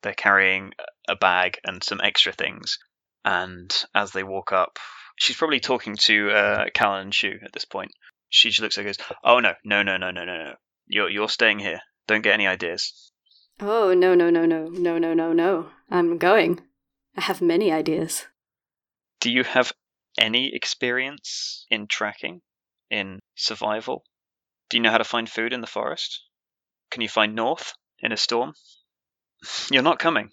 they're 0.02 0.14
carrying 0.14 0.74
a 1.08 1.16
bag 1.16 1.60
and 1.66 1.84
some 1.84 2.02
extra 2.02 2.32
things, 2.32 2.80
and 3.26 3.74
as 3.94 4.12
they 4.12 4.24
walk 4.24 4.52
up, 4.52 4.80
she's 5.18 5.36
probably 5.36 5.60
talking 5.60 5.96
to 5.98 6.32
uh, 6.32 6.66
Callan 6.74 7.02
and 7.02 7.16
Shu 7.16 7.40
at 7.44 7.52
this 7.52 7.66
point. 7.66 7.92
She 8.30 8.50
just 8.50 8.62
looks 8.62 8.78
at 8.78 8.84
her 8.84 8.88
and 8.88 8.98
goes, 8.98 9.06
"Oh 9.24 9.40
no, 9.40 9.54
no, 9.64 9.84
no, 9.84 9.98
no, 9.98 10.12
no, 10.12 10.24
no, 10.24 10.38
no! 10.38 10.56
You're 10.88 11.10
you're 11.10 11.30
staying 11.30 11.60
here. 11.60 11.82
Don't 12.08 12.22
get 12.22 12.34
any 12.34 12.48
ideas." 12.48 13.12
Oh, 13.62 13.94
no, 13.94 14.16
no, 14.16 14.30
no, 14.30 14.46
no, 14.46 14.70
no, 14.70 14.98
no, 14.98 15.14
no, 15.14 15.34
no. 15.34 15.70
I'm 15.92 16.18
going. 16.18 16.62
I 17.18 17.22
have 17.22 17.42
many 17.42 17.74
ideas. 17.74 18.28
Do 19.20 19.30
you 19.30 19.44
have 19.44 19.74
any 20.18 20.56
experience 20.56 21.66
in 21.70 21.88
tracking, 21.88 22.42
in 22.90 23.20
survival? 23.36 24.06
Do 24.70 24.78
you 24.78 24.84
know 24.84 24.92
how 24.92 24.98
to 24.98 25.04
find 25.04 25.30
food 25.30 25.52
in 25.52 25.60
the 25.60 25.68
forest? 25.68 26.24
Can 26.90 27.02
you 27.02 27.10
find 27.10 27.36
north 27.36 27.74
in 28.02 28.12
a 28.12 28.18
storm? 28.18 28.54
You're 29.72 29.84
not 29.84 30.00
coming. 30.00 30.30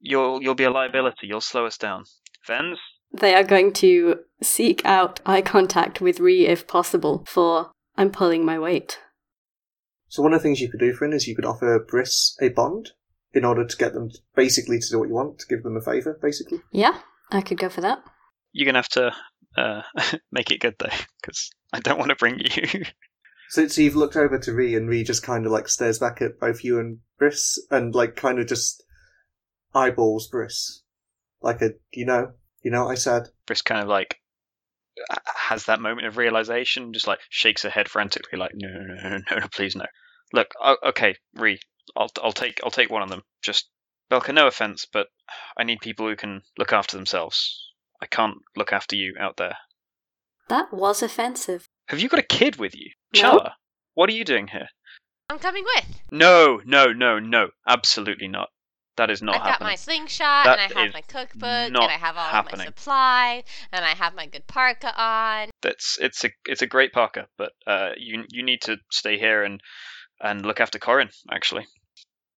You'll 0.00 0.42
you'll 0.42 0.54
be 0.54 0.64
a 0.64 0.70
liability. 0.70 1.26
You'll 1.26 1.40
slow 1.40 1.66
us 1.66 1.76
down. 1.76 2.04
Vens, 2.46 2.78
They 3.12 3.34
are 3.34 3.44
going 3.44 3.72
to 3.74 4.20
seek 4.42 4.84
out 4.84 5.20
eye 5.26 5.42
contact 5.42 6.00
with 6.00 6.20
Ree 6.20 6.46
if 6.46 6.66
possible, 6.66 7.24
for 7.26 7.72
I'm 7.96 8.10
pulling 8.10 8.44
my 8.44 8.58
weight. 8.58 8.98
So, 10.08 10.22
one 10.22 10.32
of 10.32 10.40
the 10.40 10.42
things 10.44 10.60
you 10.60 10.70
could 10.70 10.80
do, 10.80 10.94
Frin, 10.94 11.12
is 11.12 11.26
you 11.26 11.34
could 11.36 11.44
offer 11.44 11.84
Briss 11.86 12.36
a 12.40 12.48
bond 12.48 12.90
in 13.34 13.44
order 13.44 13.66
to 13.66 13.76
get 13.76 13.92
them 13.92 14.10
basically 14.34 14.78
to 14.78 14.88
do 14.90 14.98
what 14.98 15.08
you 15.08 15.14
want, 15.14 15.38
to 15.40 15.46
give 15.46 15.62
them 15.62 15.76
a 15.76 15.82
favour, 15.82 16.18
basically. 16.22 16.60
Yeah, 16.72 17.00
I 17.30 17.42
could 17.42 17.58
go 17.58 17.68
for 17.68 17.82
that. 17.82 17.98
you're 18.52 18.64
gonna 18.64 18.78
have 18.78 18.88
to 18.90 19.12
uh, 19.56 19.82
make 20.32 20.50
it 20.50 20.60
good 20.60 20.76
though, 20.78 20.96
because 21.20 21.50
I 21.72 21.80
don't 21.80 21.98
want 21.98 22.08
to 22.10 22.16
bring 22.16 22.38
you. 22.38 22.84
So, 23.48 23.66
so 23.66 23.80
you've 23.80 23.96
looked 23.96 24.16
over 24.16 24.38
to 24.38 24.52
Ree, 24.52 24.74
and 24.74 24.88
Ree 24.88 25.04
just 25.04 25.22
kind 25.22 25.46
of 25.46 25.52
like 25.52 25.68
stares 25.68 25.98
back 25.98 26.20
at 26.20 26.38
both 26.38 26.64
you 26.64 26.78
and 26.78 26.98
Briss, 27.18 27.58
and 27.70 27.94
like 27.94 28.16
kind 28.16 28.38
of 28.38 28.46
just 28.46 28.84
eyeballs 29.74 30.28
Briss, 30.28 30.82
like 31.40 31.62
a 31.62 31.70
you 31.92 32.04
know, 32.04 32.32
you 32.62 32.70
know 32.70 32.84
what 32.84 32.92
I 32.92 32.96
said. 32.96 33.28
Briss 33.46 33.62
kind 33.62 33.80
of 33.80 33.88
like 33.88 34.20
has 35.24 35.64
that 35.64 35.80
moment 35.80 36.06
of 36.06 36.16
realization, 36.16 36.92
just 36.92 37.06
like 37.06 37.20
shakes 37.30 37.62
her 37.62 37.70
head 37.70 37.88
frantically, 37.88 38.38
like 38.38 38.52
no, 38.54 38.68
no, 38.68 38.80
no, 38.80 39.08
no, 39.08 39.18
no, 39.30 39.38
no 39.38 39.46
please 39.48 39.74
no. 39.76 39.86
Look, 40.32 40.52
okay, 40.84 41.16
Ree, 41.34 41.60
I'll 41.96 42.10
I'll 42.22 42.32
take 42.32 42.60
I'll 42.62 42.70
take 42.70 42.90
one 42.90 43.02
of 43.02 43.08
them. 43.08 43.22
Just 43.42 43.70
Belka, 44.10 44.34
no 44.34 44.46
offense, 44.46 44.86
but 44.90 45.08
I 45.56 45.64
need 45.64 45.80
people 45.80 46.06
who 46.06 46.16
can 46.16 46.42
look 46.58 46.72
after 46.72 46.96
themselves. 46.96 47.72
I 48.00 48.06
can't 48.06 48.36
look 48.56 48.72
after 48.72 48.96
you 48.96 49.14
out 49.18 49.36
there. 49.36 49.56
That 50.48 50.72
was 50.72 51.02
offensive. 51.02 51.68
Have 51.88 52.00
you 52.00 52.08
got 52.08 52.20
a 52.20 52.22
kid 52.22 52.56
with 52.56 52.74
you, 52.74 52.90
No. 53.14 53.20
Chala? 53.20 53.52
What 53.94 54.08
are 54.10 54.14
you 54.14 54.24
doing 54.24 54.48
here? 54.48 54.68
I'm 55.30 55.38
coming 55.38 55.64
with. 55.76 56.00
No, 56.10 56.60
no, 56.64 56.92
no, 56.92 57.18
no, 57.18 57.48
absolutely 57.66 58.28
not. 58.28 58.48
That 58.96 59.10
is 59.10 59.22
not 59.22 59.36
I've 59.36 59.44
got 59.44 59.60
my 59.60 59.76
slingshot, 59.76 60.44
That 60.44 60.58
and 60.58 60.72
I 60.76 60.82
have 60.82 60.92
my 60.92 61.02
cookbook, 61.02 61.42
and 61.42 61.76
I 61.76 61.90
have 61.92 62.16
all 62.16 62.24
happening. 62.24 62.58
my 62.58 62.64
supply, 62.64 63.44
and 63.70 63.84
I 63.84 63.90
have 63.90 64.14
my 64.14 64.26
good 64.26 64.46
parka 64.48 64.92
on. 65.00 65.50
That's 65.62 65.98
it's 66.00 66.24
a 66.24 66.30
it's 66.46 66.62
a 66.62 66.66
great 66.66 66.92
parka, 66.92 67.28
but 67.36 67.52
uh, 67.66 67.90
you 67.96 68.24
you 68.28 68.42
need 68.42 68.62
to 68.62 68.78
stay 68.90 69.16
here 69.16 69.44
and 69.44 69.60
and 70.20 70.44
look 70.44 70.60
after 70.60 70.80
Corin. 70.80 71.10
Actually, 71.30 71.68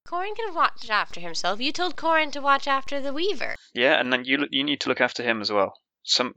Corin 0.07 0.35
can 0.35 0.53
watch 0.53 0.87
after 0.87 1.19
himself. 1.19 1.59
You 1.59 1.71
told 1.71 1.95
Corin 1.95 2.29
to 2.31 2.41
watch 2.41 2.67
after 2.67 3.01
the 3.01 3.13
Weaver. 3.13 3.55
yeah, 3.73 3.99
and 3.99 4.13
then 4.13 4.25
you 4.25 4.45
you 4.51 4.63
need 4.63 4.81
to 4.81 4.89
look 4.89 5.01
after 5.01 5.23
him 5.23 5.41
as 5.41 5.51
well. 5.51 5.73
Some 6.03 6.35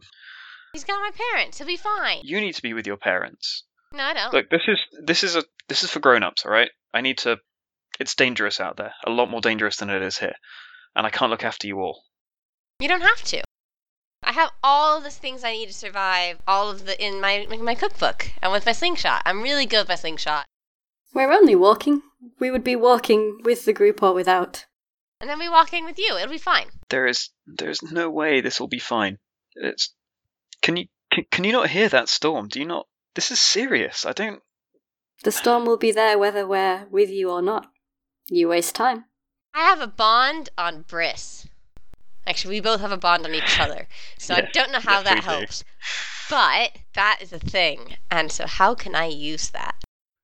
He's 0.72 0.85
got 0.85 1.01
my 1.01 1.11
parents. 1.32 1.59
He'll 1.59 1.66
be 1.66 1.76
fine. 1.76 2.20
you 2.22 2.41
need 2.41 2.55
to 2.55 2.62
be 2.62 2.72
with 2.72 2.87
your 2.87 2.97
parents. 2.97 3.64
No, 3.95 4.03
I 4.03 4.12
don't. 4.12 4.34
Look, 4.34 4.51
this 4.51 4.62
is 4.66 4.78
this 5.05 5.22
is 5.22 5.36
a 5.36 5.45
this 5.68 5.84
is 5.84 5.90
for 5.90 6.01
grown 6.01 6.24
ups, 6.24 6.45
all 6.45 6.51
right? 6.51 6.70
I 6.92 7.01
need 7.01 7.18
to 7.18 7.38
It's 8.01 8.16
dangerous 8.16 8.61
out 8.61 8.76
there, 8.76 8.92
a 9.07 9.11
lot 9.11 9.30
more 9.30 9.40
dangerous 9.40 9.76
than 9.76 9.88
it 9.88 10.03
is 10.03 10.18
here, 10.18 10.34
and 10.97 11.07
I 11.07 11.11
can't 11.11 11.30
look 11.30 11.45
after 11.45 11.68
you 11.68 11.78
all. 11.78 12.03
You 12.80 12.88
don't 12.88 13.03
have 13.03 13.22
to. 13.22 13.42
I 14.24 14.32
have 14.32 14.51
all 14.64 15.01
the 15.01 15.11
things 15.11 15.45
I 15.45 15.53
need 15.53 15.66
to 15.66 15.72
survive, 15.72 16.38
all 16.47 16.70
of 16.70 16.86
the 16.86 17.01
in 17.01 17.20
my 17.20 17.47
in 17.49 17.62
my 17.64 17.76
cookbook, 17.76 18.30
and 18.42 18.51
with 18.51 18.66
my 18.66 18.72
slingshot. 18.72 19.22
I'm 19.24 19.42
really 19.42 19.66
good 19.66 19.82
with 19.82 19.90
my 19.90 19.95
slingshot. 19.95 20.47
We're 21.12 21.32
only 21.32 21.55
walking. 21.55 22.03
We 22.40 22.51
would 22.51 22.64
be 22.64 22.74
walking 22.74 23.38
with 23.45 23.64
the 23.64 23.72
group 23.72 24.03
or 24.03 24.12
without. 24.12 24.66
And 25.20 25.30
then 25.30 25.38
we 25.38 25.49
walk 25.49 25.72
in 25.72 25.84
with 25.84 25.99
you. 25.99 26.16
It'll 26.16 26.30
be 26.30 26.38
fine. 26.38 26.66
There 26.88 27.07
is 27.07 27.30
there's 27.47 27.80
no 27.80 28.11
way 28.11 28.40
this 28.40 28.59
will 28.59 28.68
be 28.68 28.80
fine. 28.80 29.18
It's 29.55 29.95
can 30.62 30.76
you 30.76 30.86
can, 31.12 31.26
can 31.30 31.45
you 31.45 31.53
not 31.53 31.70
hear 31.70 31.88
that 31.90 32.09
storm? 32.09 32.49
Do 32.49 32.59
you 32.59 32.66
not? 32.66 32.88
This 33.14 33.30
is 33.30 33.40
serious. 33.40 34.04
I 34.04 34.12
don't. 34.12 34.42
The 35.22 35.32
storm 35.32 35.64
will 35.64 35.76
be 35.76 35.92
there 35.92 36.18
whether 36.18 36.46
we're 36.46 36.86
with 36.90 37.10
you 37.10 37.30
or 37.30 37.40
not. 37.40 37.70
You 38.28 38.48
waste 38.48 38.74
time. 38.74 39.04
I 39.54 39.64
have 39.64 39.80
a 39.80 39.86
bond 39.86 40.50
on 40.58 40.82
Briss. 40.82 41.46
Actually, 42.26 42.56
we 42.56 42.60
both 42.60 42.80
have 42.80 42.92
a 42.92 42.96
bond 42.96 43.24
on 43.24 43.34
each 43.34 43.58
other. 43.60 43.86
So 44.18 44.34
I 44.34 44.48
don't 44.52 44.72
know 44.72 44.80
how 44.80 44.98
yes, 44.98 45.00
we 45.00 45.04
that 45.04 45.20
do. 45.22 45.30
helps. 45.30 45.64
But 46.28 46.78
that 46.94 47.18
is 47.20 47.32
a 47.32 47.38
thing. 47.38 47.96
And 48.10 48.32
so 48.32 48.46
how 48.46 48.74
can 48.74 48.94
I 48.94 49.06
use 49.06 49.50
that? 49.50 49.76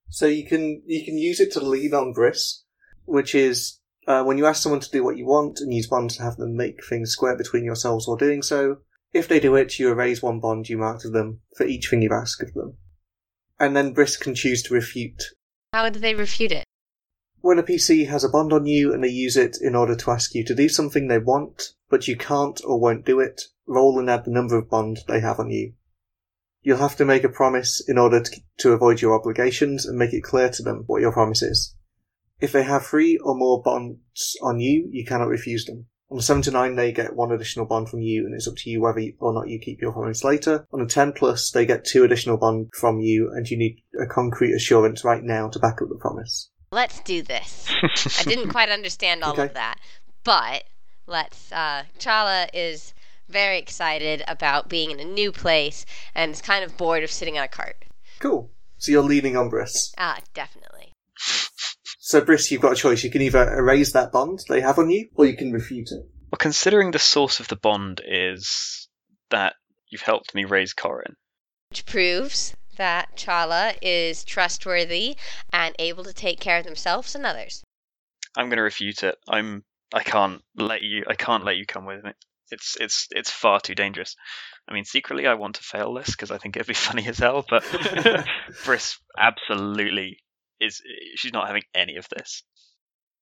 So 0.09 0.27
you 0.27 0.47
can 0.47 0.83
you 0.87 1.05
can 1.05 1.17
use 1.17 1.39
it 1.39 1.53
to 1.53 1.61
lean 1.61 1.95
on 1.95 2.13
Briss, 2.13 2.65
which 3.05 3.35
is 3.35 3.79
uh, 4.09 4.25
when 4.25 4.39
you 4.39 4.47
ask 4.47 4.63
someone 4.63 4.81
to 4.81 4.91
do 4.91 5.05
what 5.05 5.17
you 5.17 5.27
want 5.27 5.61
and 5.61 5.73
use 5.73 5.87
bonds 5.87 6.17
to 6.17 6.23
have 6.23 6.37
them 6.37 6.57
make 6.57 6.85
things 6.85 7.11
square 7.11 7.37
between 7.37 7.65
yourselves 7.65 8.09
while 8.09 8.17
doing 8.17 8.43
so. 8.43 8.79
If 9.13 9.29
they 9.29 9.41
do 9.41 9.55
it, 9.57 9.79
you 9.79 9.91
erase 9.91 10.23
one 10.23 10.41
bond 10.41 10.69
you 10.69 10.79
marked 10.79 11.05
of 11.05 11.13
them 11.13 11.41
for 11.57 11.65
each 11.65 11.89
thing 11.89 12.03
you've 12.03 12.13
asked 12.13 12.43
of 12.43 12.55
them. 12.55 12.77
And 13.61 13.77
then 13.77 13.93
Briss 13.93 14.17
can 14.17 14.35
choose 14.35 14.63
to 14.65 14.75
refute. 14.75 15.23
How 15.73 15.89
did 15.89 16.03
they 16.03 16.17
refute 16.17 16.51
it? 16.51 16.65
When 17.43 17.59
a 17.59 17.63
PC 17.63 18.09
has 18.09 18.25
a 18.25 18.29
bond 18.29 18.53
on 18.53 18.67
you 18.67 18.93
and 18.93 19.05
they 19.05 19.09
use 19.09 19.37
it 19.37 19.59
in 19.61 19.75
order 19.75 19.95
to 19.95 20.11
ask 20.11 20.35
you 20.35 20.45
to 20.45 20.55
do 20.55 20.69
something 20.69 21.07
they 21.07 21.19
want, 21.19 21.75
but 21.89 22.09
you 22.09 22.17
can't 22.17 22.61
or 22.65 22.81
won't 22.81 23.07
do 23.07 23.21
it, 23.21 23.43
roll 23.67 23.99
and 23.99 24.11
add 24.11 24.25
the 24.25 24.31
number 24.31 24.57
of 24.57 24.69
bond 24.69 25.01
they 25.07 25.21
have 25.21 25.39
on 25.39 25.51
you. 25.51 25.75
You'll 26.63 26.79
have 26.79 26.97
to 26.97 27.05
make 27.05 27.25
a 27.25 27.29
promise 27.29 27.87
in 27.87 27.99
order 27.99 28.23
to, 28.23 28.41
to 28.59 28.73
avoid 28.73 29.01
your 29.01 29.15
obligations 29.15 29.87
and 29.87 29.99
make 29.99 30.13
it 30.13 30.23
clear 30.23 30.51
to 30.51 30.63
them 30.63 30.85
what 30.87 31.01
your 31.01 31.13
promise 31.13 31.43
is. 31.43 31.75
If 32.41 32.53
they 32.53 32.63
have 32.63 32.87
three 32.87 33.19
or 33.19 33.35
more 33.35 33.63
bonds 33.63 34.37
on 34.43 34.61
you, 34.61 34.89
you 34.91 35.05
cannot 35.05 35.29
refuse 35.29 35.67
them. 35.67 35.87
On 36.11 36.19
a 36.19 36.23
7 36.23 36.43
to 36.43 36.51
9, 36.51 36.75
they 36.75 36.91
get 36.91 37.15
one 37.15 37.31
additional 37.31 37.67
bond 37.67 37.89
from 37.89 38.01
you, 38.01 38.27
and 38.27 38.35
it's 38.35 38.49
up 38.49 38.57
to 38.57 38.71
you 38.71 38.81
whether 38.81 39.01
or 39.21 39.33
not 39.33 39.49
you 39.49 39.61
keep 39.61 39.81
your 39.81 39.93
promise 39.93 40.25
later. 40.25 40.67
On 40.73 40.81
a 40.81 40.87
10 40.87 41.13
plus, 41.13 41.51
they 41.53 41.65
get 41.65 41.85
two 41.85 42.03
additional 42.03 42.37
bond 42.37 42.71
from 42.75 42.99
you, 43.01 43.31
and 43.31 43.49
you 43.49 43.57
need 43.57 43.83
a 44.01 44.07
concrete 44.07 44.53
assurance 44.53 45.05
right 45.05 45.23
now 45.23 45.49
to 45.49 45.59
back 45.61 45.81
up 45.81 45.89
the 45.89 45.95
promise. 45.95 46.51
Let's 46.73 47.01
do 47.01 47.23
this. 47.23 47.69
I 48.19 48.25
didn't 48.25 48.51
quite 48.51 48.71
understand 48.71 49.23
all 49.23 49.33
Okay. 49.33 49.45
of 49.45 49.55
that. 49.55 49.79
But 50.25 50.65
let's 51.07 51.51
uh 51.51 51.85
Chala 51.99 52.49
is 52.55 52.93
very 53.29 53.59
excited 53.59 54.23
about 54.29 54.69
being 54.69 54.91
in 54.93 55.01
a 55.01 55.05
new 55.05 55.33
place 55.33 55.85
and 56.15 56.31
is 56.33 56.43
kind 56.43 56.63
of 56.65 56.77
bored 56.77 57.03
of 57.03 57.11
sitting 57.11 57.39
on 57.39 57.45
a 57.45 57.49
cart. 57.49 57.85
Cool. 58.21 58.51
So 58.79 58.93
you're 58.93 59.03
leaning 59.03 59.37
on 59.37 59.49
Briss. 59.49 59.93
Ah, 59.99 60.19
definitely. 60.35 60.93
So 62.11 62.21
Briss, 62.21 62.51
you've 62.51 62.61
got 62.61 62.73
a 62.73 62.75
choice. 62.75 63.05
You 63.05 63.11
can 63.11 63.23
either 63.23 63.57
erase 63.57 63.93
that 63.93 64.11
bond 64.11 64.41
they 64.49 64.61
have 64.63 64.81
on 64.81 64.91
you, 64.91 65.09
or 65.15 65.27
you 65.27 65.37
can 65.37 65.53
refute 65.53 65.93
it. 65.93 66.01
Well, 66.33 66.39
considering 66.41 66.91
the 66.91 66.99
source 66.99 67.39
of 67.39 67.47
the 67.47 67.55
bond 67.55 68.01
is 68.05 68.89
that 69.31 69.55
you've 69.91 70.01
helped 70.01 70.35
me 70.35 70.45
raise 70.45 70.73
Corin, 70.73 71.15
Which 71.69 71.87
proves 71.87 72.57
that 72.77 73.17
Chala 73.17 73.77
is 73.81 74.25
trustworthy 74.25 75.19
and 75.53 75.77
able 75.79 76.03
to 76.03 76.13
take 76.13 76.41
care 76.41 76.59
of 76.59 76.65
themselves 76.65 77.15
and 77.15 77.25
others. 77.25 77.63
I'm 78.37 78.49
going 78.49 78.57
to 78.57 78.65
refute 78.65 79.05
it. 79.05 79.17
I'm. 79.29 79.63
I 79.95 80.03
can't 80.03 80.43
let 80.57 80.83
you. 80.83 81.05
I 81.07 81.15
can't 81.15 81.45
let 81.45 81.59
you 81.59 81.65
come 81.65 81.87
with 81.87 82.03
me. 82.03 82.11
It's 82.51 82.77
it's 82.81 83.07
it's 83.13 83.31
far 83.31 83.61
too 83.61 83.77
dangerous. 83.77 84.17
I 84.69 84.75
mean, 84.75 84.85
secretly, 84.85 85.29
I 85.29 85.35
want 85.35 85.55
to 85.55 85.63
fail 85.63 85.95
this 85.95 86.11
because 86.11 86.33
I 86.33 86.39
think 86.39 86.57
it'd 86.57 86.67
be 86.67 86.75
funny 86.89 87.07
as 87.07 87.19
hell. 87.19 87.47
But 87.49 87.65
Briss 88.65 88.99
absolutely 89.17 90.19
is. 90.61 90.83
She's 91.17 91.33
not 91.33 91.47
having 91.47 91.63
any 91.75 91.97
of 91.97 92.09
this. 92.09 92.43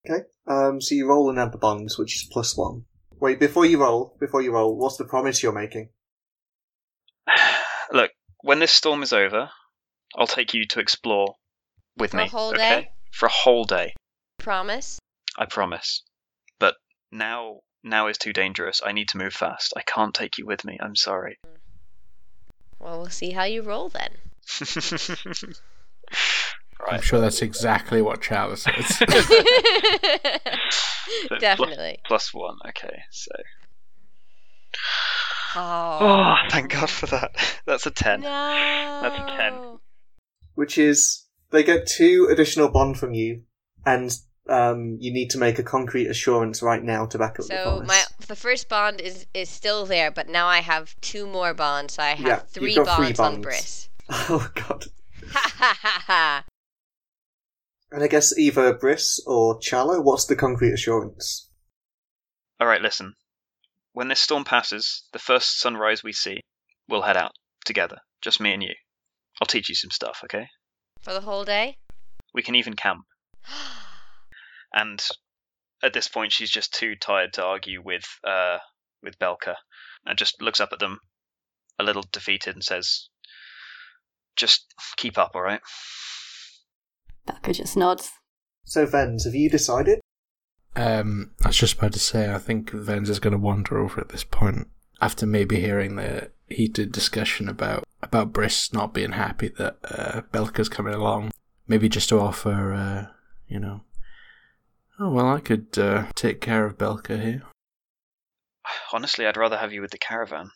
Okay. 0.08 0.24
Um. 0.46 0.80
So 0.80 0.94
you 0.94 1.08
roll 1.08 1.30
and 1.30 1.38
add 1.38 1.52
the 1.52 1.58
bonds, 1.58 1.98
which 1.98 2.16
is 2.16 2.28
plus 2.30 2.56
one. 2.56 2.84
Wait, 3.20 3.40
before 3.40 3.66
you 3.66 3.80
roll, 3.80 4.16
before 4.20 4.42
you 4.42 4.52
roll, 4.52 4.76
what's 4.76 4.96
the 4.96 5.04
promise 5.04 5.42
you're 5.42 5.52
making? 5.52 5.88
Look, 7.92 8.12
when 8.42 8.60
this 8.60 8.70
storm 8.70 9.02
is 9.02 9.12
over, 9.12 9.50
I'll 10.16 10.26
take 10.28 10.54
you 10.54 10.66
to 10.66 10.80
explore 10.80 11.34
with 11.96 12.12
For 12.12 12.18
a 12.18 12.22
me. 12.24 12.28
whole 12.28 12.50
okay? 12.50 12.56
day? 12.56 12.90
For 13.12 13.26
a 13.26 13.32
whole 13.32 13.64
day, 13.64 13.94
Promise? 14.38 15.00
I 15.36 15.46
promise. 15.46 16.04
But 16.60 16.76
now, 17.10 17.60
now 17.82 18.06
is 18.06 18.18
too 18.18 18.32
dangerous. 18.32 18.80
I 18.84 18.92
need 18.92 19.08
to 19.08 19.18
move 19.18 19.32
fast. 19.32 19.72
I 19.76 19.82
can't 19.82 20.14
take 20.14 20.38
you 20.38 20.46
with 20.46 20.64
me. 20.64 20.78
I'm 20.80 20.94
sorry. 20.94 21.38
Well, 22.78 23.00
we'll 23.00 23.10
see 23.10 23.32
how 23.32 23.44
you 23.44 23.62
roll 23.62 23.88
then. 23.88 24.12
I'm 26.88 27.00
sure 27.02 27.20
that's 27.20 27.42
exactly 27.42 28.00
what 28.02 28.20
Charles 28.22 28.62
says. 28.62 29.02
So 31.28 31.38
Definitely. 31.38 31.98
Plus 32.06 32.34
one. 32.34 32.58
Okay. 32.68 33.02
So. 33.10 33.30
Oh, 35.56 35.98
Oh, 36.00 36.34
thank 36.50 36.70
God 36.72 36.90
for 36.90 37.06
that. 37.06 37.30
That's 37.66 37.86
a 37.86 37.90
ten. 37.90 38.20
No. 38.20 38.28
That's 39.02 39.18
a 39.32 39.36
10. 39.36 39.78
Which 40.54 40.76
is 40.76 41.26
they 41.50 41.62
get 41.62 41.86
two 41.86 42.28
additional 42.30 42.68
bond 42.68 42.98
from 42.98 43.14
you, 43.14 43.42
and 43.86 44.10
um, 44.50 44.98
you 45.00 45.12
need 45.12 45.30
to 45.30 45.38
make 45.38 45.58
a 45.58 45.62
concrete 45.62 46.08
assurance 46.08 46.62
right 46.62 46.82
now 46.82 47.06
to 47.06 47.16
back 47.18 47.32
up 47.32 47.36
the 47.36 47.42
So 47.44 47.62
promise. 47.62 47.88
my 47.88 48.02
the 48.26 48.36
first 48.36 48.68
bond 48.68 49.00
is 49.00 49.24
is 49.32 49.48
still 49.48 49.86
there, 49.86 50.10
but 50.10 50.28
now 50.28 50.46
I 50.46 50.58
have 50.60 50.94
two 51.00 51.26
more 51.26 51.54
bonds. 51.54 51.94
So 51.94 52.02
I 52.02 52.10
have 52.10 52.26
Yeah, 52.26 52.36
three 52.36 52.74
got 52.74 52.96
three 52.96 53.06
bonds 53.14 53.20
on 53.20 53.32
bonds. 53.34 53.44
Briss. 53.46 53.88
Oh 54.10 54.50
God. 54.54 54.84
Ha 55.32 55.52
ha 55.56 55.78
ha 55.80 56.02
ha! 56.06 56.44
And 57.90 58.02
I 58.02 58.08
guess 58.08 58.36
either 58.36 58.74
Briss 58.74 59.20
or 59.26 59.58
Chala. 59.60 60.02
What's 60.02 60.26
the 60.26 60.36
concrete 60.36 60.72
assurance? 60.72 61.48
All 62.60 62.66
right. 62.66 62.82
Listen. 62.82 63.14
When 63.92 64.08
this 64.08 64.20
storm 64.20 64.44
passes, 64.44 65.04
the 65.12 65.18
first 65.18 65.58
sunrise 65.58 66.04
we 66.04 66.12
see, 66.12 66.40
we'll 66.88 67.02
head 67.02 67.16
out 67.16 67.32
together. 67.64 67.98
Just 68.20 68.40
me 68.40 68.52
and 68.52 68.62
you. 68.62 68.74
I'll 69.40 69.46
teach 69.46 69.68
you 69.68 69.74
some 69.74 69.90
stuff. 69.90 70.20
Okay. 70.24 70.48
For 71.02 71.12
the 71.12 71.22
whole 71.22 71.44
day. 71.44 71.78
We 72.34 72.42
can 72.42 72.54
even 72.54 72.74
camp. 72.74 73.04
And 74.70 75.02
at 75.82 75.94
this 75.94 76.08
point, 76.08 76.32
she's 76.32 76.50
just 76.50 76.74
too 76.74 76.94
tired 76.94 77.32
to 77.34 77.44
argue 77.44 77.80
with 77.82 78.04
uh, 78.22 78.58
with 79.02 79.18
Belka, 79.18 79.54
and 80.04 80.18
just 80.18 80.42
looks 80.42 80.60
up 80.60 80.72
at 80.72 80.78
them, 80.78 80.98
a 81.78 81.84
little 81.84 82.04
defeated, 82.12 82.54
and 82.54 82.62
says, 82.62 83.08
"Just 84.36 84.66
keep 84.96 85.16
up, 85.16 85.32
all 85.34 85.40
right." 85.40 85.62
Belka 87.48 87.56
just 87.56 87.76
nods. 87.76 88.10
So 88.64 88.86
Vens, 88.86 89.24
have 89.24 89.34
you 89.34 89.48
decided? 89.48 90.00
Um, 90.76 91.32
I 91.44 91.48
was 91.48 91.56
just 91.56 91.78
about 91.78 91.92
to 91.94 91.98
say, 91.98 92.32
I 92.32 92.38
think 92.38 92.70
Vens 92.70 93.10
is 93.10 93.18
going 93.18 93.32
to 93.32 93.38
wander 93.38 93.78
over 93.78 94.00
at 94.00 94.10
this 94.10 94.24
point 94.24 94.68
after 95.00 95.26
maybe 95.26 95.60
hearing 95.60 95.96
the 95.96 96.30
heated 96.48 96.92
discussion 96.92 97.48
about 97.48 97.84
about 98.02 98.32
Briss 98.32 98.72
not 98.72 98.94
being 98.94 99.12
happy 99.12 99.48
that 99.58 99.78
uh, 99.84 100.22
Belka's 100.32 100.68
coming 100.68 100.94
along. 100.94 101.30
Maybe 101.66 101.88
just 101.88 102.08
to 102.10 102.20
offer, 102.20 102.72
uh, 102.72 103.06
you 103.48 103.58
know, 103.58 103.82
oh 104.98 105.10
well, 105.10 105.28
I 105.28 105.40
could 105.40 105.76
uh, 105.78 106.06
take 106.14 106.40
care 106.40 106.64
of 106.64 106.78
Belka 106.78 107.20
here. 107.22 107.42
Honestly, 108.92 109.26
I'd 109.26 109.36
rather 109.36 109.56
have 109.56 109.72
you 109.72 109.80
with 109.80 109.90
the 109.90 109.98
caravan. 109.98 110.50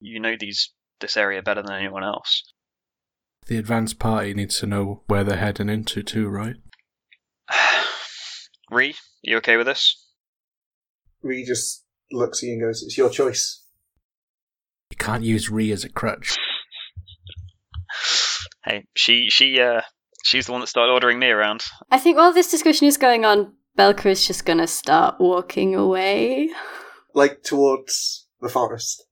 You 0.00 0.20
know 0.20 0.36
these 0.38 0.72
this 1.00 1.16
area 1.16 1.42
better 1.42 1.62
than 1.62 1.72
anyone 1.72 2.04
else. 2.04 2.52
The 3.46 3.58
advanced 3.58 3.98
party 3.98 4.32
needs 4.32 4.58
to 4.60 4.66
know 4.66 5.02
where 5.06 5.22
they're 5.22 5.36
heading 5.36 5.68
into 5.68 6.02
too, 6.02 6.28
right? 6.28 6.56
Ree, 8.70 8.94
you 9.22 9.36
okay 9.38 9.56
with 9.56 9.66
this? 9.66 10.02
Ree 11.22 11.44
just 11.44 11.84
looks 12.10 12.42
at 12.42 12.46
you 12.46 12.52
and 12.54 12.62
goes, 12.62 12.82
"It's 12.82 12.96
your 12.96 13.10
choice." 13.10 13.62
You 14.90 14.96
can't 14.96 15.24
use 15.24 15.50
Ree 15.50 15.72
as 15.72 15.84
a 15.84 15.88
crutch. 15.88 16.38
Hey, 18.64 18.86
she 18.94 19.28
she 19.28 19.60
uh 19.60 19.82
she's 20.24 20.46
the 20.46 20.52
one 20.52 20.62
that 20.62 20.68
started 20.68 20.90
ordering 20.90 21.18
me 21.18 21.26
around. 21.26 21.64
I 21.90 21.98
think 21.98 22.16
while 22.16 22.32
this 22.32 22.50
discussion 22.50 22.86
is 22.86 22.96
going 22.96 23.26
on, 23.26 23.52
Belka 23.78 24.06
is 24.06 24.26
just 24.26 24.46
gonna 24.46 24.66
start 24.66 25.16
walking 25.20 25.74
away. 25.74 26.48
Like 27.14 27.42
towards 27.42 28.26
the 28.40 28.48
forest. 28.48 29.04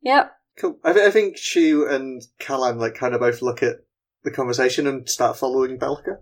Yep. 0.00 0.32
Cool. 0.58 0.78
I, 0.84 0.92
th- 0.92 1.06
I 1.06 1.10
think 1.10 1.36
Shu 1.36 1.86
and 1.88 2.22
Callan 2.38 2.78
like 2.78 2.94
kind 2.94 3.14
of 3.14 3.20
both 3.20 3.42
look 3.42 3.62
at 3.62 3.76
the 4.24 4.30
conversation 4.30 4.86
and 4.86 5.08
start 5.08 5.36
following 5.36 5.78
Belka. 5.78 6.18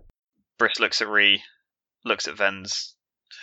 Briss 0.57 0.79
looks 0.79 1.01
at 1.01 1.07
Ree, 1.07 1.43
looks 2.05 2.27
at 2.27 2.37
Vens, 2.37 2.95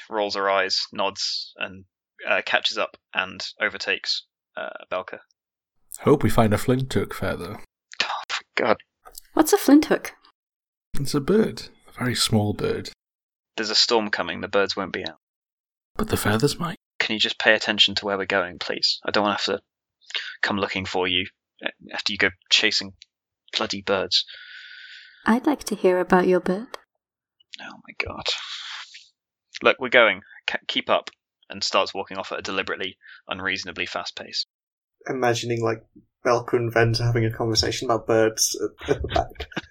rolls 0.09 0.37
her 0.37 0.49
eyes, 0.49 0.81
nods, 0.93 1.53
and 1.59 1.85
uh, 2.29 2.43
catches 2.45 2.79
up 2.79 2.97
and 3.13 3.45
overtakes 3.61 4.25
uh, 4.57 4.85
Belka. 4.91 5.19
Hope 6.01 6.23
we 6.23 6.31
find 6.31 6.53
a 6.53 6.59
flint 6.59 6.93
hook 6.93 7.15
feather. 7.15 7.61
Oh, 8.07 8.41
God, 8.57 8.77
What's 9.35 9.53
a 9.53 9.59
flint 9.59 9.87
hook? 9.87 10.13
It's 10.99 11.15
a 11.15 11.21
bird, 11.21 11.63
a 11.89 11.93
very 11.99 12.15
small 12.15 12.53
bird. 12.53 12.91
There's 13.57 13.71
a 13.71 13.75
storm 13.75 14.11
coming. 14.11 14.41
The 14.41 14.49
birds 14.49 14.77
won't 14.77 14.93
be 14.93 15.05
out. 15.05 15.19
But 15.97 16.09
the 16.09 16.17
feathers 16.17 16.59
might. 16.59 16.77
Can 17.01 17.15
you 17.15 17.21
just 17.21 17.39
pay 17.39 17.55
attention 17.55 17.97
to 17.97 18.07
where 18.07 18.17
we're 18.17 18.27
going, 18.27 18.61
please? 18.61 19.01
I 19.05 19.11
don't 19.11 19.25
want 19.25 19.39
to 19.41 19.51
have 19.53 19.59
to 19.59 19.65
come 20.43 20.57
looking 20.57 20.85
for 20.85 21.07
you 21.07 21.27
uh, 21.65 21.71
after 21.93 22.13
you 22.13 22.19
go 22.19 22.31
chasing 22.51 22.93
bloody 23.57 23.83
birds. 23.83 24.25
I'd 25.27 25.47
like 25.47 25.65
to 25.65 25.75
hear 25.75 25.99
about 26.01 26.27
your 26.29 26.41
bird. 26.41 26.69
Oh 27.61 27.81
my 27.87 27.95
god. 28.07 28.27
Look, 29.63 29.77
we're 29.81 29.89
going. 29.89 30.23
K- 30.47 30.59
keep 30.69 30.91
up. 30.91 31.11
And 31.51 31.63
starts 31.63 31.93
walking 31.93 32.17
off 32.17 32.33
at 32.33 32.39
a 32.39 32.43
deliberately, 32.43 32.97
unreasonably 33.29 33.85
fast 33.85 34.17
pace. 34.17 34.47
Imagining 35.07 35.63
like 35.63 35.85
Belka 36.27 36.55
and 36.55 36.73
Vens 36.73 36.99
having 36.99 37.27
a 37.27 37.31
conversation 37.31 37.91
about 37.91 38.07
birds 38.07 38.59
at, 38.61 38.97
at 38.97 39.03
the 39.03 39.09
back. 39.09 39.49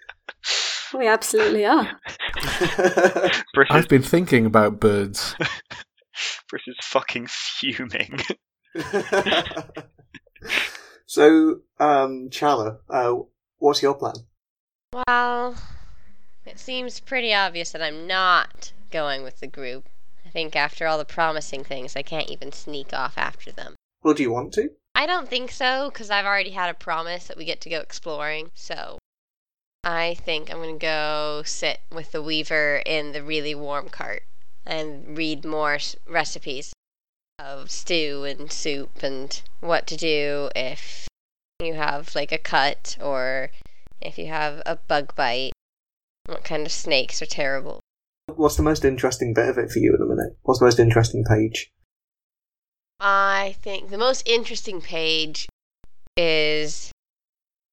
We 0.94 1.08
absolutely 1.08 1.66
are. 1.66 1.90
Briss 3.56 3.68
I've 3.72 3.88
been 3.88 4.04
thinking 4.04 4.46
about 4.46 4.80
birds. 4.80 5.36
Briss 6.50 6.62
is 6.68 6.78
fucking 6.84 7.28
fuming. 7.30 8.20
So, 11.06 11.62
um, 11.80 12.30
Chala, 12.30 12.80
uh, 12.90 13.16
what's 13.58 13.82
your 13.82 13.96
plan? 13.96 14.16
Well, 15.08 15.56
it 16.46 16.60
seems 16.60 17.00
pretty 17.00 17.34
obvious 17.34 17.72
that 17.72 17.82
I'm 17.82 18.06
not 18.06 18.72
going 18.92 19.24
with 19.24 19.40
the 19.40 19.48
group. 19.48 19.90
I 20.26 20.30
think 20.30 20.56
after 20.56 20.88
all 20.88 20.98
the 20.98 21.06
promising 21.06 21.64
things, 21.64 21.96
I 21.96 22.02
can't 22.02 22.30
even 22.30 22.52
sneak 22.52 22.94
off 22.94 23.18
after 23.18 23.52
them. 23.52 23.76
Well, 24.04 24.14
do 24.14 24.24
you 24.24 24.32
want 24.32 24.54
to? 24.54 24.70
I 24.96 25.06
don't 25.06 25.28
think 25.28 25.52
so, 25.52 25.90
because 25.90 26.12
I've 26.12 26.26
already 26.26 26.52
had 26.52 26.70
a 26.70 26.76
promise 26.76 27.28
that 27.28 27.38
we 27.38 27.46
get 27.46 27.62
to 27.62 27.70
go 27.70 27.80
exploring. 27.80 28.52
So 28.54 29.00
I 29.84 30.16
think 30.16 30.52
I'm 30.52 30.58
going 30.58 30.78
to 30.78 30.86
go 30.86 31.42
sit 31.46 31.80
with 31.92 32.12
the 32.12 32.22
weaver 32.22 32.82
in 32.86 33.12
the 33.12 33.24
really 33.24 33.56
warm 33.56 33.90
cart 33.90 34.24
and 34.66 35.18
read 35.18 35.44
more 35.44 35.78
recipes 36.08 36.73
of 37.40 37.72
stew 37.72 38.24
and 38.24 38.52
soup 38.52 39.04
and 39.04 39.42
what 39.60 39.88
to 39.88 39.98
do 39.98 40.50
if 40.56 41.08
you 41.60 41.74
have 41.74 42.14
like 42.16 42.32
a 42.32 42.38
cut 42.38 42.98
or 43.02 43.50
if 44.02 44.18
you 44.18 44.28
have 44.28 44.62
a 44.66 44.76
bug 44.76 45.16
bite. 45.16 45.54
What 46.26 46.44
kind 46.44 46.66
of 46.66 46.72
snakes 46.72 47.22
are 47.22 47.26
terrible. 47.26 47.82
What's 48.28 48.56
the 48.56 48.64
most 48.64 48.86
interesting 48.86 49.34
bit 49.34 49.50
of 49.50 49.58
it 49.58 49.70
for 49.70 49.80
you 49.80 49.94
in 49.94 50.02
a 50.02 50.06
minute? 50.06 50.38
What's 50.44 50.60
the 50.60 50.66
most 50.66 50.80
interesting 50.80 51.26
page? 51.26 51.70
I 53.00 53.58
think 53.62 53.90
the 53.90 53.98
most 53.98 54.26
interesting 54.26 54.80
page 54.80 55.50
is 56.16 56.93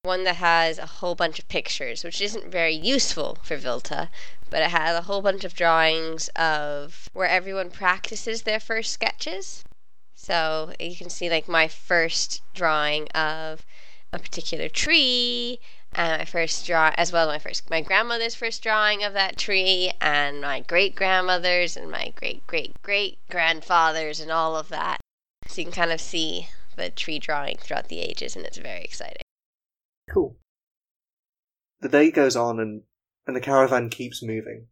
one 0.03 0.25
that 0.25 0.37
has 0.37 0.79
a 0.79 0.87
whole 0.87 1.15
bunch 1.15 1.39
of 1.39 1.49
pictures, 1.49 2.03
which 2.05 2.21
isn't 2.23 2.51
very 2.51 2.75
useful 2.75 3.39
for 3.43 3.57
Vilta, 3.57 4.09
but 4.49 4.63
it 4.63 4.71
has 4.71 4.97
a 4.97 5.03
whole 5.03 5.21
bunch 5.21 5.45
of 5.45 5.55
drawings 5.55 6.29
of 6.37 7.11
where 7.13 7.29
everyone 7.29 7.71
practices 7.71 8.43
their 8.43 8.61
first 8.61 8.93
sketches. 8.93 9.63
So 10.15 10.73
you 10.81 10.97
can 10.97 11.11
see 11.11 11.29
like 11.29 11.49
my 11.49 11.69
first 11.69 12.41
drawing 12.55 13.09
of 13.09 13.65
a 14.13 14.19
particular 14.19 14.69
tree 14.69 15.61
and 15.93 16.19
my 16.19 16.25
first 16.25 16.67
draw 16.67 16.93
as 16.97 17.13
well 17.13 17.31
as 17.31 17.35
my 17.35 17.39
first 17.39 17.71
my 17.71 17.81
grandmother's 17.81 18.35
first 18.35 18.63
drawing 18.63 19.05
of 19.05 19.13
that 19.13 19.37
tree 19.37 19.93
and 20.01 20.41
my 20.41 20.61
great 20.61 20.95
grandmother's 20.95 21.77
and 21.77 21.91
my 21.91 22.13
great 22.17 22.45
great 22.47 22.81
great 22.83 23.19
grandfather's 23.31 24.19
and 24.21 24.31
all 24.31 24.57
of 24.57 24.69
that 24.69 24.99
so 25.47 25.61
you 25.61 25.65
can 25.65 25.73
kind 25.73 25.93
of 25.93 26.01
see 26.01 26.49
the 26.77 26.91
tree 26.91 27.19
drawing 27.19 27.57
throughout 27.59 27.89
the 27.89 28.01
ages 28.01 28.35
and 28.35 28.45
it's 28.45 28.59
very 28.59 28.83
exciting 28.83 29.23
Cool. 30.13 30.37
The 31.81 31.89
day 31.89 32.11
goes 32.11 32.37
on 32.37 32.59
and, 32.61 32.83
and 33.27 33.37
the 33.37 33.41
caravan 33.41 33.89
keeps 33.91 34.23
moving. 34.23 34.67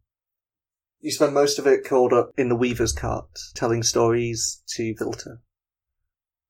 You 0.99 1.11
spend 1.11 1.33
most 1.33 1.57
of 1.57 1.65
it 1.65 1.85
curled 1.85 2.11
up 2.11 2.31
in 2.37 2.49
the 2.49 2.55
weaver's 2.55 2.91
cart, 2.91 3.29
telling 3.55 3.83
stories 3.83 4.61
to 4.75 4.93
Vilta. 4.97 5.37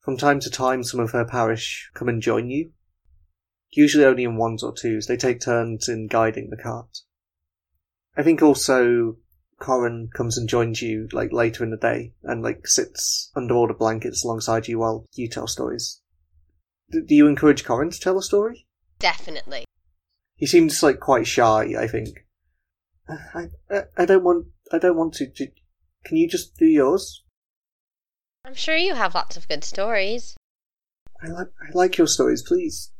From 0.01 0.17
time 0.17 0.39
to 0.39 0.49
time, 0.49 0.83
some 0.83 0.99
of 0.99 1.11
her 1.11 1.23
parish 1.23 1.91
come 1.93 2.09
and 2.09 2.21
join 2.21 2.49
you. 2.49 2.71
Usually 3.71 4.05
only 4.05 4.23
in 4.23 4.37
ones 4.37 4.63
or 4.63 4.73
twos. 4.73 5.05
They 5.05 5.17
take 5.17 5.39
turns 5.39 5.87
in 5.87 6.07
guiding 6.07 6.49
the 6.49 6.57
cart. 6.57 6.99
I 8.17 8.23
think 8.23 8.41
also 8.41 9.17
Corin 9.59 10.09
comes 10.15 10.37
and 10.37 10.49
joins 10.49 10.81
you 10.81 11.07
like 11.11 11.31
later 11.31 11.63
in 11.63 11.69
the 11.69 11.77
day 11.77 12.13
and 12.23 12.41
like 12.41 12.65
sits 12.65 13.31
under 13.35 13.53
all 13.53 13.67
the 13.67 13.73
blankets 13.73 14.23
alongside 14.23 14.67
you 14.67 14.79
while 14.79 15.05
you 15.13 15.29
tell 15.29 15.47
stories. 15.47 16.01
D- 16.91 17.01
do 17.05 17.13
you 17.13 17.27
encourage 17.27 17.63
Corin 17.63 17.91
to 17.91 17.99
tell 17.99 18.17
a 18.17 18.23
story? 18.23 18.65
Definitely 18.99 19.65
He 20.35 20.45
seems 20.45 20.81
like 20.83 20.99
quite 20.99 21.27
shy. 21.27 21.73
I 21.77 21.87
think. 21.87 22.25
I, 23.09 23.45
I, 23.71 23.83
I 23.97 24.05
don't 24.05 24.23
want. 24.23 24.47
I 24.71 24.77
don't 24.77 24.95
want 24.97 25.13
to. 25.15 25.25
Can 26.05 26.17
you 26.17 26.27
just 26.29 26.55
do 26.57 26.65
yours? 26.65 27.23
i'm 28.45 28.55
sure 28.55 28.75
you 28.77 28.95
have 28.95 29.13
lots 29.13 29.35
of 29.35 29.47
good 29.49 29.63
stories 29.65 30.35
I 31.21 31.27
like. 31.27 31.47
I 31.61 31.71
like 31.73 31.97
your 31.97 32.07
stories, 32.07 32.41
please. 32.41 32.91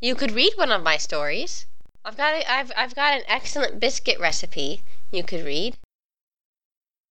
you 0.00 0.14
could 0.16 0.32
read 0.32 0.54
one 0.56 0.72
of 0.72 0.82
my 0.82 0.96
stories 0.96 1.66
i've 2.04 2.16
got 2.16 2.34
a, 2.34 2.50
i've 2.50 2.72
i've 2.76 2.94
got 2.96 3.14
an 3.18 3.22
excellent 3.28 3.78
biscuit 3.78 4.18
recipe 4.18 4.82
you 5.12 5.22
could 5.22 5.44
read 5.44 5.76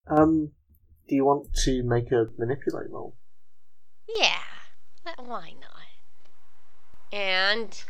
Um, 0.06 0.52
do 1.08 1.14
you 1.14 1.24
want 1.24 1.48
to 1.64 1.82
make 1.82 2.12
a 2.12 2.26
manipulate 2.36 2.90
roll? 2.90 3.16
Yeah, 4.08 4.42
why 5.16 5.54
not? 5.60 5.79
And 7.12 7.82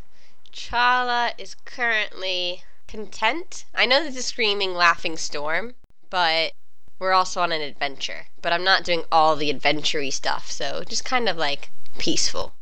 Chala 0.53 1.33
is 1.39 1.55
currently 1.65 2.63
content. 2.89 3.65
I 3.75 3.87
know 3.87 4.03
there's 4.03 4.17
a 4.17 4.23
screaming, 4.23 4.75
laughing 4.75 5.17
storm, 5.17 5.75
but 6.09 6.53
we're 6.99 7.13
also 7.13 7.41
on 7.41 7.53
an 7.53 7.61
adventure. 7.61 8.27
But 8.43 8.53
I'm 8.53 8.65
not 8.65 8.85
doing 8.85 9.05
all 9.13 9.37
the 9.37 9.51
adventure 9.51 10.09
stuff, 10.11 10.51
so 10.51 10.83
just 10.89 11.05
kind 11.05 11.29
of 11.29 11.37
like 11.37 11.71
peaceful. 11.99 12.55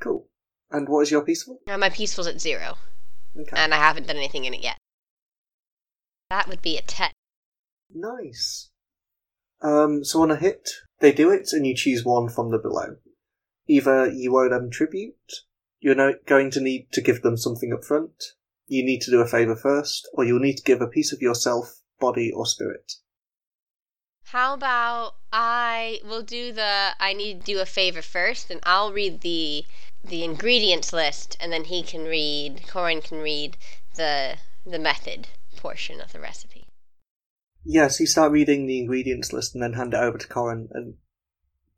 Cool. 0.00 0.26
And 0.70 0.88
what 0.88 1.00
is 1.02 1.10
your 1.10 1.22
peaceful? 1.22 1.58
Now 1.66 1.76
my 1.76 1.90
peaceful's 1.90 2.26
at 2.26 2.40
zero, 2.40 2.76
Okay. 3.38 3.56
and 3.56 3.72
I 3.72 3.78
haven't 3.78 4.06
done 4.06 4.16
anything 4.16 4.44
in 4.44 4.54
it 4.54 4.62
yet. 4.62 4.76
That 6.30 6.48
would 6.48 6.62
be 6.62 6.76
a 6.76 6.82
10. 6.82 7.10
Nice. 7.94 8.70
Um, 9.62 10.04
so 10.04 10.22
on 10.22 10.30
a 10.30 10.36
hit, 10.36 10.68
they 11.00 11.12
do 11.12 11.30
it, 11.30 11.50
and 11.52 11.66
you 11.66 11.74
choose 11.74 12.04
one 12.04 12.28
from 12.28 12.50
the 12.50 12.58
below. 12.58 12.96
Either 13.66 14.10
you 14.10 14.36
owe 14.36 14.48
them 14.48 14.70
tribute, 14.70 15.14
you're 15.84 15.94
no- 15.94 16.14
going 16.24 16.50
to 16.50 16.62
need 16.62 16.90
to 16.92 17.02
give 17.02 17.20
them 17.20 17.36
something 17.36 17.70
up 17.70 17.84
front, 17.84 18.24
you 18.66 18.82
need 18.82 19.00
to 19.02 19.10
do 19.10 19.20
a 19.20 19.26
favour 19.26 19.54
first, 19.54 20.08
or 20.14 20.24
you'll 20.24 20.40
need 20.40 20.56
to 20.56 20.62
give 20.62 20.80
a 20.80 20.86
piece 20.86 21.12
of 21.12 21.20
yourself, 21.20 21.82
body, 22.00 22.32
or 22.34 22.46
spirit. 22.46 22.94
How 24.28 24.54
about 24.54 25.16
I 25.30 26.00
will 26.02 26.22
do 26.22 26.50
the 26.52 26.92
I 26.98 27.12
need 27.12 27.40
to 27.40 27.52
do 27.52 27.60
a 27.60 27.66
favor 27.66 28.00
first 28.00 28.50
and 28.50 28.60
I'll 28.62 28.94
read 28.94 29.20
the 29.20 29.66
the 30.02 30.24
ingredients 30.24 30.94
list 30.94 31.36
and 31.38 31.52
then 31.52 31.64
he 31.64 31.82
can 31.82 32.04
read 32.04 32.62
Corin 32.66 33.02
can 33.02 33.18
read 33.18 33.58
the 33.96 34.38
the 34.64 34.78
method 34.78 35.28
portion 35.58 36.00
of 36.00 36.12
the 36.12 36.20
recipe. 36.20 36.66
Yes, 37.62 38.00
you 38.00 38.06
start 38.06 38.32
reading 38.32 38.66
the 38.66 38.78
ingredients 38.78 39.34
list 39.34 39.54
and 39.54 39.62
then 39.62 39.74
hand 39.74 39.92
it 39.92 40.00
over 40.00 40.16
to 40.16 40.26
Corin, 40.26 40.68
and 40.72 40.94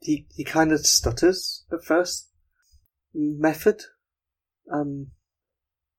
he 0.00 0.28
he 0.32 0.44
kind 0.44 0.70
of 0.70 0.86
stutters 0.86 1.64
at 1.72 1.84
first. 1.84 2.30
Method, 3.12 3.82
um, 4.72 5.08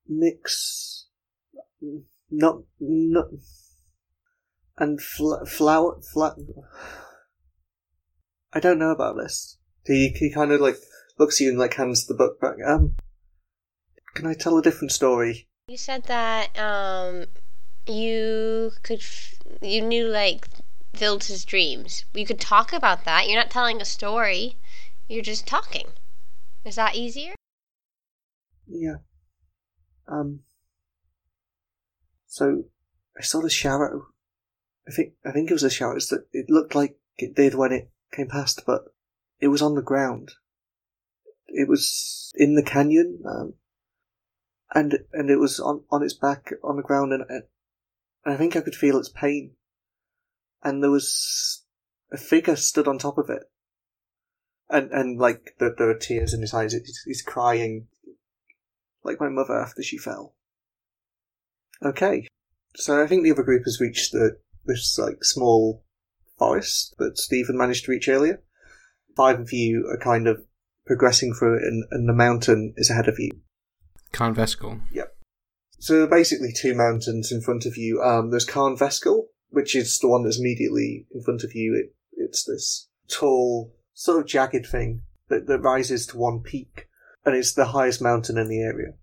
mix, 0.08 1.08
not 2.30 2.62
not, 2.80 3.28
and 4.78 5.02
fl- 5.02 5.46
flour 5.46 6.00
fla- 6.02 6.36
I 8.54 8.60
don't 8.60 8.80
know 8.80 8.92
about 8.92 9.16
this. 9.18 9.58
He 9.86 10.10
he 10.10 10.32
kind 10.32 10.52
of 10.52 10.62
like 10.62 10.78
looks 11.18 11.40
at 11.42 11.46
you 11.46 11.50
and 11.52 11.60
like 11.60 11.76
hands 11.76 12.06
the 12.06 12.14
book 12.14 12.40
back. 12.40 12.56
Um, 12.66 12.96
can 14.14 14.28
I 14.28 14.34
tell 14.34 14.58
a 14.58 14.62
different 14.62 14.92
story? 14.92 15.48
You 15.68 15.78
said 15.78 16.04
that 16.04 16.58
um 16.58 17.26
you 17.88 18.72
could 18.84 19.00
f- 19.00 19.36
you 19.62 19.82
knew 19.82 20.08
like 20.08 20.48
Vilta's 20.96 21.46
dreams. 21.46 22.06
You 22.14 22.26
could 22.26 22.40
talk 22.40 22.74
about 22.74 23.06
that. 23.06 23.28
You're 23.28 23.40
not 23.40 23.52
telling 23.52 23.82
a 23.82 23.86
story. 23.86 24.56
You're 25.08 25.24
just 25.24 25.46
talking. 25.48 25.88
Is 26.66 26.76
that 26.76 26.96
easier? 26.96 27.34
Yeah. 28.68 28.98
Um. 30.08 30.42
So 32.28 32.66
I 33.18 33.24
saw 33.24 33.42
the 33.42 33.50
shadow. 33.50 34.08
I 34.88 34.92
think 34.92 35.14
I 35.26 35.32
think 35.32 35.50
it 35.50 35.54
was 35.54 35.64
a 35.64 35.70
shadow. 35.70 35.96
It's 35.96 36.10
that 36.10 36.28
it 36.32 36.50
looked 36.50 36.76
like 36.76 36.98
it 37.18 37.36
did 37.36 37.56
when 37.56 37.72
it 37.72 37.90
came 38.12 38.28
past, 38.28 38.64
but 38.66 38.94
it 39.40 39.48
was 39.48 39.62
on 39.62 39.76
the 39.76 39.82
ground. 39.82 40.34
It 41.48 41.68
was 41.68 42.32
in 42.36 42.56
the 42.56 42.64
canyon, 42.64 43.24
um, 43.26 43.54
and 44.74 45.00
and 45.14 45.30
it 45.30 45.38
was 45.38 45.60
on 45.60 45.84
on 45.90 46.04
its 46.04 46.14
back 46.14 46.54
on 46.64 46.78
the 46.78 46.84
ground, 46.84 47.14
and, 47.14 47.24
and 47.30 47.44
I 48.26 48.36
think 48.36 48.56
I 48.56 48.62
could 48.62 48.76
feel 48.76 48.98
its 48.98 49.10
pain. 49.10 49.52
And 50.64 50.84
there 50.84 50.92
was 50.92 51.64
a 52.12 52.18
figure 52.18 52.56
stood 52.56 52.88
on 52.88 52.98
top 52.98 53.18
of 53.18 53.30
it, 53.30 53.44
and 54.70 54.92
and 54.92 55.20
like 55.20 55.56
there, 55.60 55.74
there 55.78 55.90
are 55.90 55.98
tears 55.98 56.34
in 56.34 56.42
his 56.42 56.54
eyes. 56.54 56.74
He's, 56.74 57.04
he's 57.06 57.22
crying, 57.22 57.88
like 59.08 59.20
my 59.20 59.30
mother 59.30 59.58
after 59.58 59.82
she 59.82 59.98
fell. 59.98 60.36
Okay, 61.84 62.28
so 62.76 63.02
I 63.02 63.08
think 63.08 63.24
the 63.24 63.32
other 63.32 63.44
group 63.44 63.64
has 63.66 63.82
reached 63.82 64.12
the 64.12 64.38
this 64.66 64.98
like 65.00 65.24
small 65.24 65.84
forest 66.38 66.94
that 67.00 67.18
Stephen 67.18 67.58
managed 67.58 67.86
to 67.86 67.92
reach 67.92 68.08
earlier. 68.08 68.44
Five 69.16 69.40
of 69.40 69.52
you 69.52 69.88
are 69.90 69.98
kind 69.98 70.28
of 70.28 70.44
progressing 70.86 71.34
through 71.34 71.58
it, 71.58 71.64
and, 71.64 71.84
and 71.92 72.08
the 72.08 72.14
mountain 72.14 72.74
is 72.78 72.90
ahead 72.90 73.08
of 73.08 73.18
you. 73.18 73.32
Khan 74.12 74.36
Veskel. 74.36 74.82
So 75.80 76.08
basically 76.08 76.52
two 76.54 76.76
mountains 76.76 77.32
in 77.32 77.42
front 77.42 77.66
of 77.66 77.78
you. 77.78 78.02
Um, 78.02 78.32
there's 78.32 78.46
Khan 78.46 78.78
Veskel, 78.78 79.26
which 79.50 79.76
is 79.76 80.00
the 80.00 80.08
one 80.08 80.24
that's 80.24 80.40
immediately 80.40 81.06
in 81.14 81.22
front 81.22 81.44
of 81.44 81.54
you. 81.54 81.76
It, 81.76 81.96
it's 82.14 82.44
this 82.44 82.90
tall, 83.10 83.74
sort 83.94 84.20
of 84.20 84.26
jagged 84.26 84.66
thing 84.66 85.04
that, 85.30 85.48
that 85.48 85.60
rises 85.60 86.08
to 86.08 86.18
one 86.18 86.42
peak, 86.42 86.87
and 87.28 87.36
it's 87.36 87.52
the 87.52 87.66
highest 87.66 88.02
mountain 88.02 88.38
in 88.38 88.48
the 88.48 88.62
area. 88.62 88.94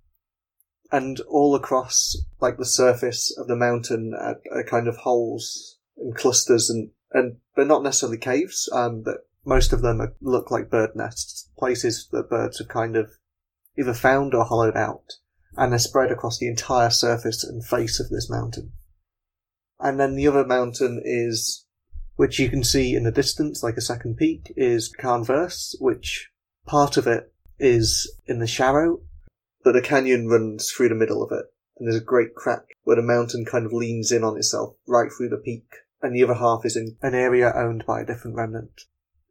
And 0.91 1.20
all 1.29 1.55
across, 1.55 2.16
like 2.41 2.57
the 2.57 2.64
surface 2.64 3.37
of 3.37 3.49
the 3.49 3.55
mountain, 3.55 4.14
are, 4.18 4.41
are 4.51 4.64
kind 4.64 4.89
of 4.89 4.97
holes 4.97 5.79
and 5.99 6.16
clusters, 6.16 6.70
and 6.70 6.91
and 7.12 7.37
they're 7.55 7.66
not 7.66 7.83
necessarily 7.83 8.16
caves. 8.16 8.66
Um, 8.72 9.03
but 9.03 9.29
most 9.45 9.75
of 9.75 9.83
them 9.83 10.01
are, 10.01 10.14
look 10.22 10.51
like 10.51 10.70
bird 10.70 10.97
nests, 10.97 11.51
places 11.59 12.09
that 12.12 12.31
birds 12.31 12.61
have 12.61 12.68
kind 12.68 12.97
of 12.97 13.11
either 13.77 13.93
found 13.93 14.33
or 14.33 14.45
hollowed 14.45 14.77
out 14.77 15.18
and 15.55 15.70
they're 15.70 15.79
spread 15.79 16.11
across 16.11 16.39
the 16.39 16.49
entire 16.49 16.91
surface 16.91 17.45
and 17.45 17.62
face 17.62 18.01
of 18.01 18.09
this 18.09 18.31
mountain. 18.31 18.72
And 19.79 20.01
then 20.01 20.14
the 20.14 20.27
other 20.29 20.47
mountain 20.47 21.03
is, 21.05 21.66
which 22.16 22.39
you 22.39 22.49
can 22.49 22.64
see 22.64 22.95
in 22.95 23.05
the 23.05 23.12
distance, 23.12 23.62
like 23.62 23.77
a 23.77 23.83
second 23.83 24.16
peak, 24.16 24.51
is 24.57 24.91
Carnverse, 24.99 25.75
which 25.79 26.31
part 26.66 26.97
of 26.97 27.07
it 27.07 27.34
is 27.59 28.13
in 28.27 28.39
the 28.39 28.47
shallow, 28.47 29.01
but 29.63 29.77
a 29.77 29.83
canyon 29.83 30.29
runs 30.29 30.71
through 30.71 30.89
the 30.89 30.95
middle 30.95 31.23
of 31.23 31.33
it, 31.33 31.47
and 31.79 31.87
there's 31.87 32.01
a 32.01 32.05
great 32.05 32.35
crack 32.35 32.65
where 32.83 32.97
the 32.97 33.03
mountain 33.03 33.45
kind 33.45 33.67
of 33.67 33.73
leans 33.73 34.13
in 34.13 34.23
on 34.23 34.37
itself 34.37 34.77
right 34.87 35.11
through 35.11 35.29
the 35.29 35.37
peak, 35.37 35.67
and 36.03 36.15
the 36.15 36.23
other 36.23 36.35
half 36.35 36.65
is 36.65 36.77
in 36.77 36.97
an 37.03 37.15
area 37.15 37.53
owned 37.55 37.85
by 37.87 38.01
a 38.01 38.07
different 38.07 38.37
remnant. 38.37 38.83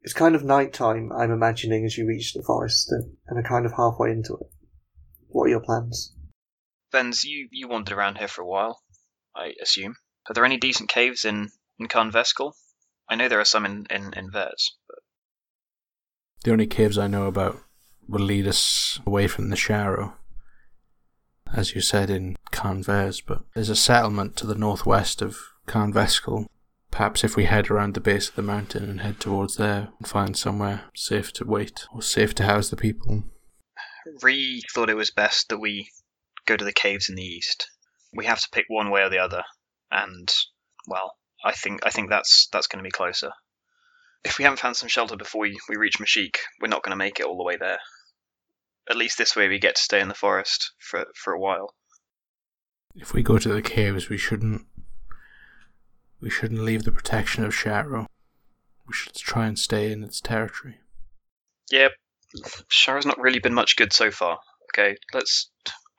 It's 0.02 0.14
kind 0.14 0.36
of 0.36 0.44
night 0.44 0.74
time, 0.74 1.12
I'm 1.14 1.32
imagining, 1.32 1.86
as 1.86 1.98
you 1.98 2.06
reach 2.06 2.34
the 2.34 2.44
forest, 2.44 2.92
and, 2.92 3.16
and 3.28 3.40
are 3.40 3.48
kind 3.48 3.66
of 3.66 3.74
halfway 3.74 4.12
into 4.12 4.34
it. 4.36 4.48
What 5.30 5.46
are 5.46 5.50
your 5.50 5.62
plans? 5.62 6.14
Vens, 6.92 7.24
you, 7.24 7.48
you 7.52 7.68
wandered 7.68 7.98
around 7.98 8.18
here 8.18 8.28
for 8.28 8.42
a 8.42 8.48
while, 8.48 8.82
I 9.36 9.54
assume. 9.62 9.96
Are 10.28 10.34
there 10.34 10.46
any 10.46 10.58
decent 10.58 10.90
caves 10.90 11.26
in, 11.26 11.50
in 11.80 11.88
Khan 11.88 12.12
Veskel? 12.12 12.54
I 13.10 13.16
know 13.16 13.28
there 13.28 13.40
are 13.40 13.46
some 13.46 13.66
in, 13.66 13.86
in, 13.90 14.14
in 14.14 14.32
Vers, 14.32 14.78
but 14.88 15.00
The 16.44 16.52
only 16.52 16.68
caves 16.68 16.98
I 16.98 17.08
know 17.08 17.28
about 17.28 17.60
will 18.08 18.22
lead 18.22 18.48
us 18.48 19.00
away 19.06 19.28
from 19.28 19.50
the 19.50 19.56
Sharrow, 19.56 20.14
as 21.54 21.76
you 21.76 21.82
said 21.82 22.10
in 22.10 22.36
Carnvers, 22.52 23.22
but 23.22 23.44
there's 23.54 23.70
a 23.70 23.76
settlement 23.76 24.36
to 24.38 24.48
the 24.48 24.56
northwest 24.56 25.22
of 25.22 25.38
Khan 25.68 25.94
Veskel. 25.94 26.48
Perhaps 26.92 27.24
if 27.24 27.36
we 27.36 27.46
head 27.46 27.70
around 27.70 27.94
the 27.96 28.00
base 28.00 28.30
of 28.30 28.36
the 28.36 28.42
mountain 28.42 28.90
and 28.90 29.02
head 29.02 29.20
towards 29.20 29.56
there 29.56 29.90
and 29.98 30.08
find 30.08 30.38
somewhere 30.38 30.84
safe 30.96 31.34
to 31.34 31.46
wait 31.46 31.86
or 31.94 32.02
safe 32.02 32.36
to 32.36 32.44
house 32.44 32.70
the 32.70 32.76
people. 32.76 33.24
Ree 34.22 34.62
thought 34.74 34.90
it 34.90 34.96
was 34.96 35.10
best 35.10 35.50
that 35.50 35.60
we 35.60 35.90
go 36.46 36.56
to 36.56 36.66
the 36.66 36.74
caves 36.74 37.10
in 37.10 37.16
the 37.16 37.24
east. 37.24 37.70
We 38.16 38.26
have 38.26 38.40
to 38.42 38.50
pick 38.52 38.66
one 38.68 38.92
way 38.92 39.02
or 39.02 39.10
the 39.10 39.18
other, 39.18 39.44
and 39.92 40.32
well, 40.88 41.16
I 41.44 41.54
think 41.54 41.86
I 41.86 41.90
think 41.90 42.10
that's 42.10 42.48
that's 42.52 42.68
going 42.68 42.84
to 42.84 42.88
be 42.88 42.92
closer. 42.92 43.32
If 44.24 44.38
we 44.38 44.44
haven't 44.44 44.60
found 44.60 44.76
some 44.76 44.90
shelter 44.90 45.18
before 45.18 45.42
we, 45.42 45.58
we 45.68 45.76
reach 45.76 46.00
Mashik, 46.00 46.38
we're 46.62 46.68
not 46.68 46.84
going 46.84 46.92
to 46.92 46.98
make 46.98 47.20
it 47.20 47.26
all 47.26 47.38
the 47.38 47.44
way 47.44 47.58
there. 47.58 47.80
At 48.90 48.98
least 48.98 49.18
this 49.18 49.36
way 49.36 49.48
we 49.48 49.60
get 49.60 49.76
to 49.76 49.82
stay 49.82 50.00
in 50.02 50.08
the 50.10 50.14
forest 50.14 50.72
for 50.80 51.06
for 51.16 51.34
a 51.34 51.40
while. 51.40 51.74
If 52.96 53.14
we 53.14 53.24
go 53.24 53.38
to 53.38 53.50
the 53.54 53.62
caves, 53.62 54.10
we 54.10 54.18
shouldn't. 54.18 54.66
We 56.20 56.30
shouldn't 56.30 56.62
leave 56.62 56.84
the 56.84 56.92
protection 56.92 57.44
of 57.44 57.54
Sharrow. 57.54 58.06
We 58.88 58.94
should 58.94 59.14
try 59.16 59.48
and 59.48 59.58
stay 59.58 59.92
in 59.92 60.04
its 60.04 60.20
territory. 60.22 60.78
Yeah, 61.72 61.90
Sharrow's 62.72 63.06
not 63.06 63.20
really 63.20 63.40
been 63.40 63.54
much 63.54 63.76
good 63.78 63.94
so 63.94 64.12
far. 64.12 64.40
Okay, 64.72 64.98
let's. 65.14 65.50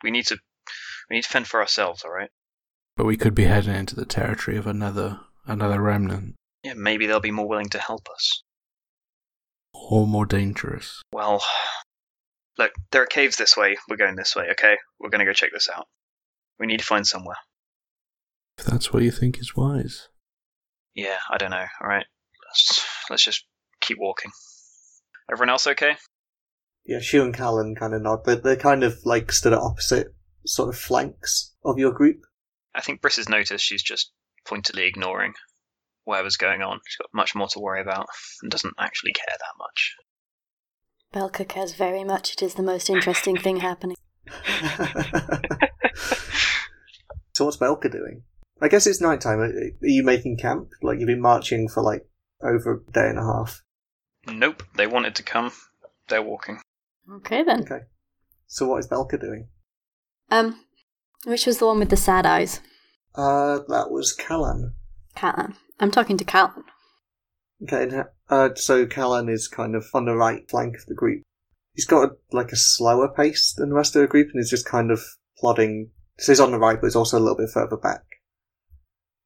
We 0.03 0.11
need 0.11 0.27
to. 0.27 0.37
We 1.11 1.17
need 1.17 1.25
to 1.25 1.29
fend 1.29 1.47
for 1.47 1.61
ourselves. 1.61 2.03
All 2.05 2.13
right. 2.13 2.31
But 2.97 3.07
we 3.07 3.17
could 3.17 3.35
be 3.35 3.45
heading 3.45 3.75
into 3.75 3.97
the 3.97 4.05
territory 4.07 4.57
of 4.57 4.67
another 4.67 5.21
another 5.47 5.81
remnant, 5.81 6.37
Yeah, 6.63 6.75
maybe 6.75 7.07
they'll 7.07 7.21
be 7.21 7.31
more 7.31 7.49
willing 7.49 7.69
to 7.71 7.79
help 7.79 8.07
us. 8.15 8.43
or 9.75 10.07
more 10.07 10.25
dangerous. 10.27 11.03
Well, 11.13 11.43
look, 12.59 12.73
there 12.91 13.03
are 13.03 13.07
caves 13.07 13.37
this 13.37 13.57
way. 13.57 13.77
We're 13.89 13.97
going 13.97 14.17
this 14.17 14.37
way. 14.37 14.47
Okay, 14.53 14.77
we're 14.99 15.11
going 15.11 15.21
to 15.21 15.25
go 15.25 15.33
check 15.33 15.51
this 15.53 15.69
out. 15.75 15.87
We 16.59 16.67
need 16.67 16.81
to 16.81 16.87
find 16.87 17.07
somewhere. 17.07 17.37
If 18.59 18.65
that's 18.67 18.93
what 18.93 19.03
you 19.03 19.11
think 19.11 19.39
is 19.39 19.57
wise. 19.57 20.09
Yeah, 20.95 21.19
I 21.31 21.39
don't 21.39 21.51
know. 21.51 21.67
All 21.81 21.89
right, 21.89 22.07
let's 22.49 22.87
let's 23.11 23.25
just 23.25 23.45
keep 23.81 23.99
walking. 23.99 24.31
Everyone 25.31 25.51
else 25.51 25.67
okay? 25.67 25.97
Yeah, 26.87 27.01
Shu 27.01 27.23
and 27.23 27.35
Callan 27.35 27.75
kind 27.75 27.95
of 27.95 28.03
nod, 28.03 28.21
but 28.25 28.43
they're 28.45 28.57
kind 28.57 28.85
of 28.85 28.99
like 29.05 29.33
stood 29.33 29.55
at 29.55 29.59
opposite 29.59 30.09
sort 30.47 30.69
of 30.69 30.79
flanks 30.79 31.55
of 31.65 31.79
your 31.79 31.93
group. 31.93 32.19
I 32.75 32.83
think 32.83 33.01
Briss 33.01 33.17
has 33.17 33.29
noticed 33.29 33.65
she's 33.65 33.83
just 33.83 34.13
pointedly 34.47 34.87
ignoring 34.87 35.33
whatever's 36.05 36.37
going 36.37 36.61
on. 36.61 36.81
She's 36.87 36.97
got 36.97 37.09
much 37.15 37.35
more 37.35 37.49
to 37.49 37.61
worry 37.61 37.81
about 37.81 38.07
and 38.43 38.51
doesn't 38.51 38.75
actually 38.79 39.13
care 39.13 39.25
that 39.29 39.59
much. 39.59 39.95
Belka 41.15 41.49
cares 41.49 41.75
very 41.75 42.03
much. 42.03 42.33
It 42.33 42.43
is 42.43 42.55
the 42.55 42.63
most 42.63 42.91
interesting 42.91 43.37
thing 43.37 43.59
happening. 43.59 43.97
so 47.35 47.45
what's 47.45 47.57
Belka 47.57 47.91
doing? 47.91 48.25
I 48.61 48.69
guess 48.69 48.87
it's 48.87 49.01
nighttime. 49.01 49.39
Are 49.39 49.45
are 49.45 49.73
you 49.83 50.03
making 50.03 50.39
camp? 50.39 50.71
Like 50.83 50.99
you've 50.99 51.07
been 51.07 51.21
marching 51.21 51.69
for 51.69 51.83
like 51.83 52.09
over 52.43 52.83
a 52.89 52.93
day 52.93 53.09
and 53.09 53.19
a 53.19 53.23
half. 53.23 53.63
Nope, 54.27 54.65
they 54.75 54.87
wanted 54.89 55.15
to 55.17 55.23
come. 55.23 55.53
They're 56.09 56.23
walking. 56.23 56.61
Okay 57.17 57.45
then. 57.45 57.61
Okay. 57.61 57.85
So 58.47 58.67
what 58.67 58.79
is 58.79 58.89
Belka 58.89 59.21
doing? 59.21 59.49
Um, 60.31 60.65
which 61.25 61.47
was 61.47 61.59
the 61.59 61.67
one 61.67 61.79
with 61.79 61.91
the 61.91 61.97
sad 61.97 62.27
eyes? 62.27 62.61
Uh, 63.15 63.61
that 63.69 63.91
was 63.91 64.13
Callan. 64.13 64.75
Callan. 65.15 65.55
I'm 65.79 65.91
talking 65.91 66.17
to 66.17 66.25
Callan. 66.25 66.65
Okay, 67.63 67.85
and, 67.85 68.05
uh, 68.29 68.51
so 68.57 68.87
Callan 68.87 69.29
is 69.29 69.49
kind 69.49 69.75
of 69.75 69.87
on 69.95 70.07
the 70.07 70.17
right 70.17 70.49
flank 70.51 70.77
of 70.77 70.87
the 70.87 70.95
group. 70.95 71.23
He's 71.75 71.87
got 71.87 72.05
a, 72.05 72.17
like 72.33 72.53
a 72.53 72.57
slower 72.57 73.09
pace 73.09 73.55
than 73.57 73.71
the 73.71 73.75
rest 73.75 73.97
of 73.97 74.03
the 74.03 74.09
group, 74.09 74.29
and 74.33 74.41
he's 74.41 74.51
just 74.51 74.67
kind 74.67 74.91
of 74.91 75.01
plodding. 75.39 75.91
So 76.19 76.33
he's 76.33 76.41
on 76.41 76.53
the 76.53 76.59
right, 76.59 76.81
but 76.81 76.87
he's 76.87 76.97
also 76.97 77.19
a 77.19 77.21
little 77.21 77.37
bit 77.37 77.51
further 77.51 77.77
back. 77.77 78.03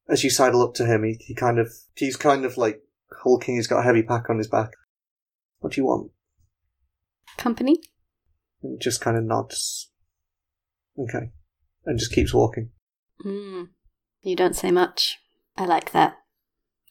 As 0.07 0.23
you 0.23 0.29
sidle 0.29 0.63
up 0.63 0.73
to 0.75 0.85
him, 0.85 1.03
he, 1.03 1.17
he 1.19 1.35
kind 1.35 1.59
of 1.59 1.71
he's 1.95 2.15
kind 2.15 2.45
of 2.45 2.57
like 2.57 2.81
hulking. 3.23 3.55
He's 3.55 3.67
got 3.67 3.79
a 3.79 3.83
heavy 3.83 4.01
pack 4.01 4.29
on 4.29 4.37
his 4.37 4.47
back. 4.47 4.71
What 5.59 5.73
do 5.73 5.81
you 5.81 5.85
want? 5.85 6.11
Company? 7.37 7.79
And 8.63 8.81
just 8.81 9.01
kind 9.01 9.17
of 9.17 9.23
nods. 9.23 9.91
Okay, 10.97 11.31
and 11.85 11.99
just 11.99 12.11
keeps 12.11 12.33
walking. 12.33 12.71
Hmm. 13.21 13.63
You 14.21 14.35
don't 14.35 14.55
say 14.55 14.71
much. 14.71 15.17
I 15.55 15.65
like 15.65 15.91
that. 15.91 16.18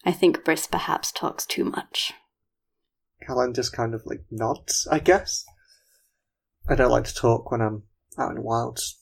I 0.08 0.12
think 0.12 0.42
Briss 0.42 0.66
perhaps 0.66 1.12
talks 1.12 1.44
too 1.44 1.64
much. 1.64 2.14
Callan 3.26 3.52
just 3.52 3.74
kind 3.74 3.94
of 3.94 4.06
like 4.06 4.24
nods, 4.30 4.88
I 4.90 5.00
guess. 5.00 5.44
I 6.66 6.76
don't 6.76 6.90
like 6.90 7.04
to 7.04 7.14
talk 7.14 7.50
when 7.50 7.60
I'm 7.60 7.82
out 8.16 8.30
in 8.30 8.36
the 8.36 8.40
wilds. 8.40 8.98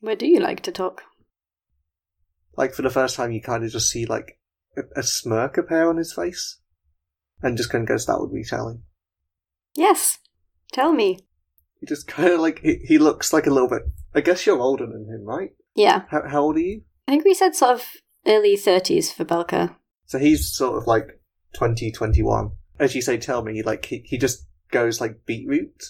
Where 0.00 0.16
do 0.16 0.26
you 0.26 0.40
like 0.40 0.58
to 0.62 0.72
talk? 0.72 1.02
Like 2.56 2.74
for 2.74 2.82
the 2.82 2.90
first 2.90 3.14
time, 3.14 3.30
you 3.30 3.40
kind 3.40 3.62
of 3.62 3.70
just 3.70 3.88
see 3.88 4.06
like 4.06 4.40
a, 4.76 4.80
a 4.98 5.04
smirk 5.04 5.56
appear 5.56 5.88
on 5.88 5.98
his 5.98 6.12
face, 6.12 6.58
and 7.40 7.56
just 7.56 7.70
kind 7.70 7.82
of 7.82 7.88
goes, 7.88 8.06
"That 8.06 8.18
would 8.18 8.34
be 8.34 8.42
telling." 8.42 8.82
Yes. 9.76 10.18
Tell 10.72 10.92
me. 10.92 11.20
He 11.78 11.86
just 11.86 12.08
kind 12.08 12.32
of 12.32 12.40
like 12.40 12.58
he, 12.58 12.80
he 12.84 12.98
looks 12.98 13.32
like 13.32 13.46
a 13.46 13.52
little 13.52 13.68
bit. 13.68 13.82
I 14.16 14.20
guess 14.20 14.46
you're 14.46 14.58
older 14.58 14.86
than 14.86 15.04
him, 15.04 15.22
right? 15.24 15.50
Yeah. 15.76 16.06
How, 16.08 16.28
how 16.28 16.40
old 16.40 16.56
are 16.56 16.60
you? 16.60 16.82
I 17.06 17.12
think 17.12 17.24
we 17.24 17.34
said 17.34 17.54
sort 17.54 17.76
of 17.76 17.84
early 18.28 18.56
30s 18.56 19.12
for 19.12 19.24
Belka. 19.24 19.74
So 20.06 20.18
he's 20.18 20.54
sort 20.54 20.76
of 20.78 20.86
like 20.86 21.20
20, 21.54 21.90
21. 21.90 22.50
As 22.78 22.94
you 22.94 23.02
say, 23.02 23.16
tell 23.16 23.42
me, 23.42 23.62
like 23.62 23.86
he, 23.86 24.02
he 24.04 24.18
just 24.18 24.46
goes 24.70 25.00
like 25.00 25.24
beetroot. 25.26 25.82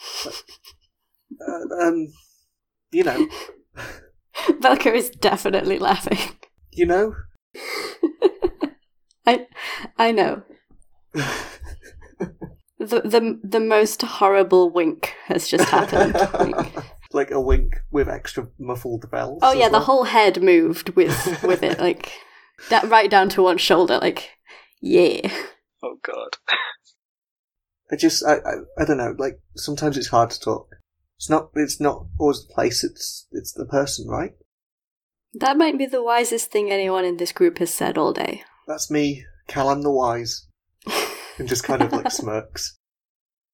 uh, 0.26 1.74
um, 1.82 2.08
you 2.92 3.02
know, 3.02 3.26
Belka 4.60 4.94
is 4.94 5.10
definitely 5.10 5.78
laughing. 5.78 6.18
you 6.72 6.86
know. 6.86 7.14
I 9.26 9.46
I 9.98 10.12
know. 10.12 10.42
The, 12.78 13.00
the 13.00 13.40
the 13.42 13.60
most 13.60 14.02
horrible 14.02 14.70
wink 14.70 15.14
has 15.24 15.48
just 15.48 15.68
happened. 15.68 16.14
Like- 17.12 17.28
like 17.28 17.34
a 17.36 17.40
wink 17.40 17.76
with 17.90 18.08
extra 18.08 18.48
muffled 18.58 19.10
bells. 19.10 19.40
oh 19.42 19.52
as 19.52 19.58
yeah, 19.58 19.68
the 19.68 19.80
whole 19.80 20.04
head 20.04 20.42
moved 20.42 20.90
with 20.90 21.42
with 21.42 21.62
it, 21.62 21.78
like 21.78 22.12
that 22.70 22.88
right 22.88 23.10
down 23.10 23.28
to 23.30 23.42
one 23.42 23.58
shoulder. 23.58 23.98
Like, 24.00 24.30
yeah. 24.80 25.32
Oh 25.82 25.98
god. 26.02 26.36
I 27.92 27.96
just, 27.96 28.24
I, 28.26 28.34
I, 28.36 28.52
I 28.78 28.84
don't 28.84 28.96
know. 28.96 29.14
Like 29.16 29.40
sometimes 29.56 29.96
it's 29.96 30.08
hard 30.08 30.30
to 30.30 30.40
talk. 30.40 30.68
It's 31.18 31.30
not, 31.30 31.50
it's 31.54 31.80
not 31.80 32.06
always 32.18 32.44
the 32.46 32.52
place. 32.52 32.82
It's, 32.82 33.26
it's 33.30 33.52
the 33.52 33.64
person, 33.64 34.08
right? 34.08 34.32
That 35.34 35.56
might 35.56 35.78
be 35.78 35.86
the 35.86 36.02
wisest 36.02 36.50
thing 36.50 36.70
anyone 36.70 37.04
in 37.04 37.18
this 37.18 37.30
group 37.32 37.58
has 37.58 37.72
said 37.72 37.96
all 37.96 38.12
day. 38.12 38.42
That's 38.66 38.90
me, 38.90 39.24
Callan 39.46 39.82
the 39.82 39.90
Wise. 39.92 40.46
And 41.38 41.46
just 41.46 41.64
kind 41.64 41.82
of 41.82 41.92
like 41.92 42.10
smirks. 42.10 42.78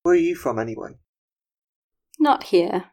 Where 0.03 0.15
are 0.15 0.17
you 0.17 0.37
from 0.37 0.61
anyway? 0.61 0.91
Not 2.21 2.45
here. 2.45 2.85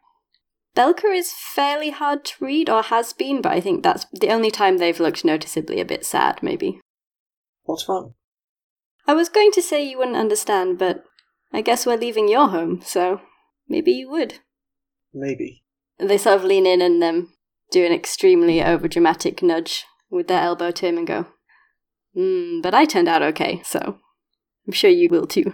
Belka 0.75 1.13
is 1.13 1.33
fairly 1.33 1.89
hard 1.89 2.23
to 2.25 2.45
read, 2.45 2.69
or 2.69 2.83
has 2.83 3.13
been, 3.13 3.41
but 3.41 3.51
I 3.51 3.59
think 3.59 3.83
that's 3.83 4.05
the 4.13 4.29
only 4.29 4.51
time 4.51 4.77
they've 4.77 4.99
looked 4.99 5.25
noticeably 5.25 5.79
a 5.79 5.85
bit 5.85 6.05
sad, 6.05 6.41
maybe. 6.41 6.79
What's 7.63 7.87
wrong? 7.89 8.13
I 9.07 9.13
was 9.13 9.29
going 9.29 9.51
to 9.53 9.61
say 9.61 9.83
you 9.83 9.97
wouldn't 9.97 10.17
understand, 10.17 10.77
but 10.77 11.03
I 11.51 11.61
guess 11.61 11.85
we're 11.85 11.97
leaving 11.97 12.29
your 12.29 12.49
home, 12.49 12.81
so 12.83 13.21
maybe 13.67 13.91
you 13.91 14.09
would. 14.09 14.39
Maybe. 15.13 15.63
They 15.97 16.17
sort 16.17 16.37
of 16.37 16.43
lean 16.43 16.65
in 16.65 16.81
and 16.81 17.03
um, 17.03 17.33
do 17.71 17.85
an 17.85 17.91
extremely 17.91 18.59
overdramatic 18.59 19.41
nudge 19.41 19.85
with 20.09 20.27
their 20.27 20.41
elbow 20.41 20.71
to 20.71 20.85
him 20.87 20.97
and 20.97 21.07
go, 21.07 21.25
Hmm, 22.15 22.61
but 22.61 22.73
I 22.73 22.85
turned 22.85 23.07
out 23.07 23.21
okay, 23.21 23.61
so 23.63 23.99
I'm 24.67 24.73
sure 24.73 24.89
you 24.89 25.09
will 25.09 25.27
too. 25.27 25.53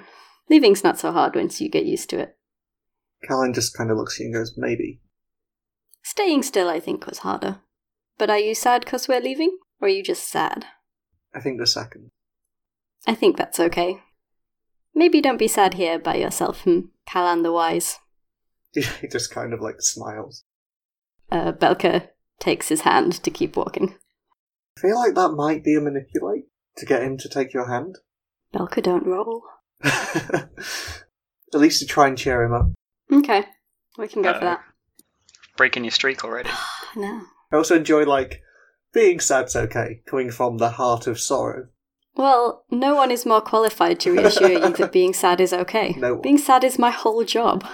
Leaving's 0.49 0.83
not 0.83 0.99
so 0.99 1.11
hard 1.11 1.35
once 1.35 1.59
you 1.59 1.69
get 1.69 1.85
used 1.85 2.09
to 2.11 2.19
it. 2.19 2.37
Callan 3.27 3.53
just 3.53 3.75
kind 3.75 3.89
of 3.89 3.97
looks 3.97 4.17
at 4.17 4.19
you 4.21 4.25
and 4.27 4.35
goes, 4.35 4.53
maybe. 4.55 4.99
Staying 6.05 6.43
still, 6.43 6.69
I 6.69 6.79
think, 6.79 7.07
was 7.07 7.19
harder. 7.19 7.61
But 8.19 8.29
are 8.29 8.37
you 8.37 8.53
sad 8.53 8.85
because 8.85 9.07
we're 9.07 9.19
leaving? 9.19 9.57
Or 9.81 9.87
are 9.87 9.91
you 9.91 10.03
just 10.03 10.29
sad? 10.29 10.67
I 11.33 11.39
think 11.39 11.59
the 11.59 11.65
second. 11.65 12.09
I 13.07 13.15
think 13.15 13.37
that's 13.37 13.59
okay. 13.59 14.01
Maybe 14.93 15.19
don't 15.19 15.39
be 15.39 15.47
sad 15.47 15.73
here 15.73 15.97
by 15.97 16.15
yourself, 16.17 16.61
hmm, 16.61 16.81
Callan 17.07 17.41
the 17.41 17.51
Wise. 17.51 17.97
he 18.73 19.07
just 19.11 19.31
kind 19.33 19.51
of 19.51 19.61
like 19.61 19.77
smiles. 19.79 20.43
Uh, 21.31 21.51
Belka 21.51 22.09
takes 22.39 22.69
his 22.69 22.81
hand 22.81 23.13
to 23.23 23.31
keep 23.31 23.57
walking. 23.57 23.95
I 24.77 24.81
feel 24.81 24.95
like 24.95 25.15
that 25.15 25.29
might 25.35 25.63
be 25.63 25.75
a 25.75 25.81
manipulate 25.81 26.45
to 26.77 26.85
get 26.85 27.01
him 27.01 27.17
to 27.17 27.27
take 27.29 27.51
your 27.51 27.67
hand. 27.67 27.95
Belka 28.53 28.83
don't 28.83 29.07
roll. 29.07 29.41
At 29.83 30.49
least 31.53 31.79
to 31.79 31.87
try 31.87 32.07
and 32.07 32.17
cheer 32.17 32.43
him 32.43 32.53
up. 32.53 32.67
Okay, 33.11 33.45
we 33.97 34.07
can 34.07 34.21
go 34.21 34.33
for 34.33 34.37
Uh, 34.37 34.41
that. 34.41 34.59
Breaking 35.57 35.83
your 35.83 35.91
streak 35.91 36.23
already. 36.23 36.49
No. 36.97 37.23
I 37.51 37.57
also 37.57 37.75
enjoy 37.75 38.05
like 38.05 38.41
being 38.93 39.19
sad's 39.19 39.53
okay, 39.53 40.01
coming 40.07 40.31
from 40.31 40.59
the 40.59 40.69
heart 40.69 41.07
of 41.07 41.19
sorrow. 41.19 41.67
Well, 42.15 42.63
no 42.71 42.95
one 42.95 43.11
is 43.11 43.25
more 43.25 43.41
qualified 43.41 43.99
to 43.99 44.13
reassure 44.13 44.49
you 44.49 44.59
that 44.77 44.93
being 44.93 45.13
sad 45.13 45.41
is 45.41 45.51
okay. 45.51 45.93
No 45.97 46.13
one. 46.13 46.21
Being 46.21 46.37
sad 46.37 46.63
is 46.63 46.79
my 46.79 46.91
whole 46.91 47.25
job. 47.25 47.65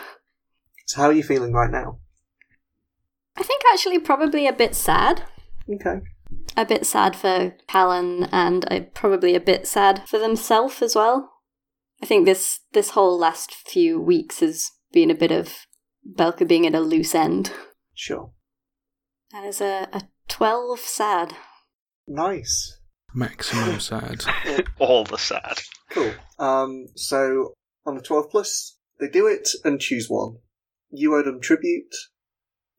So 0.88 1.02
how 1.02 1.08
are 1.10 1.14
you 1.14 1.22
feeling 1.22 1.54
right 1.54 1.70
now? 1.70 2.00
I 3.38 3.44
think 3.44 3.62
actually 3.72 4.00
probably 4.00 4.48
a 4.48 4.54
bit 4.54 4.76
sad. 4.76 5.24
Okay. 5.72 6.02
A 6.58 6.66
bit 6.66 6.86
sad 6.86 7.16
for 7.16 7.56
Callan 7.68 8.26
and 8.32 8.66
uh, 8.72 8.80
probably 8.94 9.36
a 9.36 9.40
bit 9.40 9.68
sad 9.68 10.08
for 10.08 10.18
themselves 10.18 10.82
as 10.82 10.96
well. 10.96 11.32
I 12.02 12.08
think 12.08 12.26
this 12.26 12.62
this 12.74 12.92
whole 12.92 13.18
last 13.18 13.54
few 13.54 14.02
weeks 14.02 14.40
has 14.40 14.72
been 14.92 15.12
a 15.12 15.16
bit 15.16 15.32
of 15.32 15.68
Belka 16.16 16.48
being 16.48 16.66
at 16.66 16.76
a 16.76 16.80
loose 16.80 17.14
end. 17.14 17.52
Sure. 18.02 18.32
That 19.32 19.46
is 19.46 19.62
a, 19.62 19.88
a 19.94 20.02
12 20.28 20.80
sad. 20.80 21.36
Nice. 22.08 22.80
Maximum 23.14 23.80
sad. 23.80 24.26
All 24.80 25.04
the 25.04 25.20
sad. 25.20 25.60
Cool. 25.92 26.12
Um, 26.40 26.88
so 26.96 27.54
on 27.86 27.94
the 27.94 28.02
12 28.02 28.32
plus, 28.32 28.80
they 29.00 29.08
do 29.08 29.28
it 29.28 29.50
and 29.64 29.80
choose 29.80 30.08
one. 30.10 30.38
You 30.90 31.14
owe 31.14 31.22
them 31.22 31.40
tribute. 31.40 31.94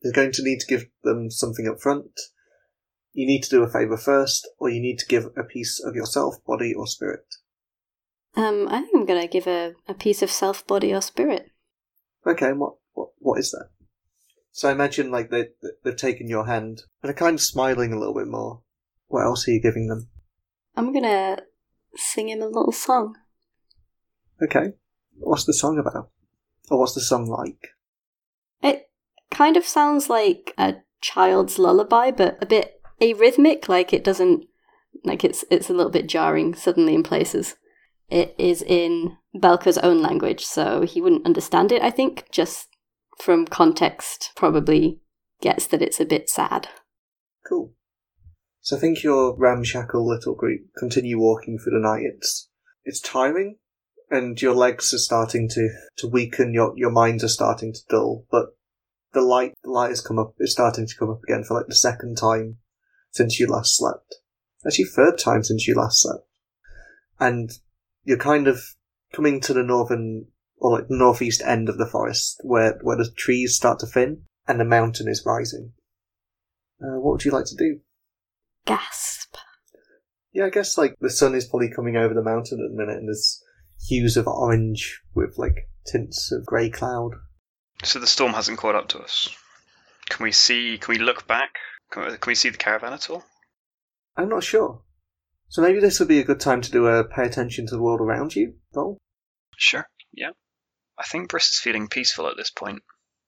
You're 0.01 0.11
going 0.11 0.33
to 0.33 0.43
need 0.43 0.59
to 0.59 0.67
give 0.67 0.87
them 1.05 1.31
something 1.31 1.69
up 1.69 1.79
front. 1.79 2.19
You 3.13 3.25
need 3.25 3.43
to 3.43 3.49
do 3.49 3.63
a 3.63 3.71
favour 3.71 3.95
first, 3.95 4.45
or 4.59 4.69
you 4.69 4.81
need 4.81 4.99
to 4.99 5.07
give 5.07 5.27
a 5.37 5.43
piece 5.43 5.81
of 5.81 5.95
yourself, 5.95 6.35
body, 6.45 6.73
or 6.73 6.85
spirit. 6.85 7.23
Um, 8.35 8.67
I 8.67 8.81
think 8.81 8.93
I'm 8.93 9.05
gonna 9.05 9.27
give 9.27 9.47
a, 9.47 9.71
a 9.87 9.93
piece 9.93 10.21
of 10.21 10.29
self, 10.29 10.67
body, 10.67 10.93
or 10.93 11.01
spirit. 11.01 11.51
Okay, 12.27 12.47
and 12.47 12.59
what, 12.59 12.73
what, 12.91 13.11
what 13.19 13.39
is 13.39 13.51
that? 13.51 13.69
So 14.53 14.69
I 14.69 14.71
imagine 14.71 15.09
like 15.09 15.31
they, 15.31 15.47
they've 15.83 15.95
taken 15.95 16.29
your 16.29 16.45
hand 16.45 16.83
and 17.01 17.09
are 17.09 17.15
kind 17.15 17.33
of 17.33 17.41
smiling 17.41 17.91
a 17.91 17.97
little 17.97 18.13
bit 18.13 18.27
more. 18.27 18.61
What 19.07 19.25
else 19.25 19.47
are 19.47 19.51
you 19.51 19.59
giving 19.59 19.87
them? 19.87 20.09
I'm 20.77 20.93
gonna 20.93 21.39
sing 21.95 22.29
him 22.29 22.43
a 22.43 22.45
little 22.45 22.71
song. 22.71 23.15
Okay. 24.41 24.73
What's 25.17 25.45
the 25.45 25.53
song 25.53 25.79
about? 25.79 26.11
Or 26.69 26.79
what's 26.79 26.93
the 26.93 27.01
song 27.01 27.25
like? 27.25 27.69
It 28.61 28.91
kind 29.31 29.57
of 29.57 29.65
sounds 29.65 30.07
like 30.07 30.53
a 30.55 30.75
child's 31.01 31.57
lullaby, 31.57 32.11
but 32.11 32.37
a 32.39 32.45
bit 32.45 32.79
arrhythmic. 33.01 33.67
Like 33.67 33.91
it 33.91 34.03
doesn't, 34.03 34.45
like 35.03 35.23
it's 35.23 35.43
it's 35.49 35.71
a 35.71 35.73
little 35.73 35.91
bit 35.91 36.07
jarring 36.07 36.53
suddenly 36.53 36.93
in 36.93 37.01
places. 37.01 37.55
It 38.07 38.35
is 38.37 38.61
in 38.61 39.17
Belka's 39.35 39.79
own 39.79 40.03
language, 40.03 40.45
so 40.45 40.81
he 40.81 41.01
wouldn't 41.01 41.25
understand 41.25 41.71
it. 41.71 41.81
I 41.81 41.89
think 41.89 42.25
just 42.31 42.67
from 43.21 43.45
context, 43.45 44.31
probably 44.35 44.99
gets 45.41 45.67
that 45.67 45.81
it's 45.81 45.99
a 45.99 46.05
bit 46.05 46.29
sad. 46.29 46.69
Cool. 47.47 47.73
So 48.61 48.77
I 48.77 48.79
think 48.79 49.03
your 49.03 49.35
ramshackle 49.37 50.07
little 50.07 50.35
group 50.35 50.61
continue 50.77 51.19
walking 51.19 51.57
through 51.57 51.73
the 51.73 51.85
night. 51.85 52.03
It's 52.15 52.49
it's 52.85 53.01
tiring, 53.01 53.57
and 54.09 54.41
your 54.41 54.53
legs 54.53 54.93
are 54.93 54.99
starting 54.99 55.49
to, 55.49 55.69
to 55.97 56.07
weaken. 56.07 56.53
Your 56.53 56.73
your 56.77 56.91
minds 56.91 57.23
are 57.23 57.29
starting 57.29 57.73
to 57.73 57.79
dull. 57.89 58.25
But 58.31 58.55
the 59.13 59.21
light 59.21 59.53
the 59.63 59.69
light 59.69 59.89
has 59.89 60.01
come 60.01 60.17
up. 60.17 60.35
It's 60.39 60.53
starting 60.53 60.87
to 60.87 60.95
come 60.97 61.09
up 61.09 61.21
again 61.23 61.43
for 61.43 61.55
like 61.55 61.67
the 61.67 61.75
second 61.75 62.17
time 62.17 62.57
since 63.11 63.39
you 63.39 63.47
last 63.47 63.77
slept. 63.77 64.15
Actually, 64.65 64.85
third 64.85 65.17
time 65.17 65.43
since 65.43 65.67
you 65.67 65.75
last 65.75 66.01
slept. 66.01 66.25
And 67.19 67.51
you're 68.03 68.17
kind 68.17 68.47
of 68.47 68.61
coming 69.13 69.41
to 69.41 69.53
the 69.53 69.63
northern 69.63 70.27
or 70.63 70.71
like 70.71 70.85
northeast 70.89 71.41
end 71.45 71.67
of 71.67 71.77
the 71.77 71.85
forest 71.85 72.39
where 72.41 72.79
where 72.81 72.95
the 72.95 73.11
trees 73.17 73.53
start 73.53 73.79
to 73.79 73.85
thin 73.85 74.23
and 74.47 74.59
the 74.59 74.65
mountain 74.65 75.09
is 75.09 75.23
rising. 75.25 75.73
Uh, 76.81 76.99
what 76.99 77.11
would 77.11 77.25
you 77.25 77.31
like 77.31 77.45
to 77.45 77.55
do? 77.55 77.79
Gasp. 78.65 79.35
Yeah, 80.31 80.45
I 80.45 80.49
guess 80.49 80.77
like 80.77 80.95
the 81.01 81.09
sun 81.09 81.35
is 81.35 81.45
probably 81.45 81.69
coming 81.69 81.97
over 81.97 82.13
the 82.13 82.23
mountain 82.23 82.59
at 82.63 82.71
the 82.71 82.77
minute, 82.77 82.97
and 82.97 83.09
there's 83.09 83.43
hues 83.87 84.15
of 84.15 84.25
orange 84.25 85.01
with 85.13 85.37
like 85.37 85.69
tints 85.85 86.31
of 86.31 86.45
grey 86.45 86.69
cloud. 86.69 87.11
So 87.83 87.99
the 87.99 88.07
storm 88.07 88.31
hasn't 88.31 88.57
caught 88.57 88.75
up 88.75 88.87
to 88.89 88.99
us. 88.99 89.29
Can 90.09 90.23
we 90.23 90.31
see? 90.31 90.77
Can 90.77 90.93
we 90.93 90.99
look 90.99 91.27
back? 91.27 91.55
Can 91.91 92.05
we, 92.05 92.09
can 92.17 92.31
we 92.31 92.35
see 92.35 92.49
the 92.49 92.57
caravan 92.57 92.93
at 92.93 93.09
all? 93.09 93.23
I'm 94.15 94.29
not 94.29 94.43
sure. 94.43 94.81
So 95.49 95.61
maybe 95.61 95.81
this 95.81 95.99
would 95.99 96.07
be 96.07 96.19
a 96.19 96.23
good 96.23 96.39
time 96.39 96.61
to 96.61 96.71
do 96.71 96.87
a 96.87 97.03
pay 97.03 97.25
attention 97.25 97.67
to 97.67 97.75
the 97.75 97.81
world 97.81 97.99
around 97.99 98.33
you, 98.35 98.53
though. 98.73 98.97
Sure. 99.57 99.85
Yeah. 100.13 100.31
I 100.97 101.03
think 101.03 101.29
Briss 101.29 101.49
is 101.49 101.59
feeling 101.59 101.87
peaceful 101.87 102.27
at 102.27 102.37
this 102.37 102.51
point. 102.51 102.83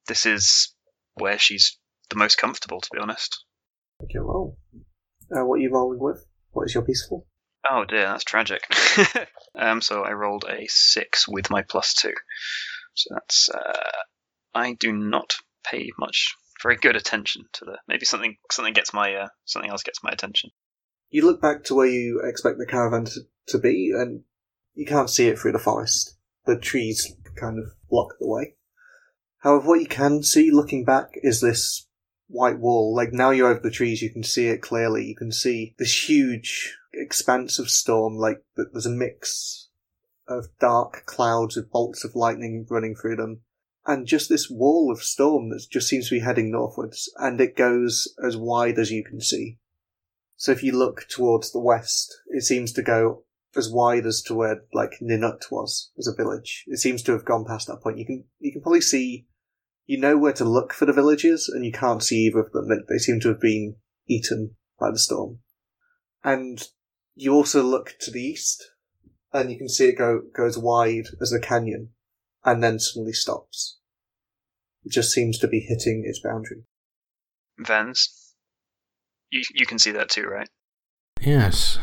This 0.07 0.25
is 0.25 0.73
where 1.15 1.39
she's 1.39 1.77
the 2.09 2.17
most 2.17 2.37
comfortable, 2.37 2.81
to 2.81 2.89
be 2.93 2.99
honest. 2.99 3.43
Okay, 4.03 4.19
roll. 4.19 4.57
Uh, 5.31 5.45
what 5.45 5.55
are 5.55 5.61
you 5.61 5.71
rolling 5.71 5.99
with? 5.99 6.25
What 6.51 6.65
is 6.65 6.73
your 6.75 6.83
peaceful? 6.83 7.25
Oh 7.69 7.83
dear, 7.85 8.03
that's 8.03 8.23
tragic. 8.23 8.61
um, 9.55 9.81
so 9.81 10.03
I 10.03 10.11
rolled 10.11 10.45
a 10.47 10.67
six 10.67 11.27
with 11.27 11.49
my 11.49 11.63
plus 11.63 11.93
two. 11.93 12.13
So 12.93 13.09
that's 13.13 13.49
uh, 13.49 13.91
I 14.53 14.73
do 14.73 14.93
not 14.93 15.35
pay 15.65 15.91
much, 15.97 16.35
very 16.61 16.75
good 16.75 16.95
attention 16.95 17.45
to 17.53 17.65
the. 17.65 17.77
Maybe 17.87 18.05
something 18.05 18.37
something 18.51 18.73
gets 18.73 18.93
my 18.93 19.15
uh, 19.15 19.27
something 19.45 19.71
else 19.71 19.83
gets 19.83 20.03
my 20.03 20.11
attention. 20.11 20.51
You 21.09 21.25
look 21.25 21.41
back 21.41 21.63
to 21.65 21.75
where 21.75 21.87
you 21.87 22.21
expect 22.23 22.57
the 22.57 22.65
caravan 22.65 23.05
to, 23.05 23.21
to 23.49 23.57
be, 23.57 23.91
and 23.95 24.23
you 24.75 24.85
can't 24.85 25.09
see 25.09 25.27
it 25.27 25.39
through 25.39 25.53
the 25.53 25.59
forest. 25.59 26.17
The 26.45 26.59
trees 26.59 27.15
kind 27.35 27.59
of 27.59 27.65
block 27.89 28.15
the 28.19 28.27
way. 28.27 28.55
However, 29.39 29.67
what 29.67 29.79
you 29.79 29.87
can 29.87 30.23
see 30.23 30.49
looking 30.51 30.85
back 30.85 31.11
is 31.15 31.41
this 31.41 31.87
white 32.27 32.59
wall. 32.59 32.95
Like 32.95 33.13
now 33.13 33.29
you're 33.29 33.49
over 33.49 33.59
the 33.59 33.69
trees, 33.69 34.01
you 34.01 34.09
can 34.09 34.23
see 34.23 34.47
it 34.47 34.61
clearly. 34.61 35.05
You 35.05 35.15
can 35.15 35.31
see 35.31 35.75
this 35.77 36.09
huge 36.09 36.75
expanse 36.93 37.59
of 37.59 37.69
storm. 37.69 38.15
Like 38.15 38.43
there's 38.55 38.85
a 38.85 38.91
mix 38.91 39.69
of 40.27 40.47
dark 40.59 41.05
clouds 41.05 41.55
with 41.55 41.71
bolts 41.71 42.03
of 42.03 42.15
lightning 42.15 42.65
running 42.69 42.95
through 42.95 43.17
them. 43.17 43.41
And 43.85 44.07
just 44.07 44.29
this 44.29 44.49
wall 44.49 44.91
of 44.91 45.03
storm 45.03 45.49
that 45.49 45.67
just 45.69 45.87
seems 45.87 46.09
to 46.09 46.15
be 46.15 46.21
heading 46.21 46.49
northwards, 46.49 47.07
and 47.17 47.39
it 47.39 47.55
goes 47.55 48.11
as 48.25 48.35
wide 48.35 48.79
as 48.79 48.89
you 48.89 49.03
can 49.03 49.21
see. 49.21 49.59
So 50.37 50.51
if 50.51 50.63
you 50.63 50.71
look 50.71 51.05
towards 51.07 51.51
the 51.51 51.59
west, 51.59 52.19
it 52.29 52.41
seems 52.41 52.71
to 52.73 52.81
go 52.81 53.24
as 53.55 53.69
wide 53.69 54.05
as 54.05 54.21
to 54.23 54.35
where 54.35 54.63
like 54.73 54.91
Ninut 55.01 55.51
was 55.51 55.91
as 55.97 56.07
a 56.07 56.15
village. 56.15 56.63
It 56.67 56.79
seems 56.79 57.01
to 57.03 57.11
have 57.11 57.25
gone 57.25 57.45
past 57.45 57.67
that 57.67 57.81
point. 57.81 57.97
You 57.97 58.05
can 58.05 58.25
you 58.39 58.51
can 58.51 58.61
probably 58.61 58.81
see 58.81 59.27
you 59.85 59.99
know 59.99 60.17
where 60.17 60.33
to 60.33 60.45
look 60.45 60.73
for 60.73 60.85
the 60.85 60.93
villages, 60.93 61.47
and 61.47 61.65
you 61.65 61.71
can't 61.71 62.03
see 62.03 62.25
either 62.25 62.39
of 62.39 62.51
them. 62.51 62.67
They, 62.69 62.75
they 62.89 62.97
seem 62.97 63.19
to 63.21 63.29
have 63.29 63.39
been 63.39 63.75
eaten 64.07 64.55
by 64.79 64.91
the 64.91 64.99
storm. 64.99 65.39
And 66.23 66.61
you 67.15 67.33
also 67.33 67.61
look 67.61 67.93
to 68.01 68.11
the 68.11 68.21
east, 68.21 68.71
and 69.31 69.51
you 69.51 69.57
can 69.57 69.69
see 69.69 69.87
it 69.89 69.97
go 69.97 70.21
goes 70.35 70.57
wide 70.57 71.05
as 71.21 71.29
the 71.29 71.39
canyon, 71.39 71.89
and 72.43 72.63
then 72.63 72.79
suddenly 72.79 73.13
stops. 73.13 73.79
It 74.83 74.91
just 74.91 75.11
seems 75.11 75.37
to 75.39 75.47
be 75.47 75.59
hitting 75.59 76.03
its 76.05 76.19
boundary. 76.19 76.63
Vens, 77.59 78.33
You 79.31 79.43
you 79.53 79.65
can 79.65 79.79
see 79.79 79.91
that 79.91 80.09
too, 80.09 80.23
right? 80.23 80.49
Yes. 81.21 81.79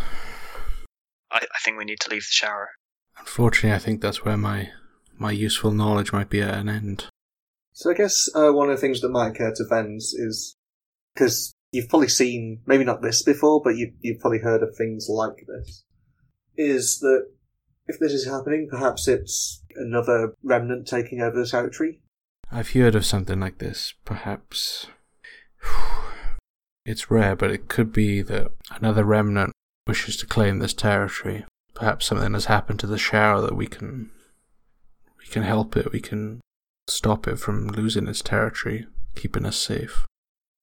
I, 1.32 1.38
I 1.38 1.58
think 1.64 1.78
we 1.78 1.84
need 1.84 2.00
to 2.00 2.10
leave 2.10 2.22
the 2.22 2.46
Sharrow. 2.46 2.66
Unfortunately, 3.18 3.74
I 3.74 3.78
think 3.78 4.00
that's 4.00 4.24
where 4.24 4.36
my 4.36 4.70
my 5.18 5.30
useful 5.30 5.72
knowledge 5.72 6.12
might 6.12 6.30
be 6.30 6.42
at 6.42 6.54
an 6.54 6.68
end. 6.68 7.06
So 7.72 7.90
I 7.90 7.94
guess 7.94 8.28
uh, 8.34 8.50
one 8.50 8.70
of 8.70 8.76
the 8.76 8.80
things 8.80 9.00
that 9.00 9.10
might 9.10 9.28
occur 9.28 9.52
to 9.54 9.64
Vens 9.68 10.12
is 10.12 10.56
because 11.14 11.54
you've 11.70 11.88
probably 11.88 12.08
seen 12.08 12.60
maybe 12.66 12.84
not 12.84 13.02
this 13.02 13.22
before, 13.22 13.60
but 13.62 13.76
you 13.76 13.92
you've 14.00 14.20
probably 14.20 14.40
heard 14.40 14.62
of 14.62 14.76
things 14.76 15.08
like 15.08 15.46
this. 15.46 15.84
Is 16.56 17.00
that 17.00 17.28
if 17.86 17.98
this 17.98 18.12
is 18.12 18.26
happening, 18.26 18.68
perhaps 18.70 19.08
it's 19.08 19.62
another 19.76 20.34
remnant 20.42 20.86
taking 20.86 21.20
over 21.20 21.38
the 21.38 21.46
territory? 21.46 22.00
I've 22.50 22.72
heard 22.72 22.94
of 22.94 23.06
something 23.06 23.40
like 23.40 23.58
this. 23.58 23.94
Perhaps 24.04 24.88
it's 26.84 27.10
rare, 27.10 27.34
but 27.34 27.50
it 27.50 27.68
could 27.68 27.92
be 27.92 28.20
that 28.22 28.52
another 28.70 29.04
remnant 29.04 29.52
wishes 29.86 30.16
to 30.18 30.26
claim 30.26 30.58
this 30.58 30.74
territory. 30.74 31.44
Perhaps 31.74 32.06
something 32.06 32.34
has 32.34 32.46
happened 32.46 32.80
to 32.80 32.86
the 32.86 32.96
Sharrow 32.96 33.42
that 33.42 33.56
we 33.56 33.66
can 33.66 34.10
we 35.18 35.26
can 35.26 35.42
help 35.42 35.76
it. 35.76 35.92
We 35.92 36.00
can 36.00 36.40
stop 36.88 37.26
it 37.26 37.38
from 37.38 37.68
losing 37.68 38.08
its 38.08 38.22
territory, 38.22 38.86
keeping 39.14 39.46
us 39.46 39.56
safe. 39.56 40.06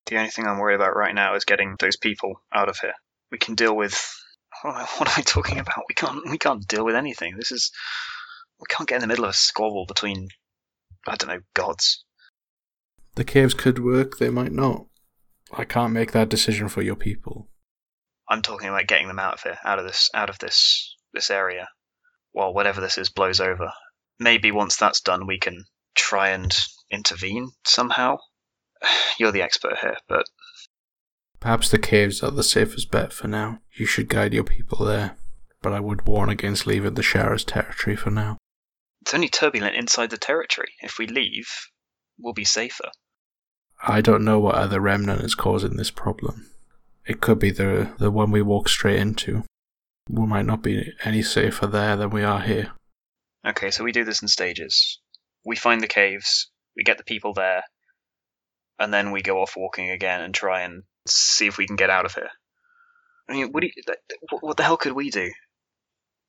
The 0.06 0.18
only 0.18 0.30
thing 0.30 0.48
I'm 0.48 0.58
worried 0.58 0.76
about 0.76 0.96
right 0.96 1.16
now 1.16 1.36
is 1.36 1.46
getting 1.46 1.76
those 1.80 1.98
people 1.98 2.42
out 2.54 2.70
of 2.70 2.80
here. 2.80 2.94
We 3.32 3.38
can 3.38 3.56
deal 3.56 3.76
with. 3.76 4.16
What 4.62 5.08
am 5.08 5.14
I 5.16 5.22
talking 5.22 5.60
about? 5.60 5.84
We 5.88 5.96
can't. 5.96 6.30
We 6.30 6.38
can't 6.38 6.68
deal 6.68 6.84
with 6.84 6.96
anything. 6.96 7.38
This 7.38 7.52
is. 7.52 7.72
We 8.60 8.66
can't 8.68 8.90
get 8.90 8.96
in 8.96 9.02
the 9.02 9.08
middle 9.08 9.26
of 9.26 9.32
a 9.32 9.34
squabble 9.34 9.86
between. 9.86 10.30
I 11.08 11.16
don't 11.16 11.30
know, 11.30 11.42
gods. 11.54 12.04
The 13.16 13.24
caves 13.24 13.54
could 13.54 13.84
work, 13.84 14.18
they 14.18 14.30
might 14.30 14.52
not. 14.52 14.86
I 15.52 15.66
can't 15.66 15.94
make 15.94 16.12
that 16.12 16.30
decision 16.30 16.70
for 16.70 16.82
your 16.82 16.96
people. 16.96 17.48
I'm 18.30 18.42
talking 18.42 18.70
about 18.70 18.88
getting 18.88 19.08
them 19.08 19.20
out 19.20 19.36
of 19.36 19.42
here, 19.42 19.58
out 19.64 19.80
of 19.80 19.86
this, 19.86 20.10
out 20.14 20.30
of 20.30 20.38
this, 20.40 20.96
this 21.14 21.30
area. 21.30 21.68
While 22.32 22.54
whatever 22.54 22.80
this 22.80 22.98
is 22.98 23.10
blows 23.10 23.40
over. 23.40 23.72
Maybe 24.20 24.52
once 24.52 24.76
that's 24.76 25.02
done, 25.02 25.26
we 25.26 25.40
can 25.40 25.66
try 25.96 26.30
and 26.30 26.56
intervene 26.92 27.52
somehow. 27.66 28.18
You're 29.20 29.32
the 29.32 29.42
expert 29.42 29.78
here, 29.80 29.98
but 30.08 30.26
Perhaps 31.40 31.72
the 31.72 31.80
caves 31.80 32.22
are 32.22 32.32
the 32.32 32.44
safest 32.44 32.92
bet 32.92 33.14
for 33.14 33.28
now. 33.28 33.62
You 33.74 33.86
should 33.86 34.10
guide 34.10 34.34
your 34.34 34.44
people 34.44 34.86
there, 34.86 35.16
but 35.62 35.72
I 35.72 35.80
would 35.80 36.06
warn 36.06 36.30
against 36.30 36.68
leaving 36.68 36.96
the 36.96 37.02
Sharrow's 37.02 37.46
territory 37.46 37.96
for 37.96 38.12
now. 38.12 38.38
it's 39.02 39.14
only 39.14 39.30
turbulent 39.30 39.76
inside 39.76 40.10
the 40.10 40.18
territory. 40.18 40.74
If 40.82 40.98
we 41.00 41.08
leave, 41.08 41.48
we'll 42.18 42.34
be 42.34 42.44
safer. 42.44 42.92
I 43.82 44.02
don't 44.02 44.26
know 44.26 44.40
what 44.40 44.56
other 44.56 44.82
remnant 44.82 45.22
is 45.22 45.36
causing 45.36 45.78
this 45.78 45.92
problem. 45.92 46.52
It 47.10 47.22
could 47.22 47.40
be 47.40 47.50
the 47.50 47.92
the 47.98 48.12
one 48.12 48.30
we 48.30 48.44
walk 48.44 48.70
straight 48.70 49.00
into. 49.00 49.44
We 50.08 50.28
might 50.28 50.46
not 50.46 50.62
be 50.62 50.94
any 51.04 51.24
safer 51.24 51.66
there 51.66 51.96
than 51.96 52.12
we 52.12 52.24
are 52.24 52.40
here. 52.40 52.72
Okay, 53.46 53.72
so 53.72 53.84
we 53.84 53.92
do 53.92 54.04
this 54.04 54.22
in 54.22 54.28
stages. 54.28 55.00
We 55.44 55.56
find 55.56 55.82
the 55.82 55.88
caves, 55.88 56.52
we 56.76 56.84
get 56.84 56.98
the 57.00 57.04
people 57.04 57.34
there, 57.34 57.64
and 58.78 58.94
then 58.94 59.12
we 59.12 59.24
go 59.24 59.42
off 59.42 59.56
walking 59.58 59.90
again 59.90 60.22
and 60.22 60.36
try 60.36 60.62
and 60.62 60.84
see 61.08 61.48
if 61.48 61.58
we 61.58 61.66
can 61.66 61.76
get 61.78 61.90
out 61.90 62.06
of 62.06 62.14
here. 62.14 62.30
I 63.28 63.34
mean, 63.34 63.52
what 63.52 63.62
do 63.62 63.68
you, 63.68 63.84
what- 64.30 64.44
what 64.44 64.58
the 64.58 64.64
hell 64.64 64.78
could 64.78 64.94
we 64.94 65.10
do? 65.10 65.32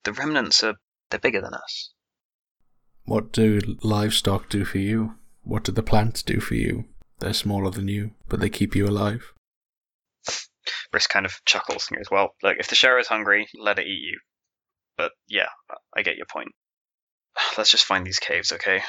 The 0.04 0.12
remnants 0.14 0.62
are 0.64 0.76
they're 1.10 1.20
bigger 1.20 1.42
than 1.42 1.54
us. 1.54 1.90
What 3.04 3.32
do 3.32 3.60
livestock 3.82 4.48
do 4.48 4.64
for 4.64 4.78
you? 4.78 5.16
What 5.42 5.64
do 5.64 5.72
the 5.72 5.82
plants 5.82 6.22
do 6.22 6.40
for 6.40 6.54
you? 6.54 6.84
They're 7.18 7.34
smaller 7.34 7.70
than 7.70 7.88
you, 7.88 8.12
but 8.28 8.40
they 8.40 8.48
keep 8.48 8.74
you 8.74 8.86
alive. 8.86 9.34
Briss 10.92 11.06
kind 11.06 11.26
of 11.26 11.44
chuckles 11.44 11.88
and 11.88 11.98
goes, 11.98 12.10
"Well, 12.10 12.34
look, 12.42 12.56
if 12.58 12.68
the 12.68 12.74
share 12.74 12.98
is 12.98 13.06
hungry, 13.06 13.48
let 13.58 13.78
it 13.78 13.86
eat 13.86 14.02
you." 14.02 14.20
But 14.96 15.12
yeah, 15.28 15.48
I 15.96 16.02
get 16.02 16.16
your 16.16 16.26
point. 16.26 16.50
Let's 17.58 17.70
just 17.70 17.84
find 17.84 18.06
these 18.06 18.18
caves, 18.18 18.52
okay? 18.52 18.82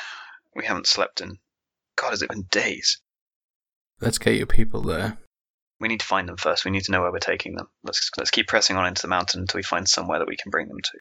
We 0.55 0.65
haven't 0.65 0.87
slept 0.87 1.21
in. 1.21 1.37
God, 1.95 2.09
has 2.11 2.21
it 2.21 2.29
been 2.29 2.47
days? 2.51 3.01
Let's 3.99 4.17
get 4.17 4.35
your 4.35 4.47
people 4.47 4.81
there. 4.81 5.17
We 5.79 5.87
need 5.87 5.99
to 5.99 6.05
find 6.05 6.27
them 6.27 6.37
first. 6.37 6.65
We 6.65 6.71
need 6.71 6.83
to 6.83 6.91
know 6.91 7.01
where 7.01 7.11
we're 7.11 7.19
taking 7.19 7.55
them. 7.55 7.67
Let's 7.83 8.09
let's 8.17 8.31
keep 8.31 8.47
pressing 8.47 8.75
on 8.75 8.85
into 8.85 9.01
the 9.01 9.07
mountain 9.07 9.41
until 9.41 9.59
we 9.59 9.63
find 9.63 9.87
somewhere 9.87 10.19
that 10.19 10.27
we 10.27 10.37
can 10.37 10.49
bring 10.49 10.67
them 10.67 10.81
to. 10.83 10.99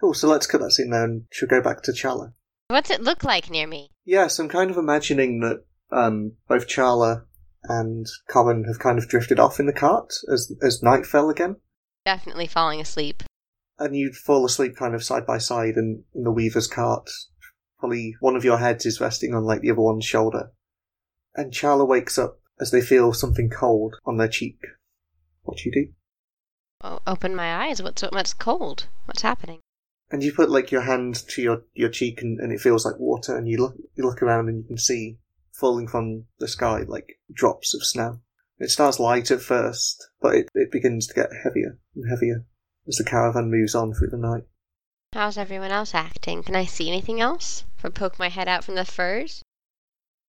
Cool, 0.00 0.14
so 0.14 0.28
let's 0.28 0.46
cut 0.46 0.60
that 0.60 0.72
scene 0.72 0.90
now 0.90 1.04
and 1.04 1.24
she'll 1.32 1.48
go 1.48 1.60
back 1.60 1.82
to 1.82 1.92
Chala. 1.92 2.32
What's 2.68 2.90
it 2.90 3.02
look 3.02 3.24
like 3.24 3.50
near 3.50 3.66
me? 3.66 3.90
Yes, 4.04 4.38
I'm 4.38 4.48
kind 4.48 4.70
of 4.70 4.76
imagining 4.76 5.40
that 5.40 5.64
um, 5.90 6.36
both 6.48 6.66
Chala 6.66 7.24
and 7.64 8.06
Common 8.28 8.64
have 8.64 8.78
kind 8.78 8.98
of 8.98 9.08
drifted 9.08 9.38
off 9.38 9.60
in 9.60 9.66
the 9.66 9.72
cart 9.72 10.12
as 10.32 10.52
as 10.62 10.82
night 10.82 11.06
fell 11.06 11.30
again. 11.30 11.56
Definitely 12.04 12.46
falling 12.46 12.80
asleep. 12.80 13.22
and 13.78 13.96
you'd 13.96 14.14
fall 14.16 14.44
asleep 14.44 14.76
kind 14.76 14.94
of 14.94 15.02
side 15.04 15.26
by 15.26 15.38
side 15.38 15.74
in, 15.76 16.04
in 16.14 16.24
the 16.24 16.30
weaver's 16.32 16.66
cart. 16.66 17.08
Probably 17.78 18.14
one 18.20 18.36
of 18.36 18.44
your 18.44 18.58
heads 18.58 18.86
is 18.86 19.00
resting 19.00 19.34
on 19.34 19.44
like 19.44 19.60
the 19.60 19.70
other 19.70 19.80
one's 19.80 20.04
shoulder. 20.04 20.52
And 21.34 21.52
Chala 21.52 21.86
wakes 21.86 22.18
up 22.18 22.38
as 22.60 22.70
they 22.70 22.80
feel 22.80 23.12
something 23.12 23.50
cold 23.50 23.96
on 24.04 24.18
their 24.18 24.28
cheek. 24.28 24.58
What 25.42 25.58
do 25.58 25.62
you 25.68 25.72
do? 25.72 25.92
Oh, 26.84 27.00
open 27.06 27.34
my 27.34 27.66
eyes. 27.66 27.82
What's 27.82 28.02
what's 28.02 28.34
cold? 28.34 28.86
What's 29.06 29.22
happening? 29.22 29.60
And 30.10 30.22
you 30.22 30.32
put 30.32 30.50
like 30.50 30.70
your 30.70 30.82
hand 30.82 31.26
to 31.28 31.42
your, 31.42 31.62
your 31.74 31.88
cheek 31.88 32.20
and, 32.20 32.38
and 32.38 32.52
it 32.52 32.60
feels 32.60 32.84
like 32.84 32.98
water 32.98 33.36
and 33.36 33.48
you 33.48 33.58
look 33.58 33.74
you 33.96 34.04
look 34.04 34.22
around 34.22 34.48
and 34.48 34.58
you 34.58 34.64
can 34.64 34.78
see 34.78 35.18
falling 35.52 35.86
from 35.86 36.24
the 36.38 36.48
sky 36.48 36.84
like 36.86 37.18
drops 37.32 37.74
of 37.74 37.84
snow. 37.84 38.20
It 38.58 38.70
starts 38.70 39.00
light 39.00 39.30
at 39.30 39.40
first, 39.40 40.08
but 40.20 40.34
it, 40.34 40.48
it 40.54 40.70
begins 40.70 41.06
to 41.06 41.14
get 41.14 41.30
heavier 41.44 41.78
and 41.94 42.08
heavier 42.08 42.44
as 42.86 42.96
the 42.96 43.04
caravan 43.04 43.50
moves 43.50 43.74
on 43.74 43.92
through 43.92 44.10
the 44.10 44.16
night. 44.16 44.44
How's 45.12 45.36
everyone 45.36 45.70
else 45.70 45.94
acting? 45.94 46.42
Can 46.42 46.56
I 46.56 46.64
see 46.64 46.88
anything 46.88 47.20
else? 47.20 47.64
If 47.76 47.84
I 47.84 47.90
poke 47.90 48.18
my 48.18 48.28
head 48.28 48.48
out 48.48 48.64
from 48.64 48.76
the 48.76 48.84
furs? 48.84 49.42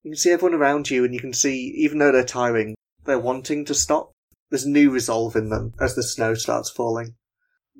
You 0.03 0.11
can 0.11 0.17
see 0.17 0.31
everyone 0.31 0.59
around 0.59 0.89
you, 0.89 1.05
and 1.05 1.13
you 1.13 1.19
can 1.19 1.31
see, 1.31 1.73
even 1.77 1.99
though 1.99 2.11
they're 2.11 2.25
tiring, 2.25 2.75
they're 3.05 3.19
wanting 3.19 3.65
to 3.65 3.73
stop. 3.73 4.11
There's 4.49 4.65
new 4.65 4.91
resolve 4.91 5.35
in 5.35 5.49
them 5.49 5.73
as 5.79 5.95
the 5.95 6.03
snow 6.03 6.33
starts 6.33 6.69
falling. 6.69 7.15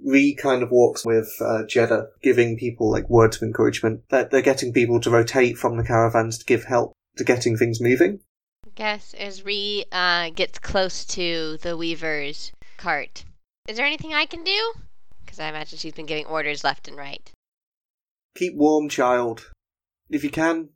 Ree 0.04 0.34
kind 0.34 0.64
of 0.64 0.72
walks 0.72 1.06
with 1.06 1.30
uh, 1.42 1.66
Jeddah, 1.66 2.08
giving 2.22 2.58
people 2.58 2.90
like 2.90 3.10
words 3.10 3.38
of 3.38 3.44
encouragement. 3.44 4.04
That 4.10 4.32
they're 4.32 4.42
getting 4.42 4.72
people 4.72 5.00
to 5.02 5.10
rotate 5.10 5.58
from 5.58 5.78
the 5.78 5.84
caravans 5.84 6.38
to 6.38 6.46
give 6.46 6.64
help 6.64 6.94
to 7.18 7.24
getting 7.24 7.58
things 7.58 7.80
moving. 7.82 8.20
I 8.66 8.70
Guess 8.76 9.14
as 9.14 9.44
Ree 9.44 9.86
uh, 9.92 10.30
gets 10.32 10.60
close 10.60 11.06
to 11.06 11.58
the 11.62 11.78
Weaver's 11.78 12.52
cart, 12.78 13.24
is 13.68 13.78
there 13.78 13.86
anything 13.86 14.14
I 14.14 14.26
can 14.26 14.44
do? 14.44 14.74
Because 15.24 15.40
I 15.40 15.50
imagine 15.50 15.78
she's 15.78 15.94
been 15.94 16.06
giving 16.06 16.26
orders 16.26 16.64
left 16.64 16.88
and 16.88 16.98
right. 16.98 17.30
Keep 18.36 18.56
warm, 18.56 18.90
child. 18.90 19.52
If 20.10 20.24
you 20.24 20.30
can, 20.30 20.70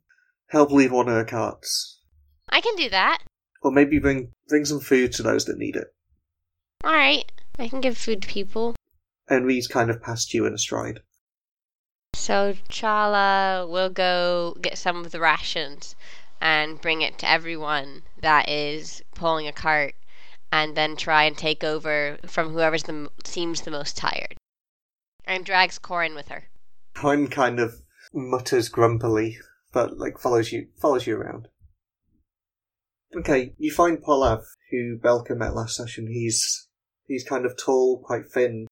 help 0.48 0.70
leave 0.70 0.92
one 0.92 1.08
of 1.08 1.14
her 1.14 1.24
carts, 1.24 2.00
I 2.48 2.60
can 2.60 2.74
do 2.76 2.88
that. 2.90 3.22
or 3.62 3.70
maybe 3.72 3.98
bring 3.98 4.32
bring 4.48 4.64
some 4.64 4.80
food 4.80 5.12
to 5.12 5.22
those 5.22 5.44
that 5.46 5.58
need 5.58 5.76
it. 5.76 5.88
All 6.84 6.92
right, 6.92 7.30
I 7.58 7.68
can 7.68 7.80
give 7.80 7.98
food 7.98 8.22
to 8.22 8.28
people. 8.28 8.76
And 9.28 9.44
Ree's 9.44 9.66
kind 9.66 9.90
of 9.90 10.00
past 10.02 10.32
you 10.32 10.46
in 10.46 10.54
a 10.54 10.58
stride. 10.58 11.00
So 12.14 12.54
Chala 12.70 13.68
will 13.68 13.90
go 13.90 14.56
get 14.62 14.78
some 14.78 15.04
of 15.04 15.12
the 15.12 15.20
rations 15.20 15.94
and 16.40 16.80
bring 16.80 17.02
it 17.02 17.18
to 17.18 17.30
everyone 17.30 18.02
that 18.20 18.48
is 18.48 19.02
pulling 19.14 19.46
a 19.46 19.52
cart, 19.52 19.94
and 20.52 20.76
then 20.76 20.96
try 20.96 21.24
and 21.24 21.36
take 21.36 21.62
over 21.62 22.18
from 22.26 22.50
whoever's 22.50 22.84
the 22.84 23.10
seems 23.24 23.62
the 23.62 23.70
most 23.70 23.96
tired, 23.96 24.36
and 25.24 25.44
drags 25.44 25.78
Corin 25.78 26.14
with 26.14 26.28
her. 26.28 26.48
Corin 26.94 27.28
kind 27.28 27.60
of 27.60 27.82
mutters 28.12 28.68
grumpily, 28.68 29.38
but 29.72 29.98
like 29.98 30.18
follows 30.18 30.52
you 30.52 30.68
follows 30.80 31.06
you 31.06 31.16
around. 31.16 31.48
Okay, 33.16 33.54
you 33.58 33.72
find 33.72 34.02
Polav, 34.02 34.44
who 34.70 34.98
Belka 34.98 35.36
met 35.36 35.54
last 35.54 35.76
session. 35.76 36.08
He's 36.08 36.68
he's 37.06 37.24
kind 37.24 37.46
of 37.46 37.56
tall, 37.56 38.02
quite 38.04 38.26
thin, 38.26 38.66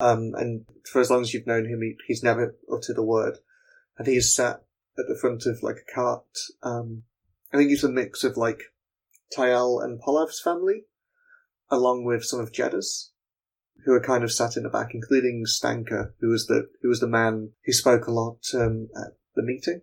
um, 0.00 0.32
and 0.34 0.64
for 0.90 1.00
as 1.00 1.10
long 1.10 1.22
as 1.22 1.32
you've 1.32 1.46
known 1.46 1.66
him, 1.66 1.80
he, 1.82 1.96
he's 2.06 2.22
never 2.22 2.56
uttered 2.72 2.98
a 2.98 3.02
word. 3.02 3.38
And 3.98 4.06
he's 4.06 4.34
sat 4.34 4.62
at 4.98 5.06
the 5.08 5.18
front 5.18 5.46
of 5.46 5.62
like 5.62 5.76
a 5.76 5.94
cart. 5.94 6.26
Um, 6.62 7.04
I 7.52 7.56
think 7.56 7.70
he's 7.70 7.84
a 7.84 7.90
mix 7.90 8.24
of 8.24 8.36
like 8.36 8.60
Tayal 9.36 9.82
and 9.82 10.00
Polav's 10.00 10.40
family, 10.40 10.84
along 11.70 12.04
with 12.04 12.24
some 12.24 12.40
of 12.40 12.52
Jeddah's 12.52 13.12
who 13.84 13.92
are 13.92 14.00
kind 14.00 14.24
of 14.24 14.32
sat 14.32 14.56
in 14.56 14.62
the 14.62 14.68
back, 14.68 14.90
including 14.92 15.44
Stanka, 15.46 16.10
who 16.20 16.28
was 16.28 16.46
the 16.46 16.68
who 16.82 16.88
was 16.88 17.00
the 17.00 17.06
man 17.06 17.50
who 17.64 17.72
spoke 17.72 18.06
a 18.06 18.12
lot 18.12 18.38
um, 18.54 18.88
at 18.96 19.12
the 19.34 19.42
meeting. 19.42 19.82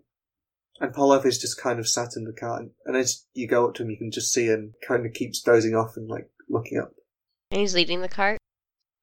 And 0.79 0.93
Polav 0.93 1.25
is 1.25 1.39
just 1.39 1.59
kind 1.59 1.79
of 1.79 1.87
sat 1.87 2.09
in 2.15 2.25
the 2.25 2.33
car, 2.33 2.59
and, 2.59 2.71
and 2.85 2.95
as 2.95 3.25
you 3.33 3.47
go 3.47 3.67
up 3.67 3.73
to 3.75 3.83
him, 3.83 3.89
you 3.89 3.97
can 3.97 4.11
just 4.11 4.31
see 4.31 4.45
him 4.45 4.73
kind 4.87 5.05
of 5.05 5.13
keeps 5.13 5.41
dozing 5.41 5.73
off 5.73 5.97
and 5.97 6.07
like 6.07 6.29
looking 6.49 6.77
up. 6.77 6.91
And 7.49 7.61
he's 7.61 7.73
leading 7.73 8.01
the 8.01 8.09
cart. 8.09 8.37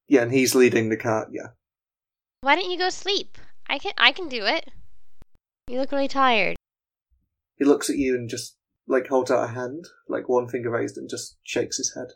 Yeah, 0.06 0.22
and 0.22 0.32
he's 0.32 0.54
leading 0.54 0.88
the 0.88 0.96
cart. 0.96 1.30
Yeah, 1.32 1.48
Why 2.42 2.54
don't 2.54 2.70
you 2.70 2.78
go 2.78 2.90
sleep? 2.90 3.38
I 3.68 3.78
can 3.78 3.92
I 3.98 4.12
can 4.12 4.28
do 4.28 4.44
it. 4.44 4.70
You 5.68 5.78
look 5.78 5.92
really 5.92 6.08
tired. 6.08 6.56
he 7.56 7.64
looks 7.64 7.88
at 7.88 7.96
you 7.96 8.14
and 8.14 8.28
just 8.28 8.56
like 8.86 9.06
holds 9.08 9.30
out 9.30 9.44
a 9.44 9.52
hand, 9.52 9.86
like 10.08 10.28
one 10.28 10.46
finger 10.46 10.70
raised, 10.70 10.98
and 10.98 11.08
just 11.08 11.36
shakes 11.42 11.78
his 11.78 11.94
head, 11.94 12.08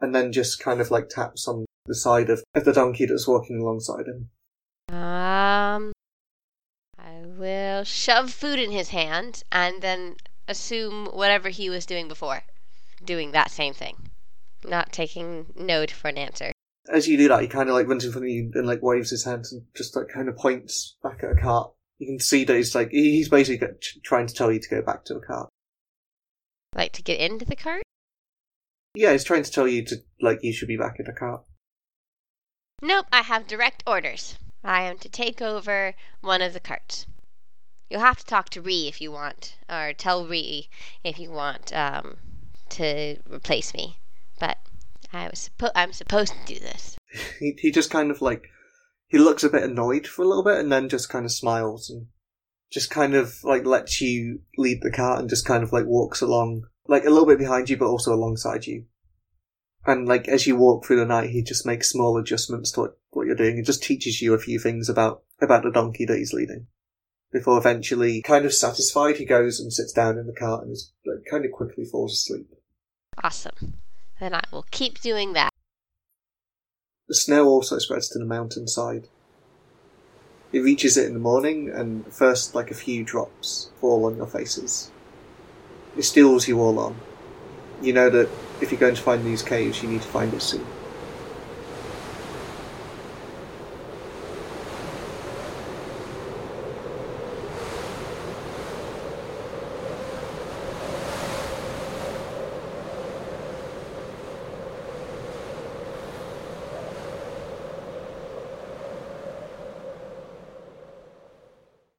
and 0.00 0.14
then 0.14 0.32
just 0.32 0.60
kind 0.60 0.80
of 0.80 0.90
like 0.90 1.08
taps 1.08 1.48
on 1.48 1.64
the 1.86 1.94
side 1.94 2.28
of, 2.28 2.44
of 2.54 2.64
the 2.64 2.72
donkey 2.72 3.06
that's 3.06 3.26
walking 3.26 3.60
alongside 3.60 4.04
him. 4.06 4.28
Um, 4.94 5.92
I 6.98 7.22
will 7.24 7.84
shove 7.84 8.30
food 8.30 8.58
in 8.58 8.70
his 8.70 8.90
hand 8.90 9.42
and 9.50 9.80
then 9.80 10.16
assume 10.46 11.06
whatever 11.06 11.48
he 11.48 11.70
was 11.70 11.86
doing 11.86 12.06
before, 12.06 12.42
doing 13.02 13.32
that 13.32 13.50
same 13.50 13.72
thing, 13.72 14.10
not 14.62 14.92
taking 14.92 15.46
no 15.56 15.86
for 15.86 16.08
an 16.08 16.18
answer. 16.18 16.52
As 16.92 17.08
you 17.08 17.16
do 17.16 17.28
that, 17.28 17.40
he 17.40 17.48
kind 17.48 17.70
of 17.70 17.74
like 17.74 17.88
runs 17.88 18.04
in 18.04 18.12
front 18.12 18.26
of 18.26 18.30
you 18.30 18.50
and 18.54 18.66
like 18.66 18.82
waves 18.82 19.10
his 19.10 19.24
hand 19.24 19.46
and 19.52 19.62
just 19.74 19.96
like 19.96 20.08
kind 20.08 20.28
of 20.28 20.36
points 20.36 20.96
back 21.02 21.24
at 21.24 21.30
a 21.30 21.40
cart. 21.40 21.72
You 22.02 22.08
can 22.08 22.18
see 22.18 22.42
that 22.42 22.56
he's 22.56 22.74
like 22.74 22.90
he's 22.90 23.28
basically 23.28 23.64
trying 24.02 24.26
to 24.26 24.34
tell 24.34 24.50
you 24.50 24.58
to 24.58 24.68
go 24.68 24.82
back 24.82 25.04
to 25.04 25.14
a 25.14 25.20
cart. 25.20 25.48
Like 26.74 26.90
to 26.94 27.02
get 27.02 27.20
into 27.20 27.44
the 27.44 27.54
cart? 27.54 27.84
Yeah, 28.96 29.12
he's 29.12 29.22
trying 29.22 29.44
to 29.44 29.50
tell 29.52 29.68
you 29.68 29.84
to 29.84 29.98
like 30.20 30.40
you 30.42 30.52
should 30.52 30.66
be 30.66 30.76
back 30.76 30.96
in 30.98 31.04
the 31.04 31.12
cart. 31.12 31.44
Nope, 32.82 33.06
I 33.12 33.20
have 33.22 33.46
direct 33.46 33.84
orders. 33.86 34.36
I 34.64 34.82
am 34.82 34.98
to 34.98 35.08
take 35.08 35.40
over 35.40 35.94
one 36.22 36.42
of 36.42 36.54
the 36.54 36.58
carts. 36.58 37.06
You'll 37.88 38.00
have 38.00 38.18
to 38.18 38.26
talk 38.26 38.48
to 38.50 38.60
Ree 38.60 38.88
if 38.88 39.00
you 39.00 39.12
want, 39.12 39.54
or 39.70 39.92
tell 39.92 40.26
Ree 40.26 40.68
if 41.04 41.20
you 41.20 41.30
want 41.30 41.72
um, 41.72 42.16
to 42.70 43.18
replace 43.30 43.72
me. 43.74 43.98
But 44.40 44.58
I 45.12 45.28
was 45.28 45.50
suppo- 45.56 45.70
I'm 45.76 45.92
supposed 45.92 46.34
to 46.34 46.54
do 46.54 46.58
this. 46.58 46.96
He 47.38 47.54
he 47.58 47.70
just 47.70 47.92
kind 47.92 48.10
of 48.10 48.20
like 48.20 48.50
he 49.12 49.18
looks 49.18 49.44
a 49.44 49.50
bit 49.50 49.62
annoyed 49.62 50.06
for 50.06 50.22
a 50.22 50.26
little 50.26 50.42
bit 50.42 50.58
and 50.58 50.72
then 50.72 50.88
just 50.88 51.10
kind 51.10 51.26
of 51.26 51.30
smiles 51.30 51.90
and 51.90 52.06
just 52.72 52.90
kind 52.90 53.14
of 53.14 53.44
like 53.44 53.66
lets 53.66 54.00
you 54.00 54.40
lead 54.56 54.80
the 54.82 54.90
cart 54.90 55.20
and 55.20 55.28
just 55.28 55.44
kind 55.44 55.62
of 55.62 55.70
like 55.70 55.84
walks 55.84 56.22
along 56.22 56.62
like 56.88 57.04
a 57.04 57.10
little 57.10 57.26
bit 57.26 57.38
behind 57.38 57.68
you 57.68 57.76
but 57.76 57.88
also 57.88 58.14
alongside 58.14 58.66
you. 58.66 58.86
And 59.84 60.08
like 60.08 60.28
as 60.28 60.46
you 60.46 60.56
walk 60.56 60.86
through 60.86 60.96
the 60.96 61.04
night, 61.04 61.28
he 61.28 61.42
just 61.42 61.66
makes 61.66 61.90
small 61.90 62.16
adjustments 62.16 62.72
to 62.72 62.80
what, 62.80 62.98
what 63.10 63.26
you're 63.26 63.36
doing 63.36 63.58
and 63.58 63.66
just 63.66 63.82
teaches 63.82 64.22
you 64.22 64.32
a 64.32 64.38
few 64.38 64.58
things 64.58 64.88
about 64.88 65.24
about 65.42 65.62
the 65.62 65.70
donkey 65.70 66.06
that 66.06 66.16
he's 66.16 66.32
leading. 66.32 66.68
Before 67.32 67.58
eventually, 67.58 68.22
kind 68.22 68.46
of 68.46 68.54
satisfied, 68.54 69.16
he 69.16 69.26
goes 69.26 69.60
and 69.60 69.72
sits 69.72 69.92
down 69.92 70.18
in 70.18 70.26
the 70.26 70.34
cart 70.34 70.64
and 70.64 70.72
is, 70.72 70.92
like, 71.06 71.24
kind 71.30 71.46
of 71.46 71.50
quickly 71.50 71.84
falls 71.84 72.12
asleep. 72.12 72.46
Awesome. 73.24 73.74
Then 74.20 74.34
I 74.34 74.42
will 74.52 74.66
keep 74.70 75.00
doing 75.00 75.32
that. 75.32 75.51
The 77.12 77.16
snow 77.16 77.46
also 77.46 77.76
spreads 77.78 78.08
to 78.08 78.18
the 78.18 78.24
mountainside. 78.24 79.06
It 80.50 80.60
reaches 80.60 80.96
it 80.96 81.04
in 81.04 81.12
the 81.12 81.20
morning, 81.20 81.68
and 81.68 82.06
first, 82.06 82.54
like 82.54 82.70
a 82.70 82.74
few 82.74 83.04
drops, 83.04 83.68
fall 83.82 84.06
on 84.06 84.16
your 84.16 84.26
faces. 84.26 84.90
It 85.94 86.04
steels 86.04 86.48
you 86.48 86.58
all 86.58 86.78
on. 86.78 86.96
You 87.82 87.92
know 87.92 88.08
that 88.08 88.30
if 88.62 88.72
you're 88.72 88.80
going 88.80 88.94
to 88.94 89.02
find 89.02 89.26
these 89.26 89.42
caves, 89.42 89.82
you 89.82 89.90
need 89.90 90.00
to 90.00 90.08
find 90.08 90.32
it 90.32 90.40
soon. 90.40 90.66